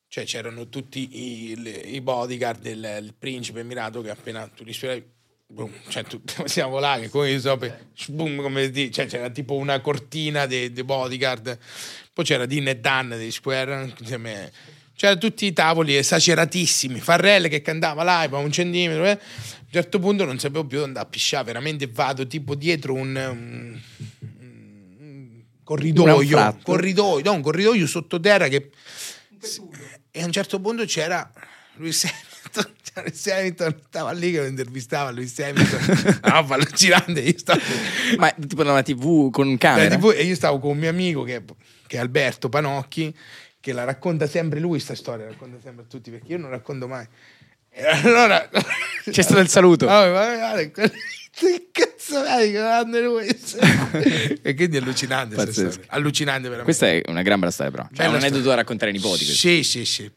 cioè 0.09 0.25
c'erano 0.25 0.69
tutti 0.69 1.51
i, 1.53 1.95
i 1.95 2.01
bodyguard 2.01 2.62
del 2.62 3.14
principe 3.19 3.61
Emirato 3.61 4.01
che 4.01 4.09
appena 4.09 4.47
tu 4.49 4.64
li 4.64 4.73
speravi, 4.73 5.05
boom, 5.47 5.71
cioè 5.89 6.05
tu, 6.05 6.23
siamo 6.47 6.79
là 6.79 6.99
come 7.11 7.39
so, 7.39 7.59
boom, 8.09 8.41
come 8.41 8.71
di, 8.71 8.91
cioè 8.91 9.05
c'era 9.07 9.29
tipo 9.29 9.55
una 9.57 9.81
cortina 9.81 10.47
dei 10.47 10.73
dei 10.73 10.85
bodyguard, 10.85 11.59
poi 12.14 12.25
c'era 12.25 12.47
Dean 12.47 12.69
e 12.69 12.77
Dan 12.79 13.11
dei 13.11 13.31
Square, 13.31 13.93
insieme- 13.99 14.51
c'erano 14.97 15.21
tutti 15.21 15.45
i 15.45 15.53
tavoli 15.53 15.95
esageratissimi, 15.97 16.99
Farrell 16.99 17.49
che 17.49 17.61
cantava 17.61 18.23
live 18.23 18.35
a 18.37 18.41
un 18.41 18.51
centimetro, 18.51 19.05
eh. 19.05 19.11
a 19.11 19.19
un 19.61 19.71
certo 19.71 19.99
punto 19.99 20.25
non 20.25 20.39
sapevo 20.39 20.64
più 20.64 20.79
dove 20.79 20.89
andare 20.89 21.05
a 21.07 21.09
pisciare, 21.11 21.45
veramente 21.45 21.87
vado 21.87 22.27
tipo 22.27 22.55
dietro 22.55 22.95
un... 22.95 23.14
un- 23.14 23.81
un 24.21 24.38
corridoio, 25.69 26.57
corridoio, 26.62 27.23
no, 27.25 27.33
un 27.35 27.43
corridoio 27.43 27.87
sottoterra 27.87 28.49
che 28.49 28.71
e 30.11 30.23
a 30.23 30.25
un 30.25 30.33
certo 30.33 30.61
punto 30.61 30.87
c'era 30.87 31.31
Lewis 31.75 32.05
Hamilton, 32.05 32.75
c'era 32.83 33.03
Lewis 33.03 33.27
Hamilton 33.27 33.81
stava 33.87 34.12
lì 34.12 34.31
che 34.31 34.39
lo 34.39 34.47
intervistava 34.47 35.11
Lewis 35.11 35.39
Hamilton. 35.39 36.21
No, 36.25 36.47
fa 36.47 36.55
allucinante 36.55 37.21
io 37.21 37.39
stavo, 37.39 37.61
Ma 38.16 38.35
tipo 38.47 38.64
da 38.64 38.71
una 38.71 38.83
TV 38.83 39.31
con 39.31 39.59
camera? 39.59 39.95
tipo, 39.95 40.11
e 40.11 40.25
io 40.25 40.35
stavo 40.35 40.59
con 40.59 40.71
un 40.71 40.79
mio 40.79 40.89
amico 40.89 41.23
che, 41.25 41.45
che 41.87 41.97
è 41.99 42.01
Alberto 42.01 42.49
Panocchi 42.49 43.14
che 43.61 43.73
la 43.75 43.85
racconta 43.85 44.27
sempre 44.27 44.61
lui 44.61 44.81
sta 44.81 44.95
storia 44.95 45.27
la 45.27 45.33
racconta 45.33 45.59
sempre 45.62 45.85
a 45.85 45.87
tutti 45.87 46.11
perché 46.11 46.33
io 46.33 46.39
non 46.39 46.49
racconto 46.49 46.89
mai. 46.89 47.07
E 47.71 47.85
allora 47.85 48.49
C'è 49.11 49.23
stato 49.23 49.41
il 49.41 49.49
saluto. 49.49 49.87
Que- 49.87 50.93
che 51.39 51.68
cazzo 51.70 52.24
è 52.24 52.51
grande 52.51 53.01
lui 53.01 53.26
e 54.43 54.55
quindi 54.55 54.76
è 54.76 54.80
allucinante 54.80 55.36
allucinante 55.89 56.49
veramente 56.49 56.64
Questa 56.64 56.89
è 56.89 57.03
una 57.07 57.22
gran 57.22 57.39
bella 57.39 57.53
storia, 57.53 57.70
però. 57.72 57.84
Cioè, 57.84 57.97
Bella 58.07 58.09
un 58.11 58.16
aneddoto 58.16 58.49
da 58.49 58.55
raccontare 58.57 58.91
ai 58.91 58.97
nipoti. 58.97 59.24
sì 59.24 59.62
sì 59.62 59.84
sì 59.84 60.11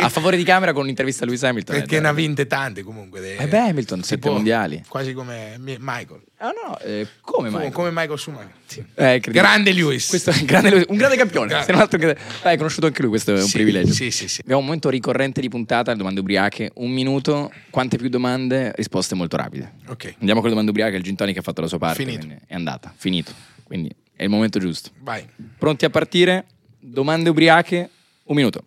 A 0.00 0.08
favore 0.08 0.36
di 0.36 0.44
camera 0.44 0.72
con 0.72 0.82
un'intervista 0.82 1.24
a 1.24 1.26
Lewis 1.26 1.42
Hamilton. 1.42 1.76
perché 1.76 1.96
eh, 1.96 2.00
ne 2.00 2.08
ha 2.08 2.12
vinte 2.12 2.46
tante 2.46 2.82
comunque 2.82 3.20
de- 3.20 3.36
Eh 3.36 3.46
beh, 3.48 3.58
Hamilton, 3.58 4.02
sette 4.02 4.30
mondiali. 4.30 4.82
quasi 4.88 5.12
come 5.12 5.56
Mi- 5.58 5.76
Michael 5.80 6.22
Ah 6.38 6.50
no, 6.50 6.78
eh, 6.80 7.06
come 7.22 7.48
mai? 7.48 7.70
come, 7.70 7.88
Michael 7.90 8.18
Schumacher 8.18 8.50
sì. 8.66 8.84
Eh, 8.94 9.20
grande 9.20 9.72
Lewis 9.72 10.06
Questo 10.08 10.28
è 10.30 10.34
un 10.38 10.44
grande, 10.44 10.84
un 10.88 10.96
grande 10.98 11.16
campione. 11.16 11.46
Grande. 11.48 11.72
Non 11.72 11.80
altro 11.80 11.98
che... 11.98 12.14
Hai 12.42 12.58
conosciuto 12.58 12.84
anche 12.86 13.00
lui, 13.00 13.08
questo 13.10 13.34
è 13.34 13.40
un 13.40 13.46
Sì, 13.46 13.52
privilegio. 13.52 13.92
sì 13.94 14.10
sì 14.10 14.28
sì 14.28 14.40
Abbiamo 14.42 14.58
un 14.60 14.66
momento 14.66 14.90
ricorrente 14.90 15.40
di 15.40 15.48
puntata, 15.48 15.92
le 15.92 15.96
domande 15.96 16.20
ubriache. 16.20 16.72
Un 16.74 16.90
minuto, 16.90 17.50
quante 17.70 17.96
più 17.96 18.10
domande, 18.10 18.72
risposte 18.76 19.14
molto 19.14 19.38
rapide. 19.38 19.76
ok 19.88 20.16
Andiamo 20.18 20.40
con 20.40 20.50
le 20.50 20.56
domande 20.56 20.70
ubriache, 20.72 20.96
il 20.96 21.02
Gin 21.02 21.16
Tonic 21.16 21.38
ha 21.38 21.42
fatto 21.42 21.62
la 21.62 21.68
sua 21.68 21.78
parte. 21.78 22.04
Finito. 22.04 22.26
È 22.46 22.54
andata, 22.54 22.92
finito. 22.94 23.32
Quindi 23.62 23.90
è 24.14 24.22
il 24.22 24.28
momento 24.28 24.58
giusto. 24.58 24.90
vai 25.00 25.26
Pronti 25.56 25.86
a 25.86 25.90
partire? 25.90 26.44
Domande 26.78 27.30
ubriache, 27.30 27.88
un 28.24 28.36
minuto. 28.36 28.64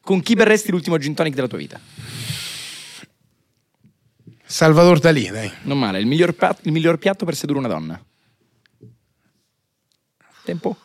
Con 0.00 0.20
chi 0.22 0.34
berresti 0.34 0.70
l'ultimo 0.70 0.96
Gin 0.96 1.14
Tonic 1.14 1.34
della 1.34 1.48
tua 1.48 1.58
vita? 1.58 1.80
Salvador 4.50 4.98
Dalì 4.98 5.28
dai 5.28 5.48
Non 5.62 5.78
male, 5.78 6.00
il 6.00 6.06
miglior, 6.06 6.32
piatto, 6.32 6.62
il 6.64 6.72
miglior 6.72 6.98
piatto 6.98 7.24
per 7.24 7.36
sedurre 7.36 7.60
una 7.60 7.68
donna. 7.68 8.04
Tempo? 10.44 10.76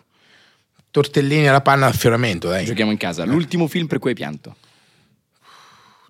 tortellini 0.91 1.47
alla 1.47 1.59
panna 1.61 1.87
al 1.87 1.95
fioramento 1.95 2.47
dai 2.47 2.63
Giochiamo 2.63 2.91
in 2.91 2.97
casa. 2.97 3.25
L'ultimo 3.25 3.67
film 3.67 3.87
per 3.87 3.97
cui 3.99 4.11
hai 4.11 4.15
pianto. 4.15 4.55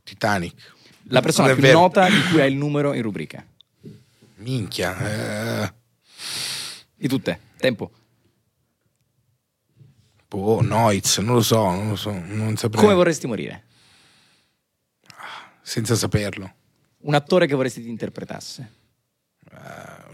Titanic 0.03 0.73
La 1.05 1.21
persona 1.21 1.53
più 1.53 1.61
vero. 1.61 1.79
nota 1.79 2.07
di 2.09 2.21
cui 2.29 2.41
hai 2.41 2.51
il 2.51 2.57
numero 2.57 2.93
in 2.93 3.01
rubrica. 3.01 3.43
minchia 4.35 5.63
eh, 5.63 5.73
Di 6.93 7.07
tutte. 7.07 7.39
Tempo. 7.57 7.89
boh 10.27 10.61
Noiz 10.61 11.17
non 11.19 11.35
lo 11.35 11.41
so 11.41 11.63
non 11.71 11.87
lo 11.89 11.95
so 11.95 12.11
non 12.11 12.57
saprei 12.57 12.83
Come 12.83 12.93
vorresti 12.95 13.25
morire? 13.27 13.63
senza 15.61 15.95
saperlo 15.95 16.53
Un 17.05 17.13
attore 17.13 17.45
che 17.47 17.53
vorresti 17.55 17.81
ti 17.83 17.89
interpretasse. 17.89 18.71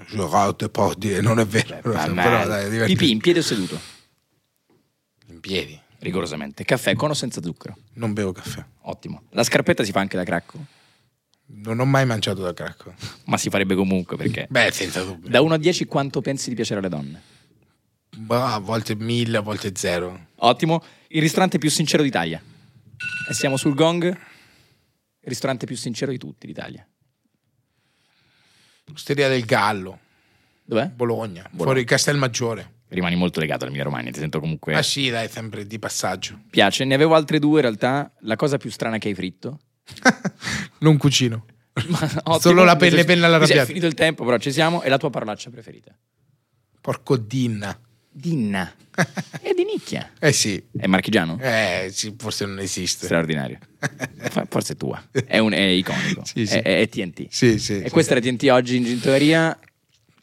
Gerard 0.09 0.57
Depardieu 0.57 1.21
non 1.21 1.39
è 1.39 1.45
vero 1.45 1.79
ma- 1.93 2.23
però 2.23 2.45
dai 2.45 2.65
è 2.65 2.69
divertente. 2.69 2.85
Pipì 2.85 3.11
in 3.11 3.19
piedi 3.19 3.39
o 3.39 3.41
seduto? 3.41 3.79
in 5.27 5.39
piedi 5.39 5.79
Rigorosamente. 5.99 6.65
Caffè 6.65 6.95
con 6.95 7.11
o 7.11 7.13
senza 7.13 7.41
zucchero? 7.41 7.77
non 7.93 8.11
bevo 8.13 8.31
caffè 8.33 8.63
Ottimo. 8.81 9.23
La 9.29 9.43
scarpetta 9.43 9.83
si 9.83 9.91
fa 9.91 9.99
anche 10.01 10.17
da 10.17 10.23
cracco? 10.23 10.59
non 11.53 11.79
ho 11.79 11.85
mai 11.85 12.05
mangiato 12.05 12.41
da 12.41 12.53
cracco 12.53 12.93
Ma 13.25 13.37
si 13.37 13.49
farebbe 13.49 13.75
comunque 13.75 14.17
perché... 14.17 14.47
beh 14.49 14.71
senza 14.71 15.01
dubbio 15.03 15.29
Da 15.29 15.41
1 15.41 15.53
a 15.53 15.57
10 15.57 15.85
quanto 15.85 16.21
pensi 16.21 16.49
di 16.49 16.55
piacere 16.55 16.79
alle 16.81 16.89
donne? 16.89 17.21
Bah, 18.17 18.53
a 18.55 18.59
volte 18.59 18.95
mille 18.95 19.37
a 19.37 19.41
volte 19.41 19.71
zero 19.75 20.27
Ottimo. 20.35 20.83
Il 21.07 21.21
ristorante 21.21 21.57
più 21.57 21.69
sincero 21.69 22.03
d'Italia. 22.03 22.41
E 23.29 23.33
siamo 23.33 23.55
sul 23.57 23.75
gong. 23.75 24.17
Il 25.21 25.27
ristorante 25.27 25.65
più 25.65 25.75
sincero 25.75 26.11
di 26.11 26.17
tutti 26.17 26.47
d'Italia. 26.47 26.87
Osteria 28.91 29.29
del 29.29 29.45
Gallo 29.45 29.99
Dov'è? 30.65 30.87
Bologna, 30.87 31.49
fuori 31.55 31.83
Castelmaggiore 31.85 32.79
rimani 32.91 33.15
molto 33.15 33.39
legato 33.39 33.63
all'Emilia 33.63 33.85
Romagna, 33.85 34.11
ti 34.11 34.19
sento 34.19 34.39
comunque... 34.39 34.75
Ah 34.75 34.83
sì, 34.83 35.09
dai, 35.09 35.29
sempre 35.29 35.65
di 35.65 35.79
passaggio. 35.79 36.41
Piace, 36.49 36.83
ne 36.83 36.93
avevo 36.93 37.15
altre 37.15 37.39
due 37.39 37.55
in 37.57 37.61
realtà. 37.61 38.11
La 38.21 38.35
cosa 38.35 38.57
più 38.57 38.69
strana 38.69 38.97
che 38.97 39.07
hai 39.07 39.15
fritto? 39.15 39.59
non 40.79 40.97
cucino. 40.97 41.45
Ma 41.87 42.09
Solo 42.39 42.63
la 42.63 42.75
pelle- 42.75 43.05
penna 43.05 43.27
alla 43.27 43.39
così 43.39 43.53
È 43.53 43.65
finito 43.65 43.85
il 43.85 43.93
tempo, 43.93 44.25
però 44.25 44.37
ci 44.37 44.51
siamo. 44.51 44.81
E 44.81 44.89
la 44.89 44.97
tua 44.97 45.09
parolaccia 45.09 45.49
preferita? 45.49 45.97
Porco 46.81 47.15
dinna. 47.15 47.77
Dinna. 48.11 48.71
È 48.93 49.53
di 49.55 49.63
nicchia. 49.63 50.11
Eh 50.19 50.33
sì. 50.33 50.61
È 50.77 50.85
marchigiano? 50.85 51.37
Eh, 51.39 51.89
sì, 51.91 52.13
forse 52.17 52.45
non 52.45 52.59
esiste. 52.59 53.05
Straordinario. 53.05 53.57
Forse 54.49 54.73
è 54.73 54.75
tua. 54.75 55.01
È, 55.11 55.39
un, 55.39 55.53
è 55.53 55.61
iconico. 55.61 56.23
Sì, 56.25 56.45
sì. 56.45 56.57
È, 56.57 56.81
è 56.81 56.87
TNT. 56.87 57.27
Sì, 57.29 57.57
sì. 57.57 57.79
E 57.79 57.83
sì. 57.85 57.89
questa 57.89 58.15
era 58.15 58.21
TNT 58.21 58.43
oggi 58.51 58.75
in 58.75 58.83
Gintoria. 58.83 59.57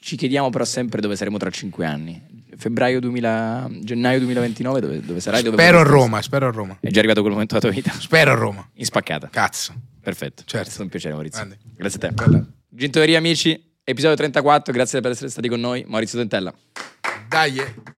Ci 0.01 0.17
chiediamo 0.17 0.51
però 0.51 0.65
sempre 0.65 1.01
dove 1.01 1.17
saremo 1.17 1.39
tra 1.39 1.51
cinque 1.51 1.87
anni. 1.87 2.37
Febbraio 2.57 3.01
2000, 3.01 3.71
gennaio 3.83 4.19
2029, 4.19 4.81
dove, 4.81 5.01
dove 5.01 5.21
sarai? 5.21 5.43
Dove 5.43 5.57
Spero 5.57 5.81
a 5.81 5.83
Roma, 5.83 6.21
spero 6.23 6.49
a 6.49 6.51
Roma. 6.51 6.77
È 6.81 6.89
già 6.89 6.99
arrivato 6.99 7.21
quel 7.21 7.33
momento 7.33 7.59
della 7.59 7.73
tua 7.73 7.83
vita? 7.83 7.93
Spero 7.99 8.33
a 8.33 8.35
Roma. 8.35 8.69
In 8.75 8.85
spaccata. 8.85 9.29
Cazzo. 9.29 9.75
Perfetto. 10.01 10.43
Certo. 10.45 10.67
È 10.67 10.71
stato 10.71 10.83
un 10.85 10.89
piacere, 10.89 11.15
Maurizio. 11.15 11.45
Grande. 11.45 11.59
Grazie 11.77 11.99
a 11.99 12.09
te. 12.09 12.15
Bella. 12.15 12.47
Gintoria, 12.69 13.19
amici, 13.19 13.68
episodio 13.91 14.17
34. 14.17 14.73
Grazie 14.73 15.01
per 15.01 15.13
essere 15.13 15.31
stati 15.31 15.49
con 15.49 15.61
noi. 15.61 15.83
Maurizio 15.89 16.19
Dentella. 16.19 16.53
Dai. 17.29 17.59
eh. 17.59 17.75